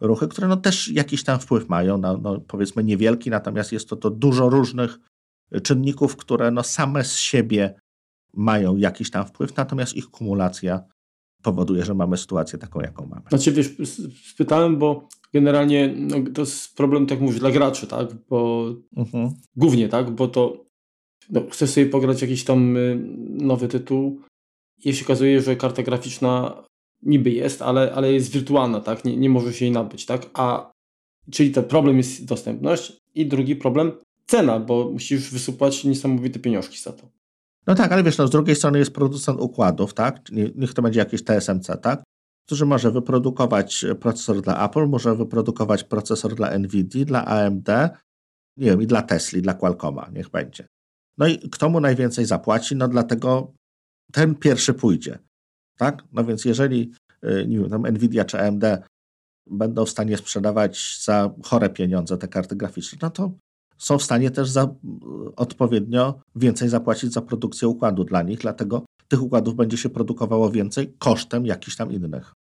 ruchy, 0.00 0.28
które 0.28 0.48
no 0.48 0.56
też 0.56 0.88
jakiś 0.88 1.24
tam 1.24 1.40
wpływ 1.40 1.68
mają, 1.68 1.98
no, 1.98 2.18
no 2.18 2.40
powiedzmy 2.40 2.84
niewielki, 2.84 3.30
natomiast 3.30 3.72
jest 3.72 3.88
to, 3.88 3.96
to 3.96 4.10
dużo 4.10 4.48
różnych 4.48 4.98
czynników, 5.62 6.16
które 6.16 6.50
no 6.50 6.62
same 6.62 7.04
z 7.04 7.16
siebie 7.16 7.74
mają 8.32 8.76
jakiś 8.76 9.10
tam 9.10 9.26
wpływ, 9.26 9.56
natomiast 9.56 9.94
ich 9.94 10.06
kumulacja 10.06 10.84
powoduje, 11.42 11.84
że 11.84 11.94
mamy 11.94 12.16
sytuację 12.16 12.58
taką, 12.58 12.80
jaką 12.80 13.06
mamy. 13.06 13.22
Znaczy 13.28 13.52
wiesz, 13.52 13.76
spytałem, 14.30 14.78
bo 14.78 15.08
generalnie 15.32 15.94
no, 15.96 16.16
to 16.34 16.42
jest 16.42 16.76
problem, 16.76 17.06
tak 17.06 17.20
mówisz, 17.20 17.40
dla 17.40 17.50
graczy, 17.50 17.86
tak? 17.86 18.08
Bo 18.28 18.66
mhm. 18.96 19.30
głównie, 19.56 19.88
tak? 19.88 20.10
Bo 20.10 20.28
to 20.28 20.64
no, 21.30 21.40
chcesz 21.50 21.70
sobie 21.70 21.86
pograć 21.86 22.22
jakiś 22.22 22.44
tam 22.44 22.76
y, 22.76 22.98
nowy 23.28 23.68
tytuł 23.68 24.20
i 24.84 24.94
się 24.94 25.04
okazuje, 25.04 25.40
że 25.40 25.56
karta 25.56 25.82
graficzna 25.82 26.62
niby 27.04 27.30
jest, 27.30 27.62
ale, 27.62 27.92
ale 27.94 28.12
jest 28.12 28.30
wirtualna, 28.30 28.80
tak? 28.80 29.04
Nie, 29.04 29.16
nie 29.16 29.30
może 29.30 29.52
się 29.52 29.64
jej 29.64 29.74
nabyć, 29.74 30.06
tak? 30.06 30.30
A 30.34 30.72
czyli 31.30 31.50
ten 31.50 31.64
problem 31.64 31.96
jest 31.96 32.24
dostępność 32.24 32.92
i 33.14 33.26
drugi 33.26 33.56
problem 33.56 33.92
cena, 34.26 34.60
bo 34.60 34.90
musisz 34.90 35.30
wysupłać 35.30 35.84
niesamowite 35.84 36.38
pieniążki 36.38 36.78
za 36.78 36.92
to. 36.92 37.08
No 37.66 37.74
tak, 37.74 37.92
ale 37.92 38.02
wiesz, 38.02 38.18
no, 38.18 38.26
z 38.26 38.30
drugiej 38.30 38.56
strony 38.56 38.78
jest 38.78 38.94
producent 38.94 39.40
układów, 39.40 39.94
tak? 39.94 40.20
Niech 40.54 40.74
to 40.74 40.82
będzie 40.82 41.00
jakieś 41.00 41.24
TSMC, 41.24 41.66
tak? 41.82 42.02
Który 42.46 42.66
może 42.66 42.90
wyprodukować 42.90 43.84
procesor 44.00 44.42
dla 44.42 44.68
Apple, 44.68 44.86
może 44.86 45.16
wyprodukować 45.16 45.84
procesor 45.84 46.34
dla 46.34 46.58
NVIDIA, 46.58 47.04
dla 47.04 47.24
AMD, 47.24 47.68
nie 48.56 48.70
wiem, 48.70 48.82
i 48.82 48.86
dla 48.86 49.02
Tesla, 49.02 49.40
dla 49.40 49.54
Qualcomma, 49.54 50.10
niech 50.12 50.28
będzie. 50.28 50.66
No 51.18 51.26
i 51.26 51.38
kto 51.38 51.68
mu 51.68 51.80
najwięcej 51.80 52.24
zapłaci? 52.24 52.76
No 52.76 52.88
dlatego 52.88 53.52
ten 54.12 54.34
pierwszy 54.34 54.74
pójdzie, 54.74 55.18
tak? 55.76 56.02
No 56.12 56.24
więc 56.24 56.44
jeżeli, 56.44 56.92
y, 57.24 57.46
nie 57.48 57.58
wiem, 57.58 57.70
tam 57.70 57.86
NVIDIA 57.86 58.24
czy 58.24 58.40
AMD 58.40 58.64
będą 59.46 59.84
w 59.84 59.90
stanie 59.90 60.16
sprzedawać 60.16 61.00
za 61.04 61.34
chore 61.44 61.70
pieniądze 61.70 62.18
te 62.18 62.28
karty 62.28 62.56
graficzne, 62.56 62.98
no 63.02 63.10
to 63.10 63.32
są 63.78 63.98
w 63.98 64.02
stanie 64.02 64.30
też 64.30 64.50
za, 64.50 64.74
odpowiednio 65.36 66.20
więcej 66.36 66.68
zapłacić 66.68 67.12
za 67.12 67.22
produkcję 67.22 67.68
układu 67.68 68.04
dla 68.04 68.22
nich, 68.22 68.38
dlatego 68.38 68.84
tych 69.08 69.22
układów 69.22 69.54
będzie 69.54 69.76
się 69.76 69.88
produkowało 69.88 70.50
więcej 70.50 70.94
kosztem 70.98 71.46
jakichś 71.46 71.76
tam 71.76 71.92
innych. 71.92 72.32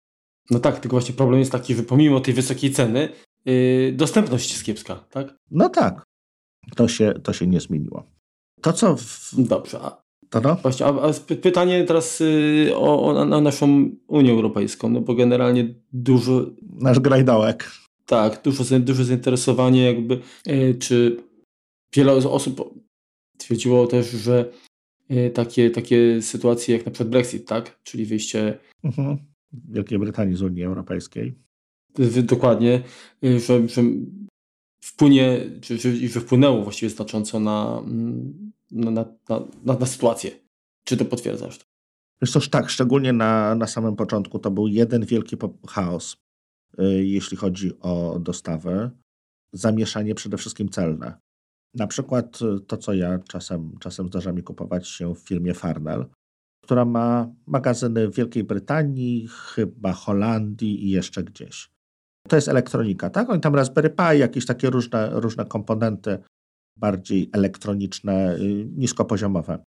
No 0.51 0.59
tak, 0.59 0.81
tylko 0.81 0.95
właśnie 0.95 1.15
problem 1.15 1.41
jest 1.41 1.53
taki, 1.53 1.75
że 1.75 1.83
pomimo 1.83 2.21
tej 2.21 2.35
wysokiej 2.35 2.73
ceny 2.73 3.09
yy, 3.45 3.93
dostępność 3.97 4.51
jest 4.51 4.65
kiepska, 4.65 4.95
tak? 5.11 5.35
No 5.51 5.69
tak, 5.69 6.03
to 6.77 6.89
się, 6.89 7.13
to 7.23 7.33
się 7.33 7.47
nie 7.47 7.61
zmieniło. 7.61 8.07
To 8.61 8.73
co... 8.73 8.97
W... 8.97 9.35
Dobrze, 9.39 9.81
a, 9.81 10.03
to 10.33 10.41
no? 10.41 10.55
Właśnie, 10.55 10.87
a, 10.87 10.89
a 10.89 11.13
pytanie 11.43 11.85
teraz 11.85 12.21
yy, 12.21 12.77
o, 12.77 13.03
o, 13.03 13.21
o, 13.21 13.41
naszą 13.41 13.91
Unię 14.07 14.33
Europejską, 14.33 14.89
no 14.89 15.01
bo 15.01 15.15
generalnie 15.15 15.75
dużo... 15.93 16.47
Nasz 16.81 17.01
grajdołek. 17.01 17.71
Tak, 18.07 18.43
dużo, 18.45 18.65
duże 18.81 19.05
zainteresowanie 19.05 19.85
jakby, 19.85 20.19
yy, 20.47 20.75
czy 20.75 21.17
wiele 21.95 22.13
osób 22.13 22.75
twierdziło 23.39 23.87
też, 23.87 24.11
że 24.11 24.51
e, 25.09 25.31
takie, 25.31 25.71
takie 25.71 26.23
sytuacje 26.23 26.77
jak 26.77 26.87
na 26.87 26.93
przykład 26.93 27.11
Brexit, 27.11 27.49
tak? 27.49 27.81
Czyli 27.83 28.07
wyjście 28.07 28.59
mhm. 28.85 29.19
Wielkiej 29.53 29.99
Brytanii 29.99 30.37
z 30.37 30.43
Unii 30.43 30.65
Europejskiej. 30.65 31.35
Dokładnie, 32.23 32.83
że, 33.23 33.69
że 33.69 33.83
wpłynie, 34.85 35.41
czy, 35.61 35.79
czy, 35.79 36.09
że 36.09 36.21
wpłynęło 36.21 36.63
właściwie 36.63 36.91
znacząco 36.91 37.41
na, 37.41 37.83
na, 38.73 38.91
na, 39.29 39.75
na, 39.79 39.87
sytuację. 39.87 40.31
Czy 40.85 40.97
to 40.97 41.05
potwierdzasz? 41.05 41.61
Wiesz 42.23 42.33
toż 42.33 42.49
tak, 42.49 42.71
szczególnie 42.71 43.13
na, 43.13 43.55
na 43.55 43.67
samym 43.67 43.97
początku 43.97 44.39
to 44.39 44.51
był 44.51 44.69
jeden 44.69 45.07
wielki 45.07 45.37
chaos, 45.69 46.17
e, 46.79 46.85
jeśli 46.85 47.37
chodzi 47.37 47.81
o 47.81 48.19
dostawę. 48.21 48.91
Zamieszanie 49.53 50.15
przede 50.15 50.37
wszystkim 50.37 50.69
celne. 50.69 51.19
Na 51.75 51.87
przykład 51.87 52.39
y, 52.43 52.61
to, 52.61 52.77
co 52.77 52.95
ja 52.95 53.19
czasem, 53.19 53.79
czasem 53.81 54.09
zdarza 54.09 54.33
mi 54.33 54.43
kupować 54.43 54.89
się 54.89 55.15
w 55.15 55.19
firmie 55.19 55.55
Farnell, 55.55 56.07
która 56.65 56.85
ma 56.85 57.33
magazyny 57.47 58.09
w 58.09 58.15
Wielkiej 58.15 58.45
Brytanii, 58.45 59.29
chyba 59.29 59.93
Holandii 59.93 60.85
i 60.85 60.91
jeszcze 60.91 61.23
gdzieś. 61.23 61.71
To 62.29 62.37
jest 62.37 62.49
elektronika, 62.49 63.11
tak? 63.11 63.31
Oni 63.31 63.41
tam 63.41 63.55
Raspberry 63.55 63.91
Pi, 63.91 64.19
jakieś 64.19 64.47
takie 64.47 64.71
różne, 64.71 65.11
różne 65.13 65.45
komponenty 65.45 66.19
bardziej 66.77 67.31
elektroniczne, 67.33 68.37
y, 68.37 68.69
niskopoziomowe. 68.77 69.65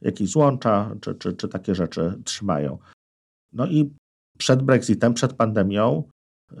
Jakieś 0.00 0.30
złącza 0.30 0.96
czy, 1.00 1.14
czy, 1.14 1.32
czy 1.32 1.48
takie 1.48 1.74
rzeczy 1.74 2.20
trzymają. 2.24 2.78
No 3.52 3.66
i 3.66 3.94
przed 4.38 4.62
Brexitem, 4.62 5.14
przed 5.14 5.32
pandemią 5.32 6.04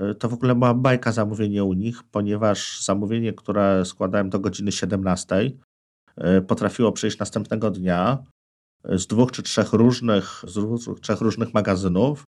E, 0.00 0.14
to 0.14 0.28
w 0.28 0.34
ogóle 0.34 0.54
była 0.54 0.74
bajka 0.74 1.12
zamówienie 1.12 1.64
u 1.64 1.72
nich, 1.72 2.02
ponieważ 2.02 2.82
zamówienie, 2.82 3.32
które 3.32 3.84
składałem 3.84 4.30
do 4.30 4.40
godziny 4.40 4.72
17, 4.72 5.50
e, 6.16 6.40
potrafiło 6.40 6.92
przyjść 6.92 7.18
następnego 7.18 7.70
dnia 7.70 8.18
z 8.84 9.06
dwóch 9.06 9.32
czy 9.32 9.42
trzech 9.42 9.72
różnych, 9.72 10.44
z 10.46 10.54
dwóch, 10.54 11.00
trzech 11.00 11.20
różnych 11.20 11.54
magazynów 11.54 12.24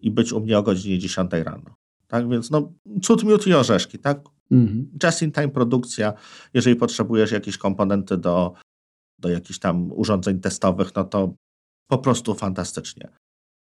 i 0.00 0.10
być 0.10 0.32
u 0.32 0.40
mnie 0.40 0.58
o 0.58 0.62
godzinie 0.62 0.98
10 0.98 1.30
rano. 1.32 1.74
Tak 2.06 2.28
więc 2.28 2.50
no, 2.50 2.72
cud, 3.02 3.24
miód 3.24 3.46
i 3.46 3.54
orzeszki, 3.54 3.98
tak? 3.98 4.20
Mhm. 4.52 4.98
Just 5.02 5.22
in 5.22 5.32
time 5.32 5.48
produkcja. 5.48 6.12
Jeżeli 6.54 6.76
potrzebujesz 6.76 7.32
jakieś 7.32 7.58
komponenty 7.58 8.16
do, 8.16 8.52
do 9.18 9.28
jakichś 9.28 9.58
tam 9.58 9.92
urządzeń 9.92 10.40
testowych, 10.40 10.94
no 10.94 11.04
to 11.04 11.34
po 11.90 11.98
prostu 11.98 12.34
fantastycznie. 12.34 13.08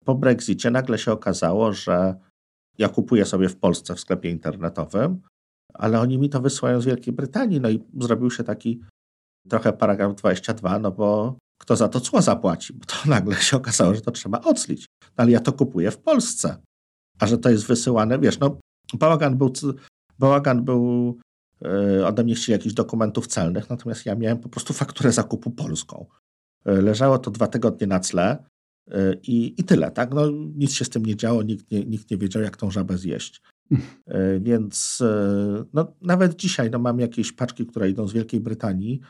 Po 0.04 0.14
Brexicie 0.14 0.70
nagle 0.70 0.98
się 0.98 1.12
okazało, 1.12 1.72
że 1.72 2.14
ja 2.78 2.88
kupuję 2.88 3.24
sobie 3.24 3.48
w 3.48 3.56
Polsce 3.56 3.94
w 3.94 4.00
sklepie 4.00 4.30
internetowym, 4.30 5.20
ale 5.74 6.00
oni 6.00 6.18
mi 6.18 6.30
to 6.30 6.40
wysyłają 6.40 6.80
z 6.80 6.84
Wielkiej 6.84 7.14
Brytanii. 7.14 7.60
No 7.60 7.70
i 7.70 7.84
zrobił 8.00 8.30
się 8.30 8.44
taki 8.44 8.80
trochę 9.48 9.72
paragraf 9.72 10.14
22, 10.14 10.78
no 10.78 10.90
bo 10.90 11.38
kto 11.60 11.76
za 11.76 11.88
to 11.88 12.00
cło 12.00 12.22
zapłaci? 12.22 12.72
Bo 12.72 12.86
to 12.86 12.94
nagle 13.10 13.36
się 13.36 13.56
okazało, 13.56 13.94
że 13.94 14.00
to 14.00 14.10
trzeba 14.10 14.40
oclić. 14.40 14.86
No 15.02 15.22
ale 15.22 15.30
ja 15.30 15.40
to 15.40 15.52
kupuję 15.52 15.90
w 15.90 15.98
Polsce. 15.98 16.56
A 17.18 17.26
że 17.26 17.38
to 17.38 17.50
jest 17.50 17.66
wysyłane, 17.66 18.18
wiesz, 18.18 18.38
no 18.38 18.56
bałagan 18.94 19.36
był, 19.36 19.52
bałagan 20.20 20.64
był 20.64 21.16
yy, 21.60 22.06
ode 22.06 22.24
mnie 22.24 22.34
chcieli 22.34 22.52
jakichś 22.52 22.74
dokumentów 22.74 23.26
celnych, 23.26 23.70
natomiast 23.70 24.06
ja 24.06 24.14
miałem 24.14 24.38
po 24.38 24.48
prostu 24.48 24.72
fakturę 24.72 25.12
zakupu 25.12 25.50
polską. 25.50 26.06
Yy, 26.66 26.82
leżało 26.82 27.18
to 27.18 27.30
dwa 27.30 27.46
tygodnie 27.46 27.86
na 27.86 28.00
tle. 28.00 28.44
I, 29.22 29.54
I 29.58 29.64
tyle, 29.64 29.90
tak? 29.90 30.14
No, 30.14 30.30
nic 30.30 30.72
się 30.72 30.84
z 30.84 30.90
tym 30.90 31.06
nie 31.06 31.16
działo, 31.16 31.42
nikt 31.42 31.70
nie, 31.70 31.84
nikt 31.84 32.10
nie 32.10 32.16
wiedział, 32.16 32.42
jak 32.42 32.56
tą 32.56 32.70
żabę 32.70 32.98
zjeść. 32.98 33.42
E, 34.06 34.40
więc 34.40 35.00
e, 35.00 35.64
no, 35.72 35.92
nawet 36.02 36.36
dzisiaj 36.36 36.70
no, 36.70 36.78
mam 36.78 37.00
jakieś 37.00 37.32
paczki, 37.32 37.66
które 37.66 37.90
idą 37.90 38.08
z 38.08 38.12
Wielkiej 38.12 38.40
Brytanii 38.40 39.00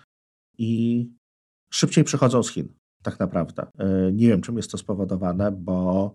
i 0.58 1.06
szybciej 1.72 2.04
przychodzą 2.04 2.42
z 2.42 2.50
Chin, 2.50 2.68
tak 3.02 3.20
naprawdę. 3.20 3.66
E, 3.78 4.12
nie 4.12 4.28
wiem, 4.28 4.40
czym 4.40 4.56
jest 4.56 4.70
to 4.70 4.78
spowodowane, 4.78 5.52
bo 5.52 6.14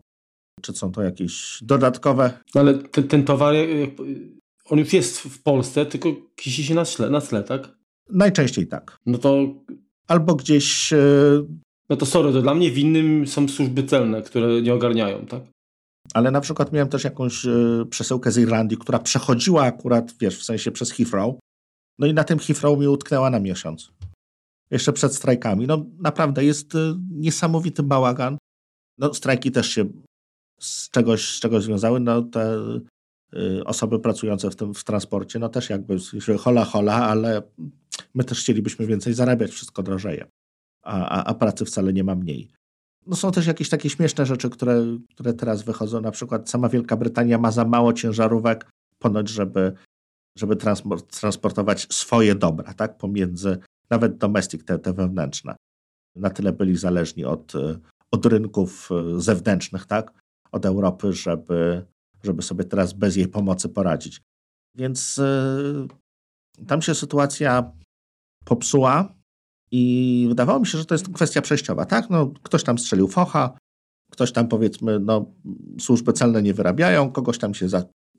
czy 0.61 0.73
są 0.73 0.91
to 0.91 1.01
jakieś 1.01 1.63
dodatkowe. 1.63 2.39
No, 2.55 2.61
ale 2.61 2.73
ten, 2.73 3.07
ten 3.07 3.23
towar, 3.23 3.55
on 4.69 4.79
już 4.79 4.93
jest 4.93 5.19
w 5.19 5.43
Polsce, 5.43 5.85
tylko 5.85 6.09
kisi 6.35 6.63
się 6.63 6.75
na 6.75 6.85
tle, 6.85 7.09
na 7.09 7.21
tle, 7.21 7.43
tak? 7.43 7.77
Najczęściej 8.09 8.67
tak. 8.67 8.97
No 9.05 9.17
to. 9.17 9.45
Albo 10.07 10.35
gdzieś 10.35 10.93
No 11.89 11.95
to 11.95 12.05
sorry, 12.05 12.33
to 12.33 12.41
dla 12.41 12.55
mnie 12.55 12.71
winnym 12.71 13.27
są 13.27 13.47
służby 13.47 13.83
celne, 13.83 14.21
które 14.21 14.61
nie 14.61 14.73
ogarniają, 14.73 15.25
tak? 15.25 15.41
Ale 16.13 16.31
na 16.31 16.41
przykład 16.41 16.71
miałem 16.73 16.89
też 16.89 17.03
jakąś 17.03 17.45
y, 17.45 17.85
przesyłkę 17.89 18.31
z 18.31 18.37
Irlandii, 18.37 18.77
która 18.77 18.99
przechodziła 18.99 19.63
akurat, 19.63 20.13
wiesz, 20.19 20.39
w 20.39 20.43
sensie 20.43 20.71
przez 20.71 20.91
Heathrow. 20.91 21.35
No 21.99 22.07
i 22.07 22.13
na 22.13 22.23
tym 22.23 22.39
Heathrow 22.39 22.79
mi 22.79 22.87
utknęła 22.87 23.29
na 23.29 23.39
miesiąc. 23.39 23.91
Jeszcze 24.71 24.93
przed 24.93 25.15
strajkami. 25.15 25.67
No 25.67 25.85
naprawdę 25.99 26.45
jest 26.45 26.75
y, 26.75 26.95
niesamowity 27.11 27.83
bałagan. 27.83 28.37
No 28.97 29.13
strajki 29.13 29.51
też 29.51 29.69
się 29.69 29.85
z 30.59 30.89
czegoś, 30.89 31.29
z 31.29 31.39
czegoś 31.39 31.63
związały. 31.63 31.99
No 31.99 32.21
te 32.21 32.59
osoby 33.65 33.99
pracujące 33.99 34.49
w 34.49 34.55
tym 34.55 34.73
w 34.73 34.83
transporcie, 34.83 35.39
no 35.39 35.49
też 35.49 35.69
jakby 35.69 35.97
hola 36.39 36.65
hola, 36.65 36.93
ale 36.93 37.41
my 38.13 38.23
też 38.23 38.39
chcielibyśmy 38.39 38.85
więcej 38.85 39.13
zarabiać, 39.13 39.51
wszystko 39.51 39.83
drożeje. 39.83 40.27
A, 40.83 41.09
a, 41.09 41.23
a 41.23 41.33
pracy 41.33 41.65
wcale 41.65 41.93
nie 41.93 42.03
ma 42.03 42.15
mniej. 42.15 42.51
No 43.07 43.15
są 43.15 43.31
też 43.31 43.47
jakieś 43.47 43.69
takie 43.69 43.89
śmieszne 43.89 44.25
rzeczy, 44.25 44.49
które, 44.49 44.97
które 45.13 45.33
teraz 45.33 45.63
wychodzą. 45.63 46.01
Na 46.01 46.11
przykład 46.11 46.49
sama 46.49 46.69
Wielka 46.69 46.97
Brytania 46.97 47.37
ma 47.37 47.51
za 47.51 47.65
mało 47.65 47.93
ciężarówek, 47.93 48.69
ponoć, 48.99 49.29
żeby, 49.29 49.73
żeby 50.37 50.55
transport, 50.55 51.19
transportować 51.19 51.87
swoje 51.93 52.35
dobra, 52.35 52.73
tak? 52.73 52.97
Pomiędzy 52.97 53.57
nawet 53.89 54.17
domestic, 54.17 54.65
te, 54.65 54.79
te 54.79 54.93
wewnętrzne. 54.93 55.55
Na 56.15 56.29
tyle 56.29 56.53
byli 56.53 56.77
zależni 56.77 57.25
od, 57.25 57.53
od 58.11 58.25
rynków 58.25 58.89
zewnętrznych, 59.17 59.85
tak? 59.85 60.13
Od 60.51 60.65
Europy, 60.65 61.13
żeby, 61.13 61.85
żeby 62.25 62.41
sobie 62.41 62.63
teraz 62.63 62.93
bez 62.93 63.15
jej 63.15 63.27
pomocy 63.27 63.69
poradzić. 63.69 64.21
Więc 64.75 65.17
yy, 65.17 65.87
tam 66.67 66.81
się 66.81 66.95
sytuacja 66.95 67.71
popsuła. 68.45 69.15
I 69.71 70.25
wydawało 70.29 70.59
mi 70.59 70.67
się, 70.67 70.77
że 70.77 70.85
to 70.85 70.95
jest 70.95 71.09
kwestia 71.13 71.41
przejściowa, 71.41 71.85
tak? 71.85 72.09
No, 72.09 72.31
ktoś 72.43 72.63
tam 72.63 72.77
strzelił 72.77 73.07
focha, 73.07 73.57
ktoś 74.11 74.31
tam 74.31 74.47
powiedzmy, 74.47 74.99
no, 74.99 75.33
służby 75.79 76.13
celne 76.13 76.41
nie 76.41 76.53
wyrabiają, 76.53 77.11
kogoś 77.11 77.37
tam 77.37 77.53
się 77.53 77.67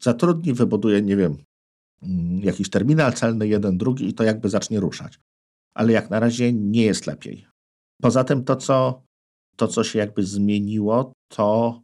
zatrudni, 0.01 0.53
wybuduje, 0.53 1.03
nie 1.03 1.17
wiem, 1.17 1.37
jakiś 2.43 2.71
terminal 2.71 3.13
celny, 3.13 3.49
jeden, 3.49 3.79
drugi 3.79 4.09
i 4.09 4.15
to 4.15 4.25
jakby 4.25 4.49
zacznie 4.49 4.81
ruszać. 4.81 5.19
Ale 5.75 5.93
jak 5.93 6.11
na 6.11 6.21
razie 6.21 6.53
nie 6.53 6.83
jest 6.83 7.07
lepiej. 7.07 7.47
Poza 8.03 8.25
tym 8.25 8.45
to, 8.45 8.57
co, 8.57 9.03
to, 9.57 9.69
co 9.69 9.85
się 9.85 9.99
jakby 9.99 10.23
zmieniło, 10.23 11.13
to 11.29 11.81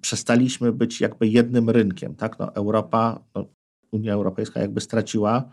przestaliśmy 0.00 0.72
być 0.72 1.00
jakby 1.00 1.28
jednym 1.28 1.70
rynkiem, 1.70 2.14
tak? 2.14 2.38
No, 2.38 2.54
Europa, 2.54 3.24
no, 3.34 3.46
Unia 3.90 4.12
Europejska 4.12 4.60
jakby 4.60 4.80
straciła 4.80 5.50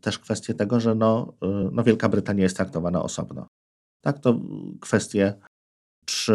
też 0.00 0.18
kwestię 0.18 0.54
tego, 0.54 0.80
że 0.80 0.94
no, 0.94 1.34
y, 1.44 1.70
no 1.72 1.84
Wielka 1.84 2.08
Brytania 2.08 2.42
jest 2.42 2.56
traktowana 2.56 3.02
osobno. 3.02 3.46
Tak, 4.04 4.18
to 4.18 4.40
kwestie 4.80 5.34
czy 6.04 6.32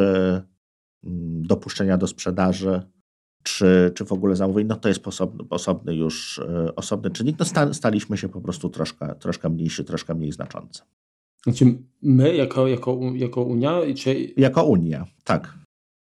mm, 1.04 1.44
dopuszczenia 1.44 1.98
do 1.98 2.08
sprzedaży, 2.08 2.82
czy, 3.44 3.92
czy 3.96 4.06
w 4.06 4.14
ogóle 4.14 4.36
zamówień, 4.36 4.68
no 4.68 4.76
to 4.76 4.90
jest 4.90 5.08
osobny, 5.08 5.44
osobny 5.50 5.96
już 5.96 6.38
y, 6.38 6.76
osobny 6.76 7.12
czynnik. 7.12 7.38
No 7.40 7.74
staliśmy 7.74 8.18
się 8.18 8.30
po 8.30 8.42
prostu 8.42 8.70
troszkę, 8.70 9.16
troszkę 9.16 9.50
mniejszy, 9.50 9.84
troszkę 9.84 10.16
mniej 10.16 10.32
znaczący. 10.32 10.82
Znaczy 11.44 11.78
my 12.02 12.36
jako, 12.36 12.68
jako, 12.68 13.00
jako 13.16 13.44
Unia? 13.44 13.80
Czy... 13.98 14.34
Jako 14.38 14.64
Unia, 14.64 15.06
tak. 15.24 15.63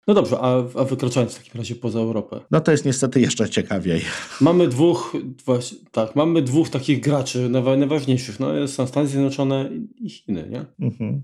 No 0.07 0.13
dobrze, 0.13 0.39
a, 0.39 0.57
a 0.57 0.83
wykraczając 0.83 1.33
w 1.33 1.37
takim 1.37 1.61
razie 1.61 1.75
poza 1.75 1.99
Europę. 1.99 2.39
No 2.51 2.61
to 2.61 2.71
jest 2.71 2.85
niestety 2.85 3.21
jeszcze 3.21 3.49
ciekawiej. 3.49 4.01
Mamy 4.41 4.67
dwóch, 4.67 5.13
właśnie, 5.45 5.77
tak, 5.91 6.15
mamy 6.15 6.41
dwóch 6.41 6.69
takich 6.69 6.99
graczy 6.99 7.49
najważniejszych. 7.49 8.39
No, 8.39 8.67
są 8.67 8.87
Stany 8.87 9.07
Zjednoczone 9.07 9.69
i 9.95 10.09
Chiny, 10.09 10.47
nie? 10.49 10.65
Mhm. 10.87 11.21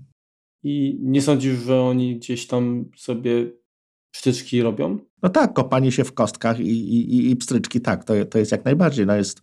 I 0.62 0.98
nie 1.02 1.22
sądzisz, 1.22 1.58
że 1.58 1.80
oni 1.80 2.16
gdzieś 2.16 2.46
tam 2.46 2.84
sobie 2.96 3.50
pstryczki 4.10 4.62
robią? 4.62 4.98
No 5.22 5.28
tak, 5.28 5.52
kopanie 5.52 5.92
się 5.92 6.04
w 6.04 6.14
kostkach 6.14 6.60
i, 6.60 6.70
i, 6.70 7.30
i 7.30 7.36
pstryczki, 7.36 7.80
tak, 7.80 8.04
to, 8.04 8.24
to 8.24 8.38
jest 8.38 8.52
jak 8.52 8.64
najbardziej. 8.64 9.06
No 9.06 9.16
jest, 9.16 9.42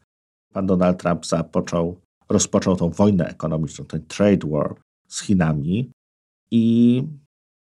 pan 0.54 0.66
Donald 0.66 1.00
Trump 1.00 1.26
zapoczął, 1.26 2.02
rozpoczął 2.30 2.76
tą 2.76 2.90
wojnę 2.90 3.28
ekonomiczną, 3.30 3.86
ten 3.86 4.06
trade 4.06 4.48
war 4.48 4.76
z 5.08 5.22
Chinami 5.22 5.92
i 6.52 7.04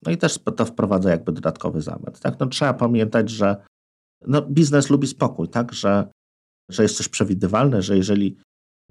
no 0.04 0.12
i 0.12 0.18
też 0.18 0.40
to 0.58 0.66
wprowadza 0.66 1.10
jakby 1.10 1.32
dodatkowy 1.32 1.82
zamęt. 1.82 2.20
Tak? 2.20 2.40
No, 2.40 2.48
trzeba 2.48 2.74
pamiętać, 2.74 3.30
że 3.30 3.56
no, 4.28 4.42
biznes 4.42 4.90
lubi 4.90 5.08
spokój, 5.08 5.48
tak? 5.50 5.74
że, 5.74 6.08
że 6.70 6.84
jest 6.84 6.98
coś 6.98 7.08
przewidywalne, 7.08 7.82
że 7.82 7.98
jeżeli 7.98 8.38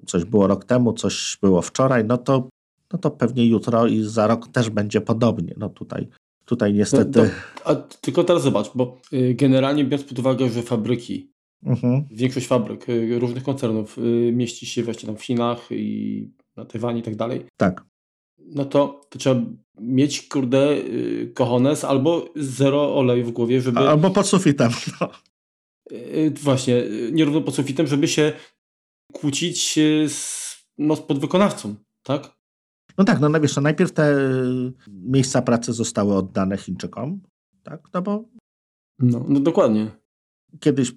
coś 0.07 0.25
było 0.25 0.47
rok 0.47 0.65
temu, 0.65 0.93
coś 0.93 1.39
było 1.43 1.63
wczoraj, 1.63 2.05
no 2.05 2.19
to, 2.19 2.49
no 2.93 2.99
to 2.99 3.11
pewnie 3.11 3.47
jutro 3.47 3.87
i 3.87 4.03
za 4.03 4.27
rok 4.27 4.49
też 4.49 4.71
będzie 4.71 5.01
podobnie. 5.01 5.55
No 5.57 5.69
tutaj, 5.69 6.09
tutaj 6.45 6.75
niestety... 6.75 7.23
No, 7.23 7.29
a 7.65 7.75
tylko 7.75 8.25
teraz 8.25 8.43
zobacz, 8.43 8.71
bo 8.75 9.01
y, 9.13 9.35
generalnie 9.35 9.85
biorąc 9.85 10.09
pod 10.09 10.19
uwagę, 10.19 10.49
że 10.49 10.63
fabryki, 10.63 11.31
mhm. 11.63 12.05
większość 12.11 12.47
fabryk 12.47 12.89
y, 12.89 13.19
różnych 13.19 13.43
koncernów 13.43 13.99
y, 13.99 14.33
mieści 14.33 14.67
się 14.67 14.83
właśnie 14.83 15.07
tam 15.07 15.17
w 15.17 15.23
Chinach 15.23 15.67
i 15.71 16.31
na 16.57 16.65
Tajwanie 16.65 17.01
i 17.01 17.03
tak 17.03 17.17
dalej. 17.17 17.47
Tak 17.57 17.85
no 18.47 18.65
to, 18.65 19.01
to 19.11 19.19
trzeba 19.19 19.41
mieć, 19.81 20.29
kurde, 20.29 20.77
yy, 20.77 21.33
kochones 21.35 21.85
albo 21.85 22.29
zero 22.37 22.97
oleju 22.97 23.25
w 23.25 23.33
głowie, 23.33 23.61
żeby... 23.61 23.79
Albo 23.79 24.11
pod 24.11 24.27
sufitem. 24.27 24.71
No. 25.01 25.11
Yy, 25.91 26.31
właśnie, 26.31 26.77
y, 26.77 27.11
nierówno 27.13 27.41
pod 27.41 27.55
sufitem, 27.55 27.87
żeby 27.87 28.09
się 28.09 28.33
kłócić 29.13 29.79
z, 30.07 30.65
no, 30.79 30.97
z 30.97 31.01
podwykonawcą, 31.01 31.75
tak? 32.03 32.37
No 32.99 33.05
tak, 33.05 33.21
no 33.21 33.41
wiesz, 33.41 33.57
no 33.57 33.63
najpierw 33.63 33.93
te 33.93 34.19
y, 34.19 34.73
miejsca 34.89 35.43
pracy 35.43 35.73
zostały 35.73 36.17
oddane 36.17 36.57
Chińczykom, 36.57 37.21
tak? 37.63 37.89
No 37.95 38.03
bo... 38.03 38.25
No, 38.99 39.25
no 39.29 39.41
dokładnie. 39.41 39.91
Kiedyś 40.61 40.93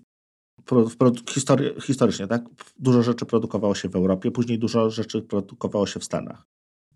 history, 1.29 1.75
historycznie, 1.81 2.27
tak? 2.27 2.45
Dużo 2.79 3.03
rzeczy 3.03 3.25
produkowało 3.25 3.75
się 3.75 3.89
w 3.89 3.95
Europie, 3.95 4.31
później 4.31 4.59
dużo 4.59 4.89
rzeczy 4.89 5.21
produkowało 5.21 5.87
się 5.87 5.99
w 5.99 6.03
Stanach. 6.03 6.45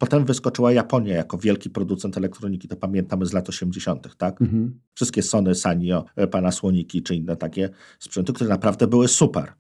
Potem 0.02 0.26
wyskoczyła 0.26 0.72
Japonia 0.72 1.16
jako 1.16 1.38
wielki 1.38 1.70
producent 1.70 2.18
elektroniki, 2.18 2.68
to 2.68 2.76
pamiętamy 2.76 3.26
z 3.26 3.34
lat 3.34 3.50
80., 3.50 4.16
tak? 4.18 4.42
Mhm. 4.42 4.80
Wszystkie 4.94 5.24
Sony, 5.24 5.56
Sanyo, 5.56 6.06
e, 6.16 6.28
Panasoniki 6.28 7.04
czy 7.04 7.16
inne 7.16 7.38
takie 7.38 7.70
sprzęty, 8.00 8.34
które 8.34 8.50
naprawdę 8.50 8.88
były 8.88 9.08
super. 9.08 9.54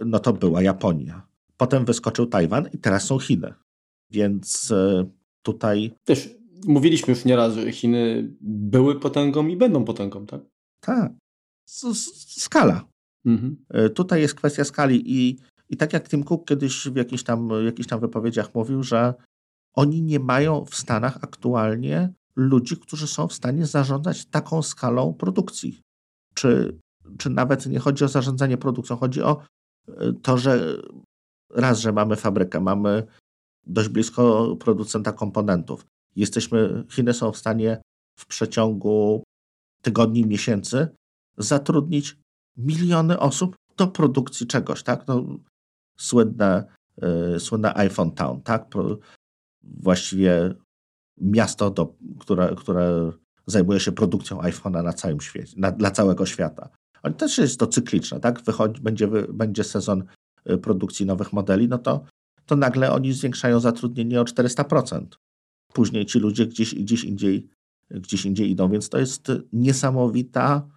No 0.00 0.18
to 0.18 0.32
była 0.32 0.62
Japonia. 0.62 1.26
Potem 1.56 1.84
wyskoczył 1.84 2.26
Tajwan 2.26 2.68
i 2.72 2.78
teraz 2.78 3.04
są 3.04 3.18
Chiny. 3.18 3.54
Więc 4.10 4.70
e, 4.70 5.10
tutaj. 5.42 5.92
Też 6.04 6.30
mówiliśmy 6.66 7.14
już 7.14 7.24
nieraz, 7.24 7.54
że 7.54 7.72
Chiny 7.72 8.28
były 8.40 9.00
potęgą 9.00 9.46
i 9.46 9.56
będą 9.56 9.84
potęgą, 9.84 10.26
tak? 10.26 10.40
Tak. 10.80 11.12
Skala. 12.36 12.84
Mhm. 13.26 13.56
E, 13.68 13.90
tutaj 13.90 14.20
jest 14.20 14.34
kwestia 14.34 14.64
skali 14.64 15.02
i, 15.06 15.36
i 15.68 15.76
tak 15.76 15.92
jak 15.92 16.08
Tim 16.08 16.24
Cook 16.24 16.48
kiedyś 16.48 16.88
w 16.88 16.96
jakichś 16.96 17.22
tam, 17.22 17.48
jakichś 17.64 17.88
tam 17.88 18.00
wypowiedziach 18.00 18.54
mówił, 18.54 18.82
że 18.82 19.14
oni 19.78 20.02
nie 20.02 20.20
mają 20.20 20.64
w 20.64 20.74
Stanach 20.74 21.18
aktualnie 21.22 22.12
ludzi, 22.36 22.76
którzy 22.76 23.06
są 23.06 23.28
w 23.28 23.32
stanie 23.32 23.66
zarządzać 23.66 24.26
taką 24.26 24.62
skalą 24.62 25.14
produkcji. 25.14 25.80
Czy, 26.34 26.78
czy 27.18 27.30
nawet 27.30 27.66
nie 27.66 27.78
chodzi 27.78 28.04
o 28.04 28.08
zarządzanie 28.08 28.56
produkcją, 28.56 28.96
chodzi 28.96 29.22
o 29.22 29.42
e, 29.88 30.12
to, 30.22 30.38
że 30.38 30.76
raz, 31.54 31.80
że 31.80 31.92
mamy 31.92 32.16
fabrykę, 32.16 32.60
mamy 32.60 33.06
dość 33.66 33.88
blisko 33.88 34.56
producenta 34.56 35.12
komponentów. 35.12 35.86
Jesteśmy, 36.16 36.84
Chiny 36.90 37.14
są 37.14 37.32
w 37.32 37.38
stanie 37.38 37.82
w 38.18 38.26
przeciągu 38.26 39.22
tygodni, 39.82 40.26
miesięcy 40.26 40.88
zatrudnić 41.36 42.16
miliony 42.56 43.18
osób 43.18 43.56
do 43.76 43.86
produkcji 43.86 44.46
czegoś, 44.46 44.82
tak? 44.82 45.08
No, 45.08 45.24
słynne, 45.98 46.64
y, 47.36 47.40
słynne 47.40 47.76
iPhone 47.76 48.12
Town, 48.12 48.42
tak? 48.42 48.68
Właściwie 49.80 50.54
miasto, 51.20 51.70
do, 51.70 51.94
które, 52.18 52.54
które 52.56 53.12
zajmuje 53.46 53.80
się 53.80 53.92
produkcją 53.92 54.40
iPhone'a 54.40 54.84
na 54.84 54.92
całym 54.92 55.20
świecie, 55.20 55.54
na, 55.56 55.72
dla 55.72 55.90
całego 55.90 56.26
świata. 56.26 56.68
Ale 57.02 57.14
też 57.14 57.38
jest 57.38 57.60
to 57.60 57.66
cykliczne, 57.66 58.20
tak? 58.20 58.40
Wychodzi, 58.40 58.82
będzie, 58.82 59.08
będzie 59.32 59.64
sezon 59.64 60.04
y, 60.50 60.58
produkcji 60.58 61.06
nowych 61.06 61.32
modeli, 61.32 61.68
no 61.68 61.78
to, 61.78 62.04
to 62.46 62.56
nagle 62.56 62.92
oni 62.92 63.12
zwiększają 63.12 63.60
zatrudnienie 63.60 64.20
o 64.20 64.24
400%. 64.24 65.06
Później 65.72 66.06
ci 66.06 66.18
ludzie 66.18 66.46
gdzieś, 66.46 66.74
gdzieś, 66.74 67.04
indziej, 67.04 67.48
gdzieś 67.90 68.26
indziej 68.26 68.50
idą, 68.50 68.70
więc 68.70 68.88
to 68.88 68.98
jest 68.98 69.32
niesamowita 69.52 70.68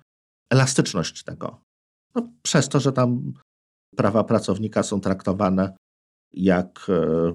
elastyczność 0.50 1.24
tego. 1.24 1.62
No, 2.16 2.30
przez 2.42 2.70
to, 2.70 2.80
że 2.80 2.92
tam 2.92 3.34
prawa 3.96 4.24
pracownika 4.24 4.84
są 4.84 5.02
traktowane 5.02 5.76
jak 6.34 6.88
e, 6.90 7.34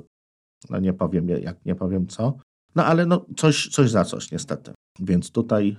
no 0.70 0.78
nie 0.78 0.92
powiem 0.92 1.28
jak, 1.28 1.64
nie 1.64 1.74
powiem 1.74 2.07
co. 2.07 2.36
No 2.74 2.84
ale 2.84 3.07
no 3.07 3.26
coś, 3.36 3.68
coś 3.68 3.90
za 3.90 4.04
coś 4.04 4.30
niestety. 4.32 4.72
Więc 5.00 5.30
tutaj... 5.30 5.76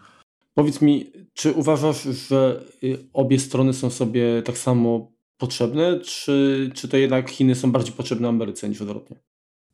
Powiedz 0.53 0.81
mi, 0.81 1.11
czy 1.33 1.53
uważasz, 1.53 2.03
że 2.03 2.63
y, 2.83 2.97
obie 3.13 3.39
strony 3.39 3.73
są 3.73 3.89
sobie 3.89 4.41
tak 4.41 4.57
samo 4.57 5.11
potrzebne, 5.37 5.99
czy, 5.99 6.69
czy 6.73 6.87
to 6.87 6.97
jednak 6.97 7.29
Chiny 7.29 7.55
są 7.55 7.71
bardziej 7.71 7.93
potrzebne 7.93 8.27
Ameryce 8.27 8.69
niż 8.69 8.81
odwrotnie? 8.81 9.19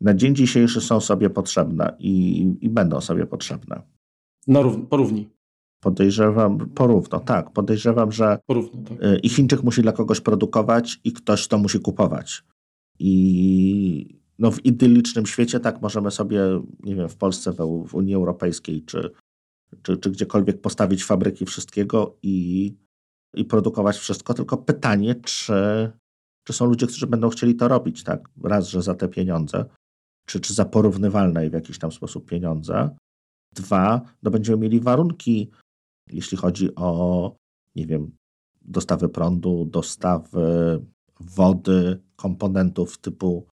na 0.02 0.14
dzień 0.14 0.36
dzisiejszy 0.36 0.82
są 0.82 1.00
sobie 1.00 1.30
potrzebne 1.30 1.96
i, 2.00 2.42
i 2.62 2.70
będą 2.70 3.02
sobie 3.02 3.26
potrzebne. 3.26 3.82
Na 4.48 4.62
rów- 4.62 4.88
porówni. 4.90 5.30
Podejrzewam, 5.80 6.70
porówno, 6.70 7.20
tak. 7.20 7.52
Podejrzewam, 7.54 8.12
że 8.12 8.40
Porówno, 8.46 8.82
tak. 8.84 9.04
y, 9.04 9.20
i 9.24 9.30
Chińczyk 9.30 9.64
musi 9.64 9.82
dla 9.82 9.92
kogoś 9.92 10.22
produkować 10.22 11.00
i 11.04 11.14
ktoś 11.14 11.48
to 11.48 11.58
musi 11.58 11.80
kupować. 11.80 12.44
I 13.00 14.20
no, 14.40 14.52
w 14.52 14.66
idylicznym 14.66 15.26
świecie 15.26 15.60
tak 15.60 15.82
możemy 15.82 16.12
sobie, 16.12 16.40
nie 16.84 16.96
wiem, 16.96 17.10
w 17.10 17.16
Polsce, 17.16 17.52
w, 17.52 17.96
Unii 17.96 18.16
Europejskiej 18.16 18.84
czy, 18.84 19.12
czy, 19.82 19.98
czy 19.98 20.12
gdziekolwiek 20.12 20.62
postawić 20.62 21.06
fabryki 21.06 21.46
wszystkiego 21.46 22.18
i, 22.24 22.76
i 23.34 23.46
produkować 23.46 23.98
wszystko. 23.98 24.34
Tylko 24.34 24.58
pytanie, 24.58 25.16
czy, 25.16 25.92
czy 26.44 26.54
są 26.54 26.66
ludzie, 26.66 26.88
którzy 26.88 27.08
będą 27.08 27.30
chcieli 27.30 27.56
to 27.56 27.68
robić, 27.68 28.04
tak? 28.04 28.30
Raz, 28.44 28.68
że 28.68 28.82
za 28.82 28.96
te 28.96 29.08
pieniądze, 29.08 29.66
czy, 30.26 30.40
czy 30.40 30.54
za 30.54 30.66
porównywalne 30.66 31.50
w 31.50 31.54
jakiś 31.54 31.80
tam 31.80 31.92
sposób 31.92 32.30
pieniądze. 32.30 32.96
Dwa, 33.56 34.02
no 34.24 34.32
będziemy 34.32 34.58
mieli 34.58 34.80
warunki, 34.80 35.52
jeśli 36.12 36.38
chodzi 36.38 36.76
o, 36.76 37.36
nie 37.76 37.88
wiem, 37.88 38.12
dostawy 38.62 39.10
prądu, 39.10 39.66
dostawy 39.66 40.80
wody, 41.20 42.00
komponentów 42.16 42.98
typu 42.98 43.48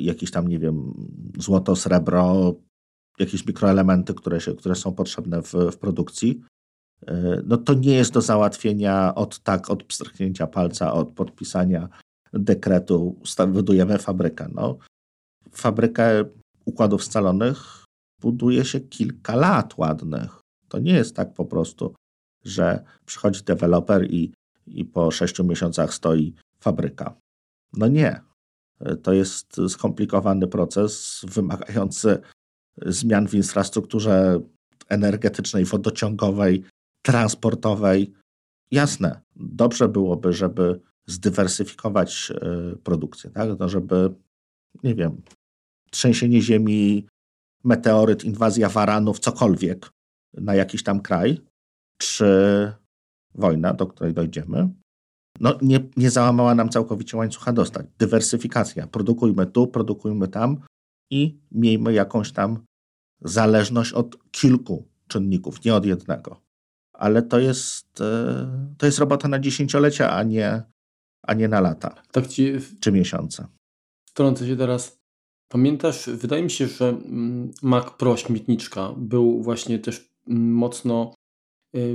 jakieś 0.00 0.30
tam, 0.30 0.48
nie 0.48 0.58
wiem, 0.58 0.94
złoto, 1.38 1.76
srebro, 1.76 2.54
jakieś 3.18 3.46
mikroelementy, 3.46 4.14
które, 4.14 4.40
się, 4.40 4.54
które 4.54 4.74
są 4.74 4.92
potrzebne 4.92 5.42
w, 5.42 5.52
w 5.52 5.76
produkcji. 5.76 6.40
Y, 7.02 7.42
no 7.44 7.56
to 7.56 7.74
nie 7.74 7.94
jest 7.94 8.12
do 8.12 8.20
załatwienia 8.20 9.14
od 9.14 9.40
tak, 9.40 9.70
od 9.70 9.84
pstryknięcia 9.84 10.46
palca, 10.46 10.92
od 10.92 11.08
podpisania 11.08 11.88
dekretu, 12.32 13.20
budujemy 13.48 13.98
fabrykę. 13.98 14.48
No, 14.54 14.78
fabrykę 15.52 16.24
układów 16.64 17.04
scalonych 17.04 17.84
buduje 18.20 18.64
się 18.64 18.80
kilka 18.80 19.36
lat 19.36 19.78
ładnych. 19.78 20.40
To 20.68 20.78
nie 20.78 20.92
jest 20.92 21.16
tak 21.16 21.34
po 21.34 21.44
prostu, 21.44 21.94
że 22.44 22.84
przychodzi 23.06 23.42
deweloper 23.44 24.10
i, 24.10 24.32
i 24.66 24.84
po 24.84 25.10
sześciu 25.10 25.44
miesiącach 25.44 25.94
stoi 25.94 26.34
fabryka. 26.60 27.14
No 27.72 27.86
nie. 27.86 28.27
To 29.02 29.12
jest 29.12 29.56
skomplikowany 29.68 30.46
proces 30.46 31.20
wymagający 31.28 32.18
zmian 32.86 33.28
w 33.28 33.34
infrastrukturze 33.34 34.40
energetycznej, 34.88 35.64
wodociągowej, 35.64 36.64
transportowej. 37.02 38.12
Jasne, 38.70 39.20
dobrze 39.36 39.88
byłoby, 39.88 40.32
żeby 40.32 40.80
zdywersyfikować 41.06 42.32
e, 42.34 42.76
produkcję, 42.76 43.30
tak? 43.30 43.58
No, 43.58 43.68
żeby, 43.68 44.14
nie 44.82 44.94
wiem, 44.94 45.22
trzęsienie 45.90 46.42
ziemi, 46.42 47.06
meteoryt, 47.64 48.24
inwazja 48.24 48.68
waranów, 48.68 49.18
cokolwiek 49.18 49.90
na 50.34 50.54
jakiś 50.54 50.82
tam 50.82 51.00
kraj, 51.00 51.40
czy 51.98 52.26
wojna, 53.34 53.74
do 53.74 53.86
której 53.86 54.14
dojdziemy, 54.14 54.68
no 55.40 55.58
nie, 55.62 55.80
nie 55.96 56.10
załamała 56.10 56.54
nam 56.54 56.68
całkowicie 56.68 57.16
łańcucha 57.16 57.52
dostaw. 57.52 57.82
Dywersyfikacja. 57.98 58.86
Produkujmy 58.86 59.46
tu, 59.46 59.66
produkujmy 59.66 60.28
tam 60.28 60.60
i 61.10 61.40
miejmy 61.52 61.92
jakąś 61.92 62.32
tam 62.32 62.64
zależność 63.20 63.92
od 63.92 64.30
kilku 64.30 64.88
czynników, 65.08 65.64
nie 65.64 65.74
od 65.74 65.86
jednego. 65.86 66.40
Ale 66.92 67.22
to 67.22 67.38
jest, 67.38 68.00
e, 68.00 68.74
to 68.78 68.86
jest 68.86 68.98
robota 68.98 69.28
na 69.28 69.38
dziesięciolecia, 69.38 70.10
a 70.10 70.22
nie, 70.22 70.62
a 71.22 71.34
nie 71.34 71.48
na 71.48 71.60
lata. 71.60 72.02
Tak 72.12 72.26
ci 72.26 72.52
czy 72.80 72.92
miesiące. 72.92 73.46
Wtrącę 74.08 74.46
się 74.46 74.56
teraz. 74.56 74.98
Pamiętasz, 75.48 76.10
wydaje 76.10 76.42
mi 76.42 76.50
się, 76.50 76.66
że 76.66 76.88
mm, 76.88 77.50
Mac 77.62 77.90
Pro 77.90 78.16
śmietniczka 78.16 78.92
był 78.96 79.42
właśnie 79.42 79.78
też 79.78 80.10
mm, 80.28 80.52
mocno 80.52 81.14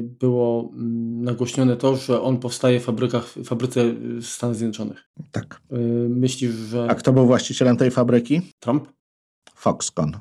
było 0.02 0.72
mm, 0.74 1.24
nagłośnione 1.24 1.78
to, 1.78 1.96
że 1.96 2.22
on 2.22 2.38
powstaje 2.38 2.80
w 2.80 2.84
fabrykach, 2.84 3.26
w 3.26 3.44
fabryce 3.44 3.94
w 3.94 4.26
Stanach 4.26 4.56
Zjednoczonych. 4.56 5.10
Tak. 5.32 5.62
Y, 5.72 5.78
myślisz, 6.10 6.52
że 6.52 6.88
A 6.90 6.96
kto 6.96 7.14
był 7.14 7.26
właścicielem 7.26 7.78
tej 7.78 7.92
fabryki? 7.92 8.42
Trump? 8.60 8.88
Foxconn. 9.56 10.18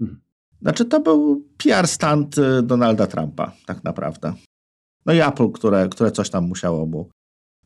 Mhm. 0.00 0.20
Znaczy 0.62 0.84
to 0.84 1.00
był 1.00 1.48
PR 1.56 1.86
stand 1.86 2.38
y, 2.38 2.62
Donalda 2.62 3.06
Trumpa, 3.06 3.52
tak 3.66 3.84
naprawdę. 3.84 4.34
No 5.06 5.12
i 5.12 5.20
Apple, 5.20 5.50
które, 5.50 5.88
które 5.88 6.12
coś 6.12 6.30
tam 6.30 6.44
musiało 6.44 6.86
mu. 6.86 7.10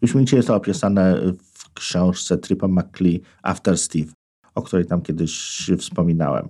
Wyśmienicie 0.03 0.37
jest 0.37 0.49
to 0.49 0.55
opisane 0.55 1.21
w 1.53 1.73
książce 1.75 2.39
Trippa 2.39 2.69
McClee 2.69 3.21
After 3.43 3.79
Steve, 3.79 4.13
o 4.55 4.63
której 4.63 4.87
tam 4.87 5.03
kiedyś 5.03 5.71
wspominałem. 5.79 6.49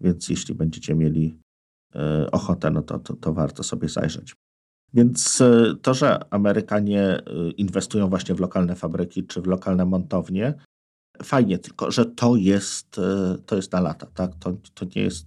Więc 0.00 0.28
jeśli 0.28 0.54
będziecie 0.54 0.94
mieli 0.94 1.26
y, 1.26 1.43
ochotę, 2.32 2.70
no 2.70 2.82
to, 2.82 2.98
to, 2.98 3.16
to 3.16 3.32
warto 3.32 3.62
sobie 3.62 3.88
zajrzeć. 3.88 4.34
Więc 4.94 5.40
y, 5.40 5.76
to, 5.82 5.94
że 5.94 6.32
Amerykanie 6.32 7.18
y, 7.18 7.50
inwestują 7.50 8.08
właśnie 8.08 8.34
w 8.34 8.40
lokalne 8.40 8.74
fabryki 8.74 9.26
czy 9.26 9.42
w 9.42 9.46
lokalne 9.46 9.84
montownie, 9.84 10.54
fajnie, 11.22 11.58
tylko 11.58 11.90
że 11.90 12.06
to 12.06 12.36
jest, 12.36 13.00
to 13.46 13.56
jest 13.56 13.72
na 13.72 13.80
lata. 13.80 14.06
Tak? 14.14 14.34
To, 14.34 14.52
to, 14.74 14.86
nie 14.96 15.02
jest, 15.02 15.26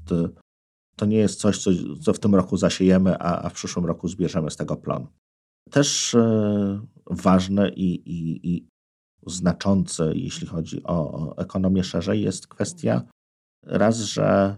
to 0.95 1.05
nie 1.05 1.18
jest 1.18 1.39
coś, 1.39 1.63
co, 1.63 1.72
co 2.01 2.13
w 2.13 2.20
tym 2.20 2.36
roku 2.36 2.57
zasiejemy, 2.57 3.18
a, 3.20 3.41
a 3.41 3.49
w 3.49 3.53
przyszłym 3.53 3.86
roku 3.86 4.07
zbierzemy 4.07 4.51
z 4.51 4.55
tego 4.55 4.76
plon. 4.76 5.07
Też 5.72 6.15
ważne 7.05 7.70
i, 7.70 7.93
i, 8.11 8.49
i 8.53 8.68
znaczące, 9.28 10.15
jeśli 10.15 10.47
chodzi 10.47 10.84
o 10.84 11.34
ekonomię 11.38 11.84
szerzej, 11.84 12.22
jest 12.22 12.47
kwestia 12.47 13.01
raz, 13.63 13.97
że 13.99 14.57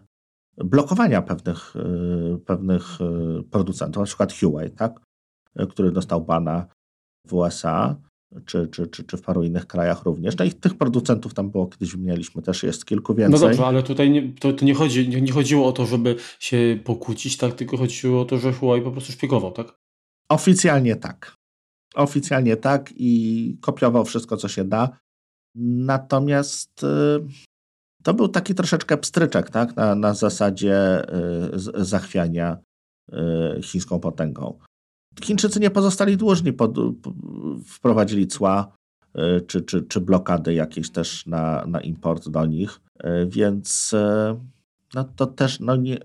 blokowania 0.64 1.22
pewnych, 1.22 1.76
y, 1.76 2.40
pewnych 2.46 3.02
y, 3.02 3.44
producentów, 3.44 4.00
na 4.00 4.06
przykład 4.06 4.34
Huawei, 4.34 4.72
tak? 4.72 5.00
Y, 5.60 5.68
który 5.68 5.92
dostał 5.92 6.22
bana 6.22 6.66
w 7.28 7.34
USA, 7.34 7.96
czy, 8.46 8.68
czy, 8.68 8.88
czy, 8.88 9.04
czy 9.04 9.18
w 9.18 9.22
paru 9.22 9.44
innych 9.44 9.68
krajach 9.68 10.04
również. 10.04 10.38
No 10.38 10.46
i 10.46 10.52
tych 10.52 10.78
producentów 10.78 11.34
tam 11.34 11.50
było, 11.50 11.68
kiedyś 11.68 11.92
wymienialiśmy, 11.92 12.42
też 12.42 12.64
jest 12.64 12.86
kilku 12.86 13.16
więcej. 13.16 13.40
No 13.42 13.48
dobrze, 13.48 13.66
ale 13.66 13.84
tutaj 13.84 14.10
nie, 14.10 14.34
to, 14.34 14.54
to 14.54 14.66
nie, 14.66 14.74
chodzi, 14.74 15.10
nie, 15.10 15.22
nie 15.22 15.32
chodziło 15.32 15.68
o 15.68 15.72
to, 15.72 15.86
żeby 15.86 16.16
się 16.40 16.80
pokłócić, 16.84 17.38
tak, 17.38 17.54
tylko 17.54 17.78
chodziło 17.78 18.22
o 18.22 18.26
to, 18.26 18.38
że 18.38 18.54
Huawei 18.54 18.84
po 18.84 18.92
prostu 18.92 19.12
szpiegował, 19.12 19.52
tak? 19.52 19.76
Oficjalnie 20.30 20.96
tak. 20.96 21.36
Oficjalnie 21.96 22.58
tak 22.58 22.94
i 22.96 23.58
kopiował 23.62 24.06
wszystko, 24.06 24.38
co 24.38 24.48
się 24.48 24.64
da. 24.64 24.90
Natomiast 25.56 26.86
to 28.04 28.14
był 28.14 28.28
taki 28.28 28.56
troszeczkę 28.56 28.98
pstryczek, 28.98 29.50
tak? 29.50 29.76
Na, 29.76 29.96
na 29.96 30.14
zasadzie 30.14 31.04
y, 31.78 31.86
zachwiania 31.86 32.58
y, 33.58 33.62
chińską 33.62 34.00
potęgą. 34.00 34.60
Chińczycy 35.24 35.60
nie 35.60 35.70
pozostali 35.70 36.18
dłużni, 36.18 36.54
pod, 36.54 36.76
wprowadzili 37.66 38.28
cła 38.28 38.72
y, 39.18 39.42
czy, 39.42 39.62
czy, 39.62 39.82
czy 39.82 40.02
blokady 40.02 40.54
jakieś 40.54 40.90
też 40.90 41.26
na, 41.26 41.66
na 41.66 41.82
import 41.82 42.30
do 42.30 42.46
nich, 42.46 42.82
więc 43.28 43.96
no 44.94 45.04
to 45.04 45.26
też 45.26 45.60
no 45.60 45.76
nie... 45.76 45.98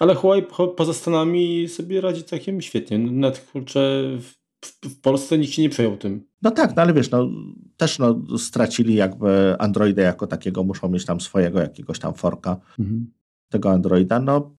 Ale 0.00 0.14
Huawei 0.14 0.42
poza 0.76 0.92
Stanami 0.92 1.68
sobie 1.68 2.00
radzi 2.00 2.24
całkiem 2.24 2.60
świetnie. 2.60 2.98
Nawet 2.98 3.38
kurczę, 3.52 4.02
w, 4.20 4.88
w 4.88 5.00
Polsce 5.00 5.38
nikt 5.38 5.52
się 5.52 5.62
nie 5.62 5.70
przejął 5.70 5.96
tym. 5.96 6.24
No 6.42 6.50
tak, 6.50 6.76
no 6.76 6.82
ale 6.82 6.92
wiesz, 6.92 7.10
no, 7.10 7.28
też 7.78 7.98
no, 7.98 8.38
stracili 8.38 8.94
jakby 8.94 9.56
Androida 9.58 10.02
jako 10.02 10.26
takiego, 10.26 10.64
muszą 10.64 10.88
mieć 10.88 11.04
tam 11.04 11.20
swojego 11.20 11.60
jakiegoś 11.60 11.98
tam 11.98 12.14
forka 12.14 12.56
mhm. 12.78 13.12
tego 13.48 13.70
Androida. 13.70 14.20
No. 14.20 14.54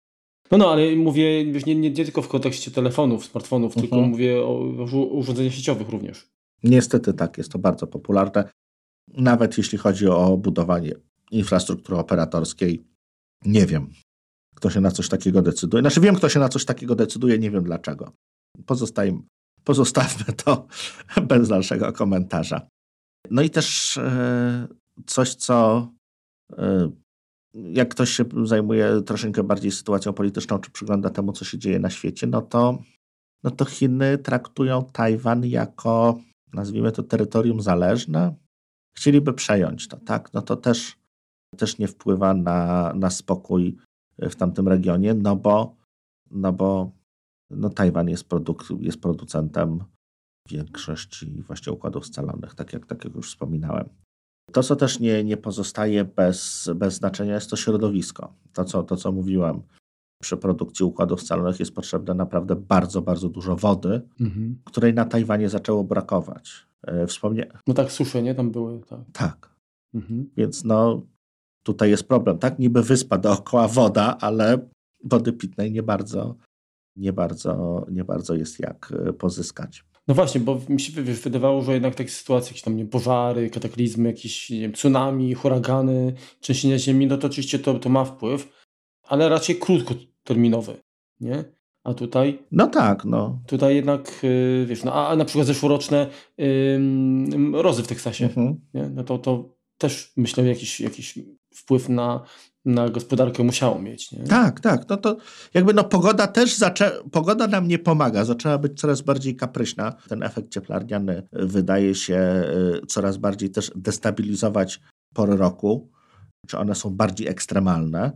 no, 0.50 0.58
no, 0.58 0.70
ale 0.72 0.96
mówię 0.96 1.52
wiesz, 1.52 1.66
nie, 1.66 1.74
nie, 1.74 1.90
nie 1.90 2.04
tylko 2.04 2.22
w 2.22 2.28
kontekście 2.28 2.70
telefonów, 2.70 3.24
smartfonów, 3.24 3.76
mhm. 3.76 3.82
tylko 3.82 4.06
mówię 4.06 4.42
o, 4.42 4.60
o 4.92 5.06
urządzeniach 5.06 5.52
sieciowych 5.52 5.88
również. 5.88 6.28
Niestety 6.62 7.14
tak, 7.14 7.38
jest 7.38 7.52
to 7.52 7.58
bardzo 7.58 7.86
popularne. 7.86 8.50
Nawet 9.14 9.58
jeśli 9.58 9.78
chodzi 9.78 10.08
o 10.08 10.36
budowanie 10.36 10.92
infrastruktury 11.30 11.98
operatorskiej, 11.98 12.84
nie 13.44 13.66
wiem, 13.66 13.90
kto 14.54 14.70
się 14.70 14.80
na 14.80 14.90
coś 14.90 15.08
takiego 15.08 15.42
decyduje. 15.42 15.82
Znaczy 15.82 16.00
wiem, 16.00 16.14
kto 16.14 16.28
się 16.28 16.40
na 16.40 16.48
coś 16.48 16.64
takiego 16.64 16.94
decyduje, 16.94 17.38
nie 17.38 17.50
wiem 17.50 17.64
dlaczego. 17.64 18.12
Pozostaje 18.66 19.20
pozostawmy 19.64 20.34
to 20.44 20.66
bez 21.28 21.48
dalszego 21.48 21.92
komentarza. 21.92 22.68
No 23.30 23.42
i 23.42 23.50
też 23.50 23.96
e, 23.96 24.68
coś, 25.06 25.34
co 25.34 25.88
e, 26.58 26.90
jak 27.54 27.88
ktoś 27.88 28.10
się 28.10 28.24
zajmuje 28.44 29.02
troszeczkę 29.02 29.44
bardziej 29.44 29.70
sytuacją 29.70 30.12
polityczną, 30.12 30.58
czy 30.58 30.70
przygląda 30.70 31.10
temu, 31.10 31.32
co 31.32 31.44
się 31.44 31.58
dzieje 31.58 31.78
na 31.78 31.90
świecie, 31.90 32.26
no 32.26 32.42
to, 32.42 32.78
no 33.44 33.50
to 33.50 33.64
Chiny 33.64 34.18
traktują 34.18 34.84
Tajwan 34.84 35.44
jako, 35.44 36.18
nazwijmy 36.52 36.92
to, 36.92 37.02
terytorium 37.02 37.60
zależne. 37.60 38.34
Chcieliby 38.96 39.32
przejąć 39.32 39.88
to, 39.88 39.96
tak? 39.96 40.34
No 40.34 40.42
to 40.42 40.56
też, 40.56 40.96
też 41.56 41.78
nie 41.78 41.88
wpływa 41.88 42.34
na, 42.34 42.92
na 42.94 43.10
spokój 43.10 43.76
w 44.18 44.34
tamtym 44.34 44.68
regionie, 44.68 45.14
no 45.14 45.36
bo, 45.36 45.76
no 46.30 46.52
bo 46.52 46.92
no 47.50 47.70
Tajwan 47.70 48.08
jest, 48.08 48.28
produk- 48.28 48.80
jest 48.80 49.00
producentem 49.00 49.84
większości 50.48 51.42
właśnie 51.46 51.72
układów 51.72 52.06
scalonych, 52.06 52.54
tak 52.54 52.72
jak, 52.72 52.86
tak 52.86 53.04
jak 53.04 53.14
już 53.14 53.28
wspominałem. 53.28 53.88
To, 54.52 54.62
co 54.62 54.76
też 54.76 55.00
nie, 55.00 55.24
nie 55.24 55.36
pozostaje 55.36 56.04
bez, 56.04 56.70
bez 56.74 56.94
znaczenia, 56.94 57.34
jest 57.34 57.50
to 57.50 57.56
środowisko. 57.56 58.34
To 58.52 58.64
co, 58.64 58.82
to, 58.82 58.96
co 58.96 59.12
mówiłem. 59.12 59.62
Przy 60.22 60.36
produkcji 60.36 60.84
układów 60.84 61.22
scalonych 61.22 61.60
jest 61.60 61.74
potrzebne 61.74 62.14
naprawdę 62.14 62.56
bardzo, 62.56 63.02
bardzo 63.02 63.28
dużo 63.28 63.56
wody, 63.56 64.02
mhm. 64.20 64.58
której 64.64 64.94
na 64.94 65.04
Tajwanie 65.04 65.48
zaczęło 65.48 65.84
brakować. 65.84 66.66
E, 66.82 67.06
wspomnie... 67.06 67.46
No 67.66 67.74
tak, 67.74 67.92
susze, 67.92 68.22
nie? 68.22 68.34
Tam 68.34 68.50
były, 68.50 68.80
tak. 68.80 69.00
Tak. 69.12 69.54
Mhm. 69.94 70.30
Więc 70.36 70.64
no, 70.64 71.02
tutaj 71.62 71.90
jest 71.90 72.08
problem. 72.08 72.38
Tak, 72.38 72.58
niby 72.58 72.82
wyspa 72.82 73.18
dookoła 73.18 73.68
woda, 73.68 74.16
ale 74.20 74.68
wody 75.04 75.32
pitnej 75.32 75.72
nie 75.72 75.82
bardzo, 75.82 76.36
nie 76.96 77.12
bardzo, 77.12 77.86
nie 77.90 78.04
bardzo 78.04 78.34
jest 78.34 78.60
jak 78.60 78.92
e, 79.06 79.12
pozyskać. 79.12 79.84
No 80.08 80.14
właśnie, 80.14 80.40
bo 80.40 80.60
mi 80.68 80.80
się 80.80 81.02
wydawało, 81.02 81.62
że 81.62 81.72
jednak 81.72 81.94
takie 81.94 82.10
sytuacje, 82.10 82.48
jakieś 82.48 82.62
tam 82.62 82.76
nie, 82.76 82.86
pożary, 82.86 83.50
kataklizmy, 83.50 84.08
jakieś 84.08 84.50
nie 84.50 84.60
wiem, 84.60 84.72
tsunami, 84.72 85.34
huragany, 85.34 86.14
trzęsienia 86.40 86.78
ziemi, 86.78 87.06
no 87.06 87.18
to 87.18 87.26
oczywiście 87.26 87.58
to, 87.58 87.74
to 87.74 87.88
ma 87.88 88.04
wpływ, 88.04 88.48
ale 89.02 89.28
raczej 89.28 89.56
krótkoterminowy, 89.56 90.76
nie? 91.20 91.44
A 91.84 91.94
tutaj? 91.94 92.38
No 92.52 92.66
tak, 92.66 93.04
no. 93.04 93.42
Tutaj 93.46 93.74
jednak, 93.74 94.22
yy, 94.22 94.66
wiesz, 94.66 94.84
no, 94.84 94.92
a, 94.94 95.08
a 95.08 95.16
na 95.16 95.24
przykład 95.24 95.46
zeszłoroczne 95.46 96.06
yy, 96.38 96.78
mrozy 97.38 97.82
w 97.82 97.88
Teksasie, 97.88 98.24
mhm. 98.24 98.60
nie? 98.74 98.90
No 98.90 99.04
to, 99.04 99.18
to 99.18 99.56
też 99.78 100.12
myślę 100.16 100.44
jakiś, 100.44 100.80
jakiś 100.80 101.18
wpływ 101.54 101.88
na, 101.88 102.24
na 102.64 102.88
gospodarkę 102.88 103.42
musiało 103.42 103.78
mieć. 103.78 104.12
Nie? 104.12 104.24
Tak, 104.24 104.60
tak. 104.60 104.88
No 104.88 104.96
to 104.96 105.16
jakby 105.54 105.74
no 105.74 105.84
pogoda 105.84 106.26
też 106.26 106.56
zaczę... 106.56 106.92
pogoda 107.12 107.46
nam 107.46 107.68
nie 107.68 107.78
pomaga. 107.78 108.24
Zaczęła 108.24 108.58
być 108.58 108.80
coraz 108.80 109.00
bardziej 109.00 109.36
kapryśna. 109.36 109.92
Ten 110.08 110.22
efekt 110.22 110.50
cieplarniany 110.50 111.22
wydaje 111.32 111.94
się 111.94 112.44
y, 112.82 112.86
coraz 112.86 113.16
bardziej 113.16 113.50
też 113.50 113.72
destabilizować 113.76 114.80
pory 115.14 115.36
roku, 115.36 115.90
czy 116.46 116.58
one 116.58 116.74
są 116.74 116.90
bardziej 116.90 117.28
ekstremalne. 117.28 118.12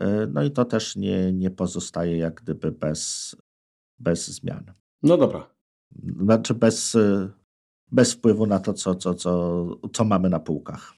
Y, 0.00 0.04
no 0.32 0.42
i 0.42 0.50
to 0.50 0.64
też 0.64 0.96
nie, 0.96 1.32
nie 1.32 1.50
pozostaje 1.50 2.18
jak 2.18 2.34
gdyby 2.34 2.72
bez, 2.72 3.36
bez 3.98 4.28
zmian. 4.28 4.72
No 5.02 5.16
dobra. 5.16 5.50
Znaczy 6.20 6.54
bez, 6.54 6.94
y, 6.94 7.30
bez 7.92 8.12
wpływu 8.12 8.46
na 8.46 8.58
to, 8.58 8.72
co, 8.72 8.94
co, 8.94 9.14
co, 9.14 9.66
co 9.92 10.04
mamy 10.04 10.28
na 10.28 10.40
półkach. 10.40 10.94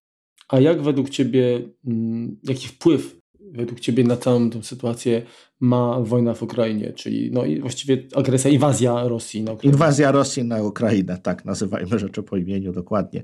A 0.48 0.60
jak 0.60 0.82
według 0.82 1.10
Ciebie, 1.10 1.68
mm, 1.86 2.36
jaki 2.42 2.68
wpływ 2.68 3.16
według 3.52 3.80
Ciebie 3.80 4.04
na 4.04 4.16
całą 4.16 4.50
tę 4.50 4.62
sytuację 4.62 5.22
ma 5.60 6.00
wojna 6.00 6.34
w 6.34 6.42
Ukrainie, 6.42 6.92
czyli 6.92 7.30
no 7.32 7.44
i 7.44 7.60
właściwie 7.60 8.06
agresja, 8.14 8.50
inwazja 8.50 9.08
Rosji 9.08 9.42
na 9.42 9.52
Ukrainę? 9.52 9.72
Inwazja 9.74 10.12
Rosji 10.12 10.44
na 10.44 10.62
Ukrainę, 10.62 11.18
tak, 11.18 11.44
nazywajmy 11.44 11.98
rzeczy 11.98 12.22
po 12.22 12.36
imieniu 12.36 12.72
dokładnie. 12.72 13.22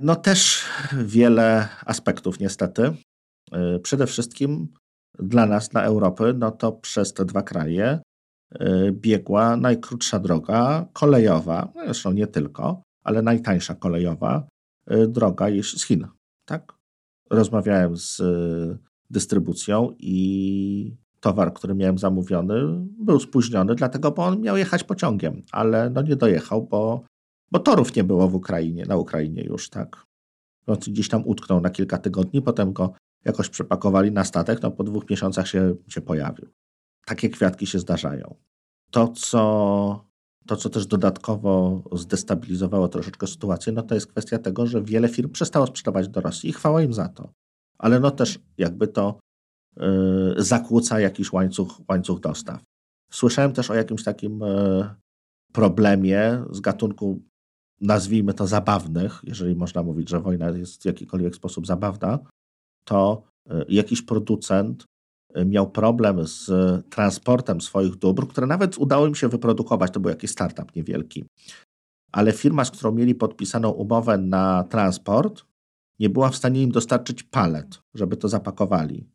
No 0.00 0.16
też 0.16 0.64
wiele 1.04 1.68
aspektów 1.86 2.40
niestety. 2.40 2.82
Y, 3.76 3.80
przede 3.82 4.06
wszystkim 4.06 4.68
dla 5.18 5.46
nas, 5.46 5.68
dla 5.68 5.82
Europy, 5.82 6.34
no 6.38 6.50
to 6.50 6.72
przez 6.72 7.14
te 7.14 7.24
dwa 7.24 7.42
kraje 7.42 8.00
y, 8.54 8.92
biegła 8.92 9.56
najkrótsza 9.56 10.18
droga 10.18 10.86
kolejowa, 10.92 11.72
no 11.74 11.84
zresztą 11.84 12.12
nie 12.12 12.26
tylko, 12.26 12.82
ale 13.04 13.22
najtańsza 13.22 13.74
kolejowa 13.74 14.48
y, 14.92 15.08
droga 15.08 15.46
z 15.62 15.84
Chin 15.84 16.06
tak? 16.50 16.72
Rozmawiałem 17.30 17.96
z 17.96 18.20
y, 18.20 18.78
dystrybucją 19.10 19.94
i 19.98 20.96
towar, 21.20 21.54
który 21.54 21.74
miałem 21.74 21.98
zamówiony, 21.98 22.54
był 22.98 23.20
spóźniony, 23.20 23.74
dlatego, 23.74 24.10
bo 24.10 24.24
on 24.24 24.40
miał 24.40 24.56
jechać 24.56 24.84
pociągiem, 24.84 25.42
ale 25.52 25.90
no 25.90 26.02
nie 26.02 26.16
dojechał, 26.16 26.66
bo, 26.66 27.04
bo 27.52 27.58
torów 27.58 27.96
nie 27.96 28.04
było 28.04 28.28
w 28.28 28.34
Ukrainie, 28.34 28.84
na 28.86 28.96
Ukrainie 28.96 29.42
już, 29.42 29.70
tak. 29.70 30.06
On 30.66 30.76
gdzieś 30.76 31.08
tam 31.08 31.22
utknął 31.26 31.60
na 31.60 31.70
kilka 31.70 31.98
tygodni, 31.98 32.42
potem 32.42 32.72
go 32.72 32.92
jakoś 33.24 33.48
przepakowali 33.48 34.12
na 34.12 34.24
statek, 34.24 34.62
no 34.62 34.70
po 34.70 34.84
dwóch 34.84 35.10
miesiącach 35.10 35.48
się, 35.48 35.74
się 35.88 36.00
pojawił. 36.00 36.48
Takie 37.06 37.28
kwiatki 37.28 37.66
się 37.66 37.78
zdarzają. 37.78 38.34
To, 38.90 39.08
co 39.08 40.09
to, 40.46 40.56
co 40.56 40.70
też 40.70 40.86
dodatkowo 40.86 41.82
zdestabilizowało 41.92 42.88
troszeczkę 42.88 43.26
sytuację, 43.26 43.72
no 43.72 43.82
to 43.82 43.94
jest 43.94 44.06
kwestia 44.06 44.38
tego, 44.38 44.66
że 44.66 44.82
wiele 44.82 45.08
firm 45.08 45.30
przestało 45.30 45.66
sprzedawać 45.66 46.08
do 46.08 46.20
Rosji 46.20 46.50
i 46.50 46.52
chwała 46.52 46.82
im 46.82 46.94
za 46.94 47.08
to. 47.08 47.32
Ale 47.78 48.00
no 48.00 48.10
też 48.10 48.38
jakby 48.58 48.88
to 48.88 49.20
yy, 49.76 50.34
zakłóca 50.38 51.00
jakiś 51.00 51.32
łańcuch, 51.32 51.80
łańcuch 51.88 52.20
dostaw. 52.20 52.62
Słyszałem 53.12 53.52
też 53.52 53.70
o 53.70 53.74
jakimś 53.74 54.04
takim 54.04 54.40
yy, 54.40 54.88
problemie 55.52 56.44
z 56.50 56.60
gatunku, 56.60 57.22
nazwijmy 57.80 58.34
to 58.34 58.46
zabawnych, 58.46 59.20
jeżeli 59.24 59.56
można 59.56 59.82
mówić, 59.82 60.08
że 60.08 60.20
wojna 60.20 60.50
jest 60.50 60.82
w 60.82 60.86
jakikolwiek 60.86 61.36
sposób 61.36 61.66
zabawna, 61.66 62.18
to 62.84 63.22
yy, 63.48 63.64
jakiś 63.68 64.02
producent 64.02 64.84
miał 65.46 65.70
problem 65.70 66.26
z 66.26 66.50
transportem 66.90 67.60
swoich 67.60 67.96
dóbr, 67.96 68.28
które 68.28 68.46
nawet 68.46 68.78
udało 68.78 69.06
im 69.06 69.14
się 69.14 69.28
wyprodukować. 69.28 69.92
To 69.92 70.00
był 70.00 70.10
jakiś 70.10 70.30
startup 70.30 70.76
niewielki. 70.76 71.24
Ale 72.12 72.32
firma, 72.32 72.64
z 72.64 72.70
którą 72.70 72.92
mieli 72.92 73.14
podpisaną 73.14 73.70
umowę 73.70 74.18
na 74.18 74.64
transport, 74.64 75.44
nie 75.98 76.10
była 76.10 76.30
w 76.30 76.36
stanie 76.36 76.62
im 76.62 76.70
dostarczyć 76.70 77.22
palet, 77.22 77.82
żeby 77.94 78.16
to 78.16 78.28
zapakowali. 78.28 79.08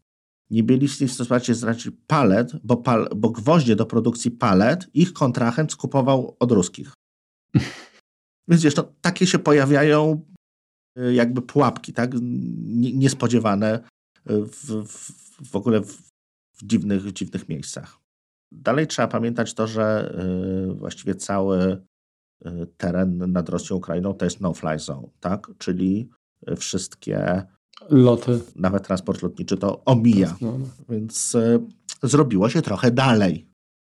Nie 0.49 0.63
byli 0.63 0.87
w 0.87 0.93
stanie 0.93 1.41
dostarczyć 1.47 1.95
palet, 2.07 2.51
bo, 2.63 2.77
pal, 2.77 3.09
bo 3.15 3.29
gwoździe 3.29 3.75
do 3.75 3.85
produkcji 3.85 4.31
palet 4.31 4.87
ich 4.93 5.13
kontrahent 5.13 5.71
skupował 5.71 6.37
od 6.39 6.51
ruskich. 6.51 6.93
Więc 8.47 8.63
wiesz, 8.63 8.75
no, 8.75 8.83
takie 9.01 9.27
się 9.27 9.39
pojawiają 9.39 10.25
y, 10.99 11.13
jakby 11.13 11.41
pułapki, 11.41 11.93
tak? 11.93 12.11
Niespodziewane 12.93 13.79
w, 14.25 14.87
w, 14.87 15.11
w 15.51 15.55
ogóle 15.55 15.81
w, 15.81 15.91
w 16.53 16.63
dziwnych, 16.63 17.13
dziwnych 17.13 17.49
miejscach. 17.49 17.97
Dalej 18.51 18.87
trzeba 18.87 19.07
pamiętać 19.07 19.53
to, 19.53 19.67
że 19.67 20.15
y, 20.69 20.73
właściwie 20.73 21.15
cały 21.15 21.81
y, 22.45 22.67
teren 22.77 23.31
nad 23.31 23.49
Rosją 23.49 23.75
Ukrainą 23.75 24.13
to 24.13 24.25
jest 24.25 24.41
no-fly 24.41 24.79
zone, 24.79 25.07
tak? 25.19 25.51
czyli 25.57 26.09
wszystkie 26.57 27.43
loty, 27.89 28.39
nawet 28.55 28.87
transport 28.87 29.21
lotniczy 29.23 29.57
to 29.57 29.85
omija. 29.85 30.37
No, 30.41 30.57
no. 30.57 30.65
Więc 30.89 31.35
y, 31.35 31.59
zrobiło 32.03 32.49
się 32.49 32.61
trochę 32.61 32.91
dalej 32.91 33.45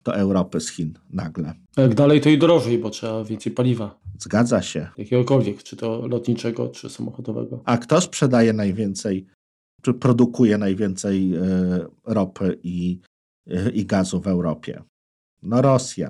do 0.04 0.16
Europy 0.16 0.60
z 0.60 0.70
Chin 0.70 0.94
nagle. 1.10 1.54
Jak 1.78 1.96
dalej 1.96 2.22
to 2.22 2.30
i 2.30 2.38
drożej, 2.38 2.78
bo 2.78 2.90
trzeba 2.90 3.24
więcej 3.24 3.52
paliwa. 3.52 4.00
Zgadza 4.20 4.62
się. 4.62 4.88
Jakiegokolwiek, 4.98 5.64
czy 5.64 5.76
to 5.76 6.08
lotniczego, 6.08 6.70
czy 6.70 6.90
samochodowego. 6.90 7.62
A 7.66 7.78
kto 7.78 8.02
sprzedaje 8.02 8.54
najwięcej 8.54 9.26
produkuje 10.00 10.58
najwięcej 10.58 11.36
e, 11.36 11.42
ropy 12.06 12.60
i, 12.64 13.00
e, 13.48 13.70
i 13.70 13.86
gazu 13.86 14.22
w 14.22 14.28
Europie? 14.28 14.84
No 15.44 15.62
Rosja. 15.62 16.08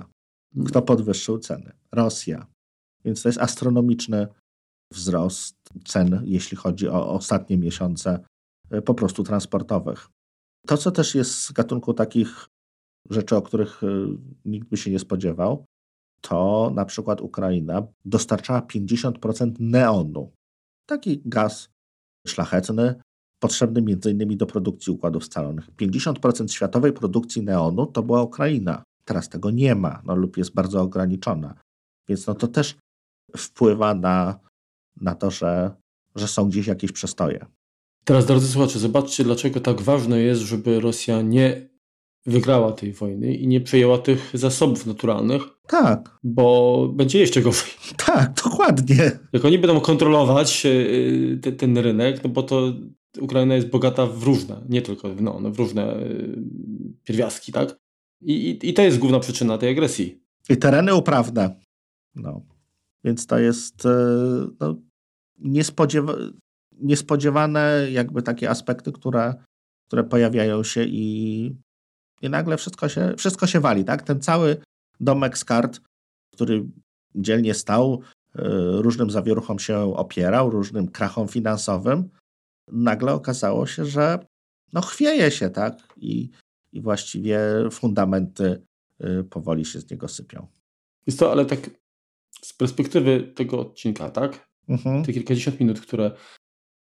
Hmm. 0.53 0.67
Kto 0.67 0.81
podwyższył 0.81 1.39
ceny? 1.39 1.71
Rosja. 1.91 2.47
Więc 3.05 3.23
to 3.23 3.29
jest 3.29 3.39
astronomiczny 3.39 4.27
wzrost 4.93 5.55
cen, 5.85 6.21
jeśli 6.25 6.57
chodzi 6.57 6.87
o 6.87 7.09
ostatnie 7.09 7.57
miesiące 7.57 8.19
e, 8.69 8.81
po 8.81 8.93
prostu 8.93 9.23
transportowych. 9.23 10.09
To, 10.67 10.77
co 10.77 10.91
też 10.91 11.15
jest 11.15 11.41
z 11.41 11.51
gatunku 11.51 11.93
takich 11.93 12.47
rzeczy, 13.09 13.35
o 13.35 13.41
których 13.41 13.81
nikt 14.45 14.67
by 14.67 14.77
się 14.77 14.91
nie 14.91 14.99
spodziewał, 14.99 15.65
to 16.21 16.71
na 16.75 16.85
przykład 16.85 17.21
Ukraina 17.21 17.87
dostarczała 18.05 18.61
50% 18.61 19.51
neonu. 19.59 20.31
Taki 20.85 21.21
gaz 21.25 21.69
szlachetny, 22.27 23.01
potrzebny 23.41 23.79
m.in. 23.79 24.37
do 24.37 24.45
produkcji 24.45 24.93
układów 24.93 25.25
scalonych. 25.25 25.71
50% 25.71 26.51
światowej 26.51 26.93
produkcji 26.93 27.43
neonu 27.43 27.85
to 27.85 28.03
była 28.03 28.23
Ukraina. 28.23 28.83
Teraz 29.05 29.29
tego 29.29 29.51
nie 29.51 29.75
ma 29.75 30.01
no, 30.05 30.15
lub 30.15 30.37
jest 30.37 30.53
bardzo 30.53 30.81
ograniczona. 30.81 31.53
Więc 32.09 32.27
no, 32.27 32.35
to 32.35 32.47
też 32.47 32.75
wpływa 33.37 33.93
na, 33.93 34.39
na 35.01 35.15
to, 35.15 35.31
że, 35.31 35.71
że 36.15 36.27
są 36.27 36.49
gdzieś 36.49 36.67
jakieś 36.67 36.91
przestoje. 36.91 37.45
Teraz, 38.03 38.25
drodzy 38.25 38.47
słuchacze, 38.47 38.79
zobaczcie, 38.79 39.23
dlaczego 39.23 39.59
tak 39.59 39.81
ważne 39.81 40.21
jest, 40.21 40.41
żeby 40.41 40.79
Rosja 40.79 41.21
nie 41.21 41.69
wygrała 42.25 42.71
tej 42.71 42.93
wojny 42.93 43.33
i 43.35 43.47
nie 43.47 43.61
przejęła 43.61 43.97
tych 43.97 44.31
zasobów 44.33 44.85
naturalnych. 44.85 45.41
Tak. 45.67 46.17
Bo 46.23 46.87
będzie 46.93 47.19
jeszcze 47.19 47.41
gorzej. 47.41 47.69
Tak, 48.05 48.33
dokładnie. 48.43 49.11
Jak 49.33 49.45
oni 49.45 49.59
będą 49.59 49.79
kontrolować 49.79 50.65
e, 50.65 51.37
te, 51.37 51.51
ten 51.51 51.77
rynek, 51.77 52.23
no 52.23 52.29
bo 52.29 52.43
to 52.43 52.73
Ukraina 53.19 53.55
jest 53.55 53.69
bogata 53.69 54.05
w 54.07 54.23
różne, 54.23 54.61
nie 54.69 54.81
tylko 54.81 55.15
no, 55.19 55.39
no 55.39 55.51
w 55.51 55.59
różne 55.59 55.97
y, 55.97 56.37
pierwiastki, 57.03 57.51
tak? 57.51 57.77
I, 58.21 58.49
i, 58.49 58.69
I 58.69 58.73
to 58.73 58.81
jest 58.81 58.99
główna 58.99 59.19
przyczyna 59.19 59.57
tej 59.57 59.69
agresji. 59.69 60.21
I 60.49 60.57
tereny 60.57 60.95
uprawne. 60.95 61.59
No. 62.15 62.41
Więc 63.03 63.27
to 63.27 63.39
jest 63.39 63.85
e, 63.85 63.89
no, 64.59 64.75
niespodziewa 65.39 66.13
niespodziewane 66.81 67.87
jakby 67.91 68.21
takie 68.21 68.49
aspekty, 68.49 68.91
które, 68.91 69.33
które 69.87 70.03
pojawiają 70.03 70.63
się 70.63 70.83
i, 70.83 71.45
i 72.21 72.29
nagle 72.29 72.57
wszystko 72.57 72.89
się, 72.89 73.13
wszystko 73.17 73.47
się 73.47 73.59
wali, 73.59 73.85
tak? 73.85 74.03
Ten 74.03 74.21
cały 74.21 74.57
domek 74.99 75.37
z 75.37 75.45
kart, 75.45 75.81
który 76.33 76.65
dzielnie 77.15 77.53
stał, 77.53 78.01
różnym 78.71 79.09
zawieruchom 79.09 79.59
się 79.59 79.77
opierał, 79.77 80.49
różnym 80.49 80.87
krachom 80.87 81.27
finansowym, 81.27 82.09
nagle 82.67 83.13
okazało 83.13 83.67
się, 83.67 83.85
że 83.85 84.25
no 84.73 84.81
chwieje 84.81 85.31
się, 85.31 85.49
tak? 85.49 85.87
I, 85.97 86.29
i 86.71 86.81
właściwie 86.81 87.39
fundamenty 87.71 88.61
y, 89.03 89.23
powoli 89.23 89.65
się 89.65 89.79
z 89.79 89.91
niego 89.91 90.07
sypią. 90.07 90.47
Jest 91.07 91.19
to, 91.19 91.31
ale 91.31 91.45
tak 91.45 91.69
z 92.41 92.53
perspektywy 92.53 93.31
tego 93.35 93.59
odcinka, 93.59 94.09
tak? 94.09 94.49
Mhm. 94.69 95.03
Te 95.05 95.13
kilkadziesiąt 95.13 95.59
minut, 95.59 95.81
które 95.81 96.11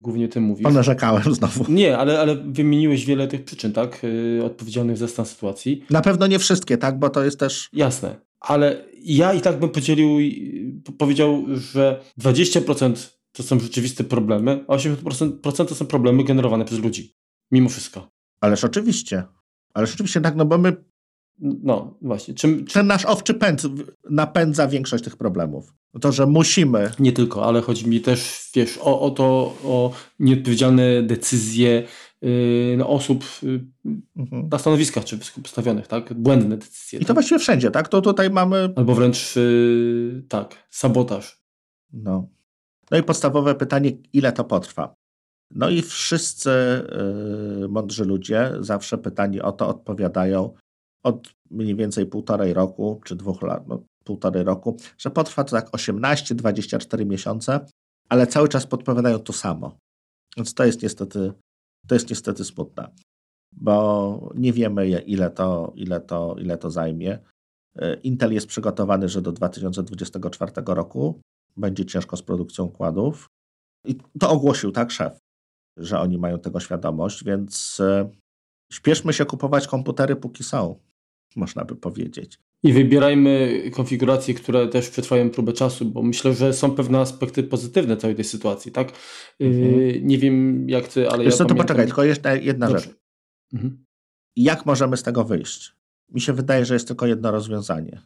głównie 0.01 0.27
ty 0.27 0.41
mówisz. 0.41 0.63
Ponarzekałem 0.63 1.35
znowu. 1.35 1.65
Nie, 1.71 1.97
ale, 1.97 2.19
ale 2.19 2.35
wymieniłeś 2.35 3.05
wiele 3.05 3.27
tych 3.27 3.43
przyczyn, 3.43 3.73
tak? 3.73 4.03
Yy, 4.03 4.43
odpowiedzialnych 4.45 4.97
za 4.97 5.07
stan 5.07 5.25
sytuacji. 5.25 5.85
Na 5.89 6.01
pewno 6.01 6.27
nie 6.27 6.39
wszystkie, 6.39 6.77
tak? 6.77 6.99
Bo 6.99 7.09
to 7.09 7.23
jest 7.23 7.39
też... 7.39 7.69
Jasne, 7.73 8.15
ale 8.39 8.85
ja 9.03 9.33
i 9.33 9.41
tak 9.41 9.59
bym 9.59 9.69
podzielił, 9.69 10.17
powiedział, 10.97 11.43
że 11.49 12.01
20% 12.19 13.16
to 13.37 13.43
są 13.43 13.59
rzeczywiste 13.59 14.03
problemy, 14.03 14.65
a 14.67 14.75
80% 14.75 15.65
to 15.65 15.75
są 15.75 15.85
problemy 15.85 16.23
generowane 16.23 16.65
przez 16.65 16.79
ludzi. 16.79 17.15
Mimo 17.51 17.69
wszystko. 17.69 18.09
Ależ 18.41 18.63
oczywiście. 18.63 19.23
Ależ 19.73 19.93
oczywiście 19.93 20.21
tak, 20.21 20.35
no 20.35 20.45
bo 20.45 20.57
my 20.57 20.75
no 21.39 21.97
właśnie. 22.01 22.33
Czym, 22.33 22.65
Ten 22.65 22.87
nasz 22.87 23.05
owczy 23.05 23.33
pęd 23.33 23.63
napędza 24.09 24.67
większość 24.67 25.03
tych 25.03 25.17
problemów. 25.17 25.73
To, 26.01 26.11
że 26.11 26.25
musimy. 26.25 26.91
Nie 26.99 27.11
tylko, 27.11 27.45
ale 27.45 27.61
chodzi 27.61 27.89
mi 27.89 28.01
też, 28.01 28.49
wiesz, 28.55 28.79
o, 28.81 29.01
o 29.01 29.11
to, 29.11 29.25
o 29.63 29.93
nieodpowiedzialne 30.19 31.03
decyzje 31.03 31.83
yy, 32.21 32.75
no, 32.77 32.89
osób 32.89 33.25
yy, 33.43 33.59
mhm. 34.17 34.49
na 34.49 34.57
stanowiskach 34.57 35.05
czy 35.05 35.19
postawionych, 35.43 35.87
tak? 35.87 36.13
Błędne 36.13 36.57
decyzje. 36.57 36.99
I 36.99 37.01
to 37.01 37.07
tak? 37.07 37.15
właściwie 37.15 37.39
wszędzie, 37.39 37.71
tak? 37.71 37.87
To 37.87 38.01
tutaj 38.01 38.29
mamy. 38.29 38.73
Albo 38.75 38.95
wręcz 38.95 39.35
yy, 39.35 40.23
tak, 40.29 40.67
sabotaż. 40.69 41.41
No. 41.93 42.36
No 42.91 42.97
i 42.97 43.03
podstawowe 43.03 43.55
pytanie, 43.55 43.91
ile 44.13 44.31
to 44.31 44.43
potrwa? 44.43 44.95
No 45.51 45.69
i 45.69 45.81
wszyscy 45.81 46.49
yy, 47.59 47.67
mądrzy 47.67 48.05
ludzie 48.05 48.51
zawsze 48.59 48.97
pytanie 48.97 49.43
o 49.43 49.51
to 49.51 49.67
odpowiadają 49.67 50.53
od 51.03 51.33
mniej 51.51 51.75
więcej 51.75 52.05
półtorej 52.05 52.53
roku, 52.53 53.01
czy 53.05 53.15
dwóch 53.15 53.41
lat, 53.41 53.67
no, 53.67 53.83
półtorej 54.03 54.43
roku, 54.43 54.77
że 54.97 55.09
potrwa 55.11 55.43
to 55.43 55.51
tak 55.51 55.69
18-24 55.69 57.05
miesiące, 57.05 57.65
ale 58.09 58.27
cały 58.27 58.47
czas 58.47 58.67
podpowiadają 58.67 59.19
to 59.19 59.33
samo. 59.33 59.77
Więc 60.37 60.53
to 60.53 60.65
jest 60.65 60.81
niestety, 60.81 61.33
to 61.87 61.95
jest 61.95 62.09
niestety 62.09 62.43
smutne, 62.43 62.91
bo 63.53 64.31
nie 64.35 64.53
wiemy 64.53 64.89
ile 64.89 65.29
to, 65.29 65.73
ile 65.75 66.01
to, 66.01 66.35
ile 66.39 66.57
to 66.57 66.71
zajmie. 66.71 67.19
Intel 68.03 68.33
jest 68.33 68.47
przygotowany, 68.47 69.09
że 69.09 69.21
do 69.21 69.31
2024 69.31 70.51
roku 70.67 71.21
będzie 71.57 71.85
ciężko 71.85 72.17
z 72.17 72.23
produkcją 72.23 72.65
układów. 72.65 73.29
I 73.85 73.95
to 74.19 74.29
ogłosił 74.29 74.71
tak 74.71 74.91
szef, 74.91 75.19
że 75.77 75.99
oni 75.99 76.17
mają 76.17 76.39
tego 76.39 76.59
świadomość, 76.59 77.23
więc 77.23 77.79
e, 77.79 78.09
śpieszmy 78.71 79.13
się 79.13 79.25
kupować 79.25 79.67
komputery, 79.67 80.15
póki 80.15 80.43
są 80.43 80.79
można 81.35 81.65
by 81.65 81.75
powiedzieć. 81.75 82.39
I 82.63 82.73
wybierajmy 82.73 83.61
konfiguracje, 83.73 84.33
które 84.33 84.67
też 84.67 84.89
przetrwają 84.89 85.29
próbę 85.29 85.53
czasu, 85.53 85.85
bo 85.85 86.03
myślę, 86.03 86.33
że 86.33 86.53
są 86.53 86.71
pewne 86.71 86.99
aspekty 86.99 87.43
pozytywne 87.43 87.97
całej 87.97 88.15
tej 88.15 88.25
sytuacji, 88.25 88.71
tak? 88.71 88.89
Y, 89.41 89.45
mhm. 89.45 90.07
Nie 90.07 90.17
wiem 90.17 90.69
jak 90.69 90.87
ty, 90.87 91.09
ale 91.09 91.23
Wiesz 91.23 91.33
ja 91.33 91.37
co, 91.37 91.45
pamiętam... 91.45 91.57
to 91.57 91.63
poczekaj, 91.63 91.85
tylko 91.85 92.03
jeszcze 92.03 92.37
jedna 92.37 92.67
Dobrze. 92.67 92.83
rzecz. 92.83 92.95
Mhm. 93.53 93.85
Jak 94.35 94.65
możemy 94.65 94.97
z 94.97 95.03
tego 95.03 95.23
wyjść? 95.23 95.75
Mi 96.11 96.21
się 96.21 96.33
wydaje, 96.33 96.65
że 96.65 96.73
jest 96.73 96.87
tylko 96.87 97.07
jedno 97.07 97.31
rozwiązanie. 97.31 98.01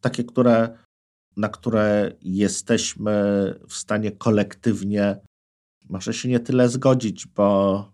Takie, 0.00 0.24
które, 0.24 0.78
na 1.36 1.48
które 1.48 2.12
jesteśmy 2.22 3.12
w 3.68 3.74
stanie 3.74 4.12
kolektywnie 4.12 5.20
może 5.90 6.14
się 6.14 6.28
nie 6.28 6.40
tyle 6.40 6.68
zgodzić, 6.68 7.26
bo 7.26 7.92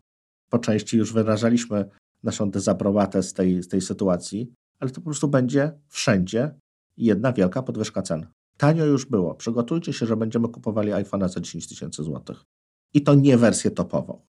po 0.51 0.59
części 0.59 0.97
już 0.97 1.13
wyrażaliśmy 1.13 1.89
naszą 2.23 2.51
dezaprobatę 2.51 3.23
z 3.23 3.33
tej, 3.33 3.63
z 3.63 3.69
tej 3.69 3.81
sytuacji, 3.81 4.53
ale 4.81 4.91
to 4.91 5.01
po 5.01 5.05
prostu 5.05 5.29
będzie 5.29 5.73
wszędzie 5.89 6.55
jedna 6.97 7.33
wielka 7.33 7.63
podwyżka 7.63 8.03
cen. 8.03 8.27
Tanio 8.57 8.85
już 8.85 9.07
było. 9.07 9.35
Przygotujcie 9.35 9.93
się, 9.93 10.07
że 10.07 10.17
będziemy 10.17 10.49
kupowali 10.49 10.93
iPhone'a 10.93 11.29
za 11.29 11.41
10 11.41 11.69
tysięcy 11.69 12.03
złotych. 12.03 12.45
I 12.95 13.03
to 13.03 13.15
nie 13.15 13.39
wersję 13.39 13.71
topową. 13.71 14.27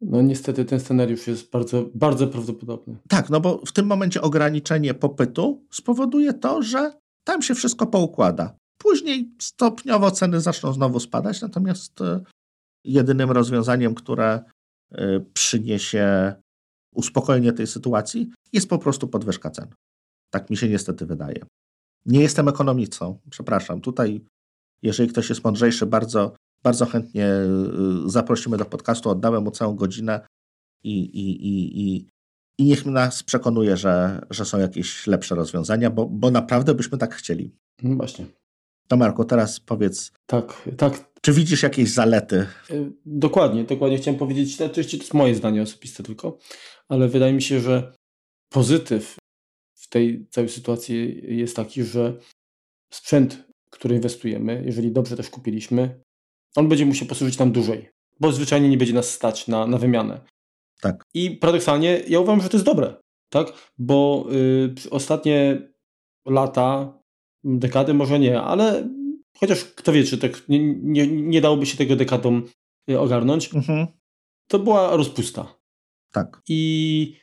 No 0.00 0.22
niestety 0.22 0.64
ten 0.64 0.80
scenariusz 0.80 1.26
jest 1.26 1.50
bardzo, 1.50 1.90
bardzo 1.94 2.26
prawdopodobny. 2.26 2.96
Tak, 3.08 3.30
no 3.30 3.40
bo 3.40 3.62
w 3.66 3.72
tym 3.72 3.86
momencie 3.86 4.22
ograniczenie 4.22 4.94
popytu 4.94 5.66
spowoduje 5.70 6.32
to, 6.32 6.62
że 6.62 6.92
tam 7.30 7.42
się 7.42 7.54
wszystko 7.54 7.86
poukłada. 7.86 8.56
Później 8.78 9.30
stopniowo 9.40 10.10
ceny 10.10 10.40
zaczną 10.40 10.72
znowu 10.72 11.00
spadać, 11.00 11.40
natomiast 11.40 12.00
e, 12.00 12.20
jedynym 12.84 13.30
rozwiązaniem, 13.30 13.94
które 13.94 14.40
e, 14.92 15.20
przyniesie 15.20 16.34
uspokojenie 16.94 17.52
tej 17.52 17.66
sytuacji, 17.66 18.30
jest 18.52 18.68
po 18.68 18.78
prostu 18.78 19.08
podwyżka 19.08 19.50
cen. 19.50 19.66
Tak 20.30 20.50
mi 20.50 20.56
się 20.56 20.68
niestety 20.68 21.06
wydaje. 21.06 21.46
Nie 22.06 22.20
jestem 22.20 22.48
ekonomicą, 22.48 23.18
przepraszam. 23.30 23.80
Tutaj, 23.80 24.24
jeżeli 24.82 25.08
ktoś 25.08 25.28
jest 25.28 25.44
mądrzejszy, 25.44 25.86
bardzo, 25.86 26.34
bardzo 26.62 26.86
chętnie 26.86 27.26
y, 28.06 28.10
zaprosimy 28.10 28.56
do 28.56 28.64
podcastu, 28.64 29.10
oddamy 29.10 29.40
mu 29.40 29.50
całą 29.50 29.76
godzinę 29.76 30.26
i, 30.84 31.00
i, 31.00 31.46
i, 31.46 31.80
i, 31.80 32.08
i 32.60 32.64
niech 32.64 32.86
nas 32.86 33.22
przekonuje, 33.22 33.76
że, 33.76 34.20
że 34.30 34.44
są 34.44 34.58
jakieś 34.58 35.06
lepsze 35.06 35.34
rozwiązania, 35.34 35.90
bo, 35.90 36.06
bo 36.06 36.30
naprawdę 36.30 36.74
byśmy 36.74 36.98
tak 36.98 37.14
chcieli. 37.14 37.54
No 37.82 37.96
właśnie. 37.96 38.26
To 38.88 38.96
Marku, 38.96 39.24
teraz 39.24 39.60
powiedz. 39.60 40.12
Tak, 40.26 40.68
tak. 40.76 41.10
Czy 41.20 41.32
widzisz 41.32 41.62
jakieś 41.62 41.90
zalety? 41.90 42.46
Y, 42.70 42.92
dokładnie, 43.06 43.64
dokładnie 43.64 43.98
chciałem 43.98 44.18
powiedzieć. 44.18 44.60
Oczywiście 44.60 44.98
to 44.98 45.02
jest 45.02 45.14
moje 45.14 45.34
zdanie 45.34 45.62
osobiste 45.62 46.02
tylko, 46.02 46.38
ale 46.88 47.08
wydaje 47.08 47.32
mi 47.32 47.42
się, 47.42 47.60
że 47.60 47.92
pozytyw 48.48 49.16
w 49.74 49.88
tej 49.88 50.26
całej 50.30 50.50
sytuacji 50.50 51.22
jest 51.38 51.56
taki, 51.56 51.84
że 51.84 52.16
sprzęt, 52.92 53.44
który 53.70 53.94
inwestujemy, 53.94 54.62
jeżeli 54.66 54.92
dobrze 54.92 55.16
też 55.16 55.30
kupiliśmy, 55.30 56.00
on 56.56 56.68
będzie 56.68 56.86
musiał 56.86 57.08
posłużyć 57.08 57.38
nam 57.38 57.52
dłużej, 57.52 57.90
bo 58.20 58.32
zwyczajnie 58.32 58.68
nie 58.68 58.78
będzie 58.78 58.94
nas 58.94 59.10
stać 59.10 59.48
na, 59.48 59.66
na 59.66 59.78
wymianę. 59.78 60.20
Tak. 60.80 61.04
I 61.14 61.30
paradoksalnie 61.30 62.02
ja 62.08 62.20
uważam, 62.20 62.40
że 62.40 62.48
to 62.48 62.56
jest 62.56 62.66
dobre, 62.66 62.94
tak? 63.28 63.46
Bo 63.78 64.26
y, 64.32 64.90
ostatnie 64.90 65.62
lata, 66.26 66.98
dekady 67.44 67.94
może 67.94 68.18
nie, 68.18 68.40
ale 68.42 68.88
chociaż 69.36 69.64
kto 69.64 69.92
wie, 69.92 70.04
czy 70.04 70.18
tak 70.18 70.48
nie, 70.48 70.76
nie, 70.76 71.06
nie 71.06 71.40
dałoby 71.40 71.66
się 71.66 71.76
tego 71.76 71.96
dekadom 71.96 72.48
y, 72.90 73.00
ogarnąć, 73.00 73.54
mhm. 73.54 73.86
to 74.50 74.58
była 74.58 74.96
rozpusta. 74.96 75.54
Tak. 76.12 76.42
I 76.48 77.20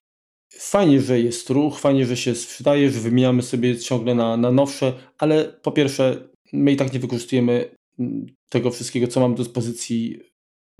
Fajnie, 0.51 1.01
że 1.01 1.19
jest 1.19 1.49
ruch, 1.49 1.79
fajnie, 1.79 2.05
że 2.05 2.17
się 2.17 2.35
sprzedaje, 2.35 2.89
że 2.89 2.99
wymieniamy 2.99 3.41
sobie 3.41 3.79
ciągle 3.79 4.15
na, 4.15 4.37
na 4.37 4.51
nowsze, 4.51 4.93
ale 5.17 5.45
po 5.45 5.71
pierwsze, 5.71 6.29
my 6.53 6.71
i 6.71 6.75
tak 6.75 6.93
nie 6.93 6.99
wykorzystujemy 6.99 7.75
mm, 7.99 8.25
tego 8.49 8.71
wszystkiego, 8.71 9.07
co 9.07 9.19
mamy 9.19 9.35
do 9.35 9.43
dyspozycji 9.43 10.19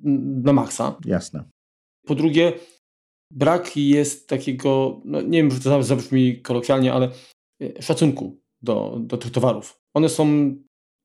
mm, 0.05 0.41
na 0.41 0.53
maksa. 0.53 0.97
Jasne. 1.05 1.43
Po 2.08 2.16
drugie, 2.16 2.53
brak 3.32 3.78
jest 3.78 4.30
takiego, 4.30 5.01
no 5.05 5.22
nie 5.22 5.38
wiem, 5.43 5.51
że 5.51 5.60
to 5.60 5.84
zabrzmi 5.84 6.41
kolokwialnie, 6.41 6.93
ale 6.93 7.12
e, 7.62 7.82
szacunku 7.82 8.39
do, 8.62 8.97
do 8.99 9.18
tych 9.18 9.32
towarów. 9.32 9.80
One 9.93 10.10
są 10.10 10.55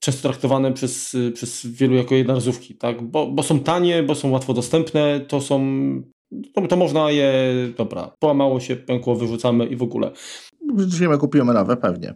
często 0.02 0.28
traktowane 0.28 0.72
przez, 0.72 1.16
przez 1.34 1.66
wielu 1.66 1.94
jako 1.94 2.14
jednorazówki, 2.14 2.74
tak? 2.74 3.02
bo, 3.02 3.26
bo 3.26 3.42
są 3.42 3.60
tanie, 3.60 4.02
bo 4.02 4.14
są 4.14 4.30
łatwo 4.30 4.54
dostępne, 4.54 5.20
to 5.20 5.40
są 5.40 5.60
to, 6.54 6.68
to 6.68 6.76
można 6.76 7.10
je, 7.10 7.32
dobra, 7.76 8.12
połamało 8.18 8.60
się, 8.60 8.76
pękło, 8.76 9.16
wyrzucamy 9.16 9.66
i 9.66 9.76
w 9.76 9.82
ogóle. 9.82 10.10
Wyrzucimy, 10.74 11.18
kupimy 11.18 11.52
nowe, 11.52 11.76
pewnie. 11.76 12.14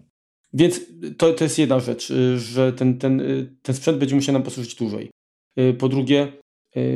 Więc 0.53 0.80
to, 1.18 1.32
to 1.32 1.45
jest 1.45 1.59
jedna 1.59 1.80
rzecz, 1.80 2.12
że 2.37 2.72
ten, 2.72 2.99
ten, 2.99 3.22
ten 3.62 3.74
sprzęt 3.74 3.99
będzie 3.99 4.14
musiał 4.14 4.32
nam 4.32 4.43
posłużyć 4.43 4.74
dłużej. 4.74 5.11
Y, 5.59 5.74
po 5.74 5.89
drugie, 5.89 6.32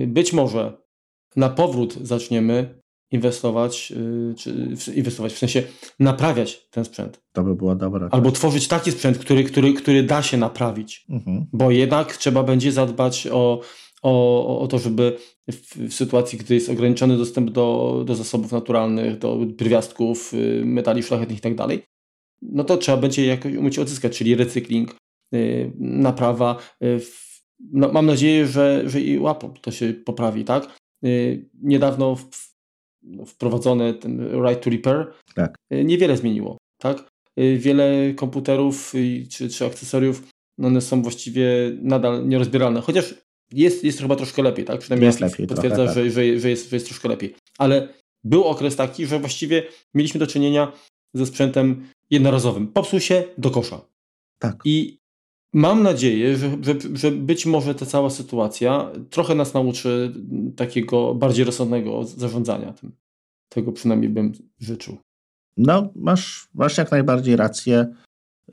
być 0.07 0.33
może 0.33 0.77
na 1.37 1.49
powrót 1.49 1.95
zaczniemy 2.03 2.81
inwestować, 3.11 3.93
czy 4.37 4.75
inwestować, 4.95 5.33
w 5.33 5.39
sensie 5.39 5.63
naprawiać 5.99 6.69
ten 6.71 6.85
sprzęt. 6.85 7.21
To 7.33 7.45
by 7.45 7.55
było 7.55 7.75
dobre. 7.75 8.09
Albo 8.11 8.33
tworzyć 8.33 8.69
taki 8.69 8.93
sprzęt, 8.93 9.19
który, 9.19 9.45
który, 9.45 9.73
który 9.73 10.03
da 10.03 10.23
się 10.23 10.37
naprawić. 10.37 11.07
Mhm. 11.09 11.47
Bo 11.53 11.71
jednak 11.71 12.17
trzeba 12.17 12.43
będzie 12.43 12.73
zadbać 12.73 13.27
o 13.33 13.61
o, 14.03 14.59
o 14.61 14.67
to, 14.67 14.79
żeby 14.79 15.17
w, 15.51 15.77
w, 15.89 15.95
sytuacji, 15.95 16.39
gdy 16.39 16.55
jest 16.55 16.69
ograniczony 16.69 17.17
dostęp 17.17 17.51
do, 17.51 18.03
do 18.07 18.15
zasobów 18.15 18.53
naturalnych, 18.53 19.19
do 19.19 19.39
pierwiastków, 19.59 20.35
y, 20.35 20.63
metali 20.65 21.03
szlachetnych 21.03 21.39
i 21.39 21.41
tak 21.41 21.55
dalej, 21.55 21.83
no 22.43 22.65
to 22.65 22.77
trzeba 22.77 22.99
będzie 22.99 23.27
jakoś 23.27 23.55
umieć 23.55 23.79
odzyskać, 23.79 24.19
czyli 24.19 24.35
recykling, 24.35 24.95
y, 25.35 25.73
naprawa. 25.79 26.57
Y, 26.85 27.01
no, 27.73 27.93
mam 27.93 28.07
nadzieję, 28.07 28.47
że, 28.47 28.83
że 28.87 29.01
i 29.01 29.19
łapą 29.19 29.55
to 29.61 29.71
się 29.71 29.93
poprawi, 29.93 30.45
tak? 30.45 30.80
Niedawno 31.63 32.17
w, 32.17 32.55
no, 33.03 33.25
wprowadzony 33.27 33.95
ten 33.95 34.43
right 34.47 34.65
to 34.65 34.71
repair 34.71 35.13
tak. 35.35 35.55
niewiele 35.71 36.17
zmieniło, 36.17 36.57
tak? 36.79 37.09
Wiele 37.57 38.15
komputerów 38.15 38.93
czy, 39.31 39.49
czy 39.49 39.67
akcesoriów 39.67 40.23
one 40.63 40.81
są 40.81 41.03
właściwie 41.03 41.47
nadal 41.83 42.29
nierozbieralne. 42.29 42.81
Chociaż 42.81 43.15
jest, 43.53 43.85
jest 43.85 44.01
chyba 44.01 44.17
troszkę 44.17 44.43
lepiej, 44.43 44.65
tak? 44.65 44.81
Przynajmniej 44.81 45.07
jest 45.07 45.21
lepiej, 45.21 45.47
potwierdza, 45.47 45.77
trochę, 45.77 45.95
tak. 45.95 46.05
że, 46.05 46.11
że, 46.11 46.41
że, 46.41 46.51
jest, 46.51 46.71
że 46.71 46.77
jest 46.77 46.87
troszkę 46.87 47.09
lepiej. 47.09 47.35
Ale 47.59 47.89
był 48.25 48.45
okres 48.45 48.77
taki, 48.77 49.07
że 49.07 49.19
właściwie 49.19 49.63
mieliśmy 49.95 50.21
do 50.21 50.27
czynienia 50.27 50.73
ze 51.15 51.27
sprzętem 51.27 51.87
jednorazowym. 52.11 52.69
Popsuł 52.69 53.01
się 53.01 53.25
do 53.39 53.51
kosza. 53.51 53.81
Tak. 54.39 54.63
I 54.65 54.99
mam 55.53 55.83
nadzieję, 55.83 56.37
że, 56.37 56.51
że, 56.63 56.75
że 56.95 57.11
być 57.11 57.47
może 57.47 57.75
ta 57.75 57.87
cała 57.87 58.11
sytuacja 58.11 58.91
trochę 59.11 59.35
nas 59.35 59.55
nauczy 59.55 60.13
takiego 60.57 61.15
bardziej 61.15 61.45
rozsądnego 61.45 62.05
zarządzania 62.05 62.73
tym. 62.73 62.93
Tego 63.49 63.73
przynajmniej 63.73 64.11
bym 64.11 64.33
życzył. 64.59 64.97
No, 65.57 65.93
masz, 65.97 66.49
masz 66.55 66.79
jak 66.79 66.91
najbardziej 66.91 67.37
rację. 67.37 67.87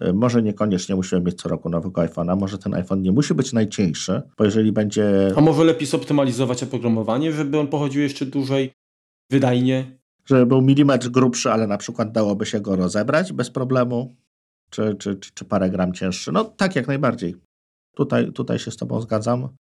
Y, 0.01 0.13
może 0.13 0.43
niekoniecznie 0.43 0.95
musimy 0.95 1.21
mieć 1.21 1.41
co 1.41 1.49
roku 1.49 1.69
nowego 1.69 2.01
iPhone'a, 2.01 2.37
może 2.37 2.57
ten 2.57 2.73
iPhone 2.73 3.01
nie 3.01 3.11
musi 3.11 3.33
być 3.33 3.53
najcieńszy, 3.53 4.21
bo 4.37 4.45
jeżeli 4.45 4.71
będzie... 4.71 5.33
A 5.35 5.41
może 5.41 5.63
lepiej 5.63 5.87
zoptymalizować 5.87 6.63
oprogramowanie, 6.63 7.31
żeby 7.31 7.59
on 7.59 7.67
pochodził 7.67 8.01
jeszcze 8.01 8.25
dłużej, 8.25 8.73
wydajnie? 9.31 9.99
Żeby 10.25 10.45
był 10.45 10.61
milimetr 10.61 11.09
grubszy, 11.09 11.51
ale 11.51 11.67
na 11.67 11.77
przykład 11.77 12.11
dałoby 12.11 12.45
się 12.45 12.61
go 12.61 12.75
rozebrać 12.75 13.33
bez 13.33 13.49
problemu, 13.49 14.15
czy, 14.69 14.95
czy, 14.95 15.15
czy, 15.15 15.31
czy 15.33 15.45
parę 15.45 15.69
gram 15.69 15.93
cięższy. 15.93 16.31
No 16.31 16.43
tak, 16.43 16.75
jak 16.75 16.87
najbardziej. 16.87 17.35
Tutaj, 17.95 18.31
tutaj 18.31 18.59
się 18.59 18.71
z 18.71 18.77
Tobą 18.77 19.01
zgadzam. 19.01 19.55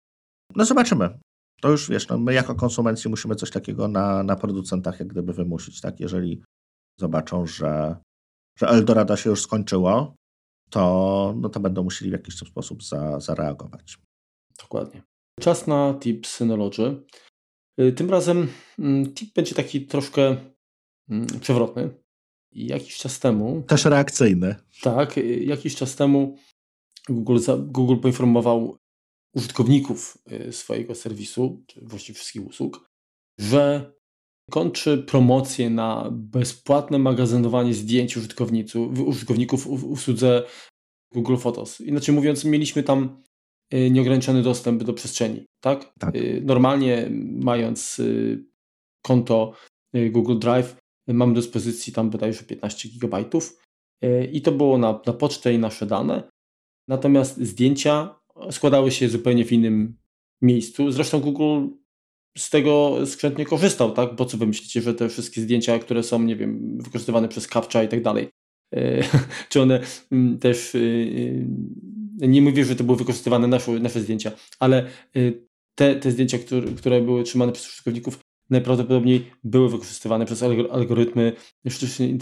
No 0.57 0.65
zobaczymy. 0.65 1.19
To 1.61 1.71
już 1.71 1.91
wiesz, 1.91 2.09
no 2.09 2.19
my 2.19 2.35
jako 2.35 2.55
konsumenci 2.55 3.09
musimy 3.09 3.35
coś 3.35 3.51
takiego 3.51 3.89
na, 3.89 4.23
na 4.23 4.37
producentach 4.37 4.99
jak 4.99 5.09
gdyby 5.09 5.33
wymusić, 5.33 5.81
tak? 5.81 6.01
Jeżeli 6.01 6.43
zobaczą, 7.01 7.47
że, 7.47 7.97
że 8.59 8.69
Eldorado 8.69 9.17
się 9.17 9.31
już 9.31 9.43
skończyło, 9.43 10.15
to, 10.71 11.35
no 11.37 11.49
to 11.49 11.61
będą 11.61 11.83
musieli 11.83 12.11
w 12.11 12.13
jakiś 12.13 12.39
sposób 12.39 12.85
za, 12.85 13.21
zareagować. 13.21 13.99
Dokładnie. 14.63 15.03
Czas 15.41 15.67
na 15.67 15.95
tip 16.01 16.27
Synology. 16.27 17.03
Y, 17.81 17.93
tym 17.93 18.11
razem 18.11 18.49
mm, 18.79 19.15
tip 19.15 19.35
będzie 19.35 19.55
taki 19.55 19.87
troszkę 19.87 20.37
mm, 21.11 21.27
przewrotny. 21.41 22.04
Jakiś 22.55 22.97
czas 22.97 23.21
temu. 23.21 23.63
Też 23.67 23.85
reakcyjny. 23.85 24.55
Tak, 24.83 25.17
jakiś 25.41 25.77
czas 25.77 25.97
temu 25.97 26.37
Google, 27.09 27.39
Google 27.59 27.97
poinformował 27.97 28.77
użytkowników 29.35 30.19
y, 30.33 30.53
swojego 30.53 30.95
serwisu, 30.95 31.63
czy 31.67 31.81
właściwie 31.85 32.17
wszystkich 32.17 32.47
usług, 32.47 32.91
że 33.41 33.93
kończy 34.51 34.99
promocję 34.99 35.71
na 35.71 36.09
bezpłatne 36.13 36.99
magazynowanie 36.99 37.75
zdjęć 37.75 38.17
użytkowników, 38.17 39.01
użytkowników 39.01 39.81
w 39.81 39.85
usłudze 39.85 40.43
Google 41.13 41.37
Photos. 41.37 41.81
Inaczej 41.81 42.15
mówiąc, 42.15 42.45
mieliśmy 42.45 42.83
tam 42.83 43.23
y, 43.75 43.91
nieograniczony 43.91 44.43
dostęp 44.43 44.83
do 44.83 44.93
przestrzeni. 44.93 45.47
Tak? 45.61 45.93
tak. 45.99 46.17
Y, 46.17 46.43
normalnie 46.45 47.09
mając 47.33 48.01
konto 49.03 49.53
Google 50.11 50.39
Drive, 50.39 50.77
mamy 51.09 51.35
do 51.35 51.41
dyspozycji 51.41 51.93
tam 51.93 52.11
bodajże 52.11 52.45
15 52.45 52.89
GB 52.89 53.25
i 54.33 54.43
to 54.43 54.53
było 54.53 54.79
na, 54.79 55.01
na 55.07 55.13
pocztę 55.13 55.55
i 55.55 55.59
nasze 55.59 55.87
dane. 55.87 56.31
Natomiast 56.89 57.41
zdjęcia 57.41 58.15
składały 58.51 58.91
się 58.91 59.09
zupełnie 59.09 59.45
w 59.45 59.53
innym 59.53 59.97
miejscu. 60.43 60.91
Zresztą 60.91 61.21
Google 61.21 61.69
z 62.39 62.51
tego 62.51 62.99
skrzętnie 63.07 63.45
korzystał, 63.45 63.93
tak? 63.93 64.17
Bo 64.17 64.25
co 64.25 64.37
wy 64.37 64.47
myślicie, 64.47 64.83
że 64.83 64.95
te 64.95 65.09
wszystkie 65.09 65.41
zdjęcia, 65.41 65.79
które 65.79 66.03
są, 66.03 66.23
nie 66.23 66.37
wiem, 66.37 66.79
wykorzystywane 66.83 67.29
przez 67.29 67.49
Captcha 67.49 67.83
i 67.83 67.89
tak 67.89 68.03
dalej, 68.03 68.29
e, 68.75 69.03
czy 69.49 69.63
one 69.63 69.81
mm, 70.13 70.39
też, 70.39 70.75
e, 70.75 70.79
e, 72.23 72.29
nie 72.29 72.43
mówię, 72.43 72.65
że 72.65 72.77
to 72.77 72.85
były 72.85 72.99
wykorzystywane 72.99 73.49
nasze, 73.49 73.73
nasze 73.73 74.01
zdjęcia, 74.01 74.33
ale 74.59 74.87
te, 75.75 75.95
te 75.95 76.11
zdjęcia, 76.11 76.39
które, 76.39 76.73
które 76.73 77.01
były 77.01 77.25
trzymane 77.25 77.53
przez 77.53 77.69
użytkowników, 77.69 78.19
najprawdopodobniej 78.51 79.31
były 79.45 79.69
wykorzystywane 79.69 80.27
przez 80.27 80.43
algorytmy 80.71 81.33
sztucznej, 81.69 82.19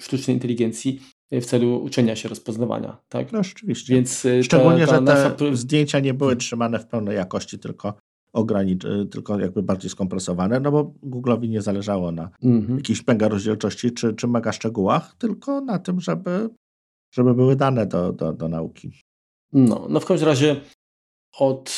sztucznej 0.00 0.36
inteligencji 0.36 1.00
w 1.32 1.44
celu 1.44 1.82
uczenia 1.82 2.16
się 2.16 2.28
rozpoznawania. 2.28 2.98
Tak? 3.08 3.32
No 3.32 3.42
rzeczywiście. 3.42 3.94
Więc 3.94 4.26
Szczególnie, 4.42 4.86
ta, 4.86 5.02
ta 5.02 5.16
że 5.16 5.30
te 5.30 5.44
nasza... 5.44 5.56
zdjęcia 5.56 6.00
nie 6.00 6.14
były 6.14 6.36
trzymane 6.36 6.78
w 6.78 6.86
pełnej 6.86 7.16
jakości, 7.16 7.58
tylko 7.58 7.94
ogranicz, 8.32 8.84
y, 8.84 9.06
tylko 9.06 9.40
jakby 9.40 9.62
bardziej 9.62 9.90
skompresowane, 9.90 10.60
no 10.60 10.72
bo 10.72 10.94
Google'owi 11.02 11.48
nie 11.48 11.62
zależało 11.62 12.12
na 12.12 12.30
mhm. 12.42 12.76
jakichś 12.76 13.06
mega 13.06 13.28
rozdzielczości 13.28 13.92
czy, 13.92 14.14
czy 14.14 14.28
mega 14.28 14.52
szczegółach, 14.52 15.14
tylko 15.18 15.60
na 15.60 15.78
tym, 15.78 16.00
żeby, 16.00 16.50
żeby 17.10 17.34
były 17.34 17.56
dane 17.56 17.86
do, 17.86 18.12
do, 18.12 18.32
do 18.32 18.48
nauki. 18.48 18.92
No, 19.52 19.86
no 19.90 20.00
w 20.00 20.06
każdym 20.06 20.28
razie 20.28 20.60
od 21.38 21.74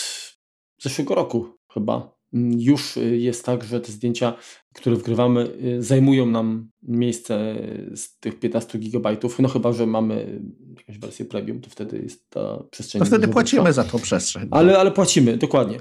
zeszłego 0.82 1.14
roku 1.14 1.46
chyba 1.72 2.19
już 2.58 2.98
jest 3.12 3.44
tak, 3.44 3.64
że 3.64 3.80
te 3.80 3.92
zdjęcia, 3.92 4.36
które 4.74 4.96
wgrywamy, 4.96 5.48
y, 5.64 5.82
zajmują 5.82 6.26
nam 6.26 6.70
miejsce 6.82 7.54
z 7.94 8.18
tych 8.18 8.38
15 8.38 8.78
GB. 8.78 9.16
No 9.38 9.48
chyba, 9.48 9.72
że 9.72 9.86
mamy 9.86 10.40
jakąś 10.78 10.98
wersję 10.98 11.24
premium, 11.24 11.60
to 11.60 11.70
wtedy 11.70 11.98
jest 11.98 12.30
ta 12.30 12.62
przestrzeń. 12.70 12.98
To 12.98 13.06
wtedy 13.06 13.28
płacimy 13.28 13.72
za 13.72 13.84
tą 13.84 13.98
przestrzeń. 13.98 14.48
Ale, 14.50 14.78
ale 14.78 14.90
płacimy, 14.90 15.36
dokładnie. 15.36 15.80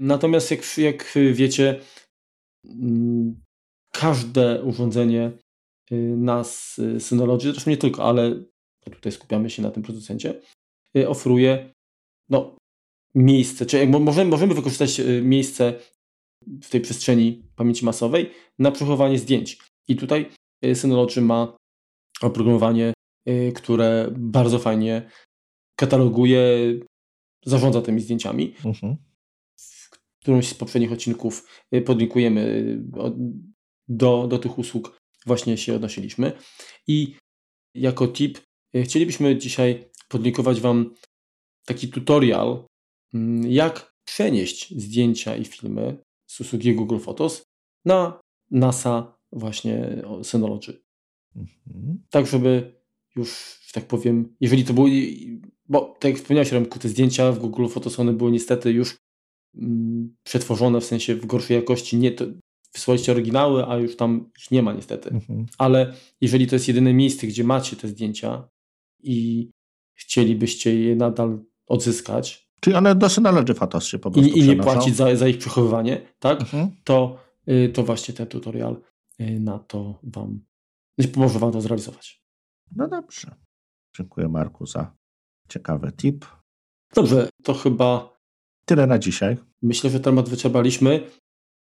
Natomiast 0.00 0.50
jak, 0.50 0.78
jak 0.78 1.14
wiecie, 1.32 1.80
mm, 2.64 3.40
każde 3.92 4.62
urządzenie 4.62 5.32
y, 5.92 5.96
nas 6.16 6.78
y, 6.78 7.00
Synology, 7.00 7.52
zresztą 7.52 7.70
nie 7.70 7.76
tylko, 7.76 8.04
ale 8.04 8.44
tutaj 8.90 9.12
skupiamy 9.12 9.50
się 9.50 9.62
na 9.62 9.70
tym 9.70 9.82
producencie, 9.82 10.40
y, 10.96 11.08
oferuje 11.08 11.72
no, 12.28 12.56
miejsce, 13.16 13.66
czyli 13.66 13.86
możemy, 13.86 14.30
możemy 14.30 14.54
wykorzystać 14.54 15.00
miejsce 15.22 15.74
w 16.62 16.70
tej 16.70 16.80
przestrzeni 16.80 17.42
pamięci 17.56 17.84
masowej 17.84 18.30
na 18.58 18.70
przechowywanie 18.70 19.18
zdjęć. 19.18 19.58
I 19.88 19.96
tutaj 19.96 20.30
Synology 20.74 21.20
ma 21.20 21.56
oprogramowanie, 22.22 22.92
które 23.54 24.08
bardzo 24.16 24.58
fajnie 24.58 25.10
kataloguje, 25.76 26.40
zarządza 27.44 27.82
tymi 27.82 28.00
zdjęciami. 28.00 28.54
Mhm. 28.64 28.74
-huh 28.74 28.96
którąś 30.26 30.48
z 30.48 30.54
poprzednich 30.54 30.92
odcinków 30.92 31.62
y, 31.74 31.82
podlinkujemy 31.82 32.40
y, 32.40 32.82
do, 33.88 34.26
do 34.26 34.38
tych 34.38 34.58
usług 34.58 34.98
właśnie 35.26 35.56
się 35.56 35.74
odnosiliśmy. 35.74 36.32
I 36.86 37.16
jako 37.74 38.08
tip 38.08 38.38
y, 38.76 38.82
chcielibyśmy 38.82 39.38
dzisiaj 39.38 39.90
podlinkować 40.08 40.60
Wam 40.60 40.94
taki 41.66 41.88
tutorial, 41.88 42.64
jak 43.48 43.92
przenieść 44.04 44.74
zdjęcia 44.80 45.36
i 45.36 45.44
filmy 45.44 45.96
z 46.26 46.40
usługi 46.40 46.74
Google 46.74 46.98
Photos 46.98 47.42
na 47.84 48.20
NASA 48.50 49.16
właśnie 49.32 50.02
Synology. 50.22 50.82
Mhm. 51.36 52.04
Tak, 52.10 52.26
żeby 52.26 52.80
już, 53.16 53.58
że 53.66 53.72
tak 53.72 53.86
powiem, 53.86 54.36
jeżeli 54.40 54.64
to 54.64 54.74
było, 54.74 54.86
bo 55.68 55.96
tak 56.00 56.10
jak 56.10 56.20
wspomniałeś 56.20 56.52
Remku, 56.52 56.78
te 56.78 56.88
zdjęcia 56.88 57.32
w 57.32 57.38
Google 57.38 57.66
Photos 57.66 58.00
one 58.00 58.12
były 58.12 58.30
niestety 58.30 58.72
już 58.72 58.96
Mm, 59.56 60.16
przetworzone 60.22 60.80
w 60.80 60.84
sensie 60.84 61.14
w 61.14 61.26
gorszej 61.26 61.56
jakości. 61.56 61.96
Nie, 61.96 62.12
to 62.12 62.24
wysłaliście 62.74 63.12
oryginały, 63.12 63.66
a 63.66 63.76
już 63.76 63.96
tam 63.96 64.30
ich 64.38 64.50
nie 64.50 64.62
ma 64.62 64.72
niestety. 64.72 65.10
Mhm. 65.10 65.46
Ale 65.58 65.94
jeżeli 66.20 66.46
to 66.46 66.54
jest 66.54 66.68
jedyne 66.68 66.94
miejsce, 66.94 67.26
gdzie 67.26 67.44
macie 67.44 67.76
te 67.76 67.88
zdjęcia 67.88 68.48
i 69.02 69.50
chcielibyście 69.94 70.80
je 70.80 70.96
nadal 70.96 71.44
odzyskać. 71.66 72.45
Czyli 72.60 72.76
one 72.76 72.94
do 72.94 73.08
Synology 73.08 73.54
Photos 73.54 73.84
się 73.84 73.98
po 73.98 74.10
prostu 74.10 74.30
I, 74.30 74.38
i 74.38 74.48
nie 74.48 74.56
płacić 74.56 74.96
za, 74.96 75.16
za 75.16 75.28
ich 75.28 75.38
przechowywanie, 75.38 76.00
tak? 76.18 76.40
Mhm. 76.40 76.70
To, 76.84 77.18
y, 77.48 77.68
to 77.74 77.82
właśnie 77.82 78.14
ten 78.14 78.26
tutorial 78.26 78.76
y, 79.20 79.40
na 79.40 79.58
to 79.58 80.00
Wam 80.02 80.40
pomoże 81.12 81.38
Wam 81.38 81.52
to 81.52 81.60
zrealizować. 81.60 82.22
No 82.76 82.88
dobrze. 82.88 83.34
Dziękuję 83.96 84.28
Marku 84.28 84.66
za 84.66 84.96
ciekawy 85.48 85.92
tip. 85.92 86.26
Dobrze, 86.94 87.28
to 87.42 87.54
chyba 87.54 88.16
Tyle 88.66 88.86
na 88.86 88.98
dzisiaj. 88.98 89.36
Myślę, 89.62 89.90
że 89.90 90.00
temat 90.00 90.28
wyczerpaliśmy. 90.28 91.10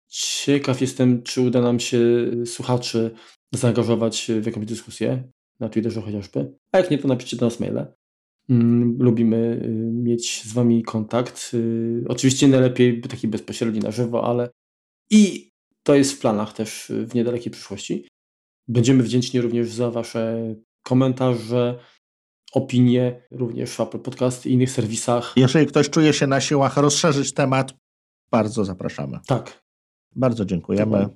Ciekaw 0.09 0.81
jestem, 0.81 1.23
czy 1.23 1.41
uda 1.41 1.61
nam 1.61 1.81
się 1.81 2.01
słuchaczy 2.47 3.11
zaangażować 3.53 4.31
w 4.41 4.47
jakąś 4.47 4.67
dyskusję 4.67 5.33
na 5.61 5.69
Twitterze 5.69 6.03
chociażby. 6.03 6.55
A 6.73 6.79
jak 6.79 6.91
nie, 6.91 6.99
to 6.99 7.09
napiszcie 7.09 7.37
do 7.37 7.47
nas 7.47 7.61
maile. 7.61 7.87
Mm, 8.51 8.97
lubimy 8.99 9.61
y, 9.65 9.69
mieć 9.93 10.43
z 10.45 10.53
Wami 10.53 10.83
kontakt. 10.83 11.51
Y, 11.55 12.05
oczywiście 12.09 12.49
najlepiej 12.49 13.01
taki 13.01 13.29
bezpośredni 13.29 13.81
na 13.81 13.91
żywo, 13.91 14.25
ale 14.25 14.51
i 15.11 15.51
to 15.83 15.95
jest 15.95 16.13
w 16.13 16.19
planach 16.19 16.53
też 16.53 16.93
w 17.07 17.15
niedalekiej 17.15 17.53
przyszłości. 17.53 18.09
Będziemy 18.69 19.03
wdzięczni 19.03 19.41
również 19.41 19.71
za 19.71 19.91
Wasze 19.91 20.55
komentarze, 20.83 21.79
opinie 22.53 23.23
również 23.31 23.71
w 23.71 23.81
Apple 23.81 23.99
Podcast 23.99 24.47
i 24.47 24.53
innych 24.53 24.71
serwisach. 24.71 25.33
Jeżeli 25.37 25.67
ktoś 25.67 25.91
czuje 25.91 26.13
się 26.13 26.27
na 26.27 26.41
siłach 26.41 26.77
rozszerzyć 26.77 27.33
temat, 27.33 27.75
bardzo 28.31 28.65
zapraszamy. 28.65 29.19
Tak. 29.27 29.65
Bardzo 30.17 30.45
dziękujemy. 30.45 31.09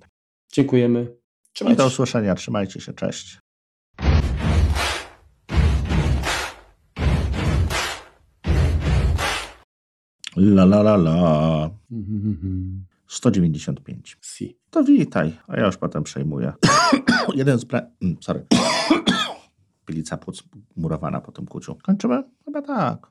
Dziękujemy. 0.52 1.16
Trzymajcie. 1.52 1.74
I 1.74 1.78
do 1.78 1.86
usłyszenia. 1.86 2.34
Trzymajcie 2.34 2.80
się. 2.80 2.92
Cześć. 2.92 3.38
La 10.38 10.64
la 10.64 10.82
la 10.82 10.96
la. 10.96 11.70
195. 13.06 14.18
Si. 14.20 14.56
To 14.70 14.84
witaj, 14.84 15.32
a 15.48 15.56
ja 15.56 15.66
już 15.66 15.76
potem 15.76 16.02
przejmuję. 16.02 16.52
Jeden 17.34 17.58
z 17.58 17.64
pra... 17.64 17.80
Mm, 18.02 18.16
sorry. 18.20 18.46
Pilica 19.86 20.16
płuc 20.16 20.42
murowana 20.76 21.20
po 21.20 21.32
tym 21.32 21.46
kuciu. 21.46 21.74
Kończymy? 21.82 22.22
Chyba 22.44 22.62
tak. 22.62 23.08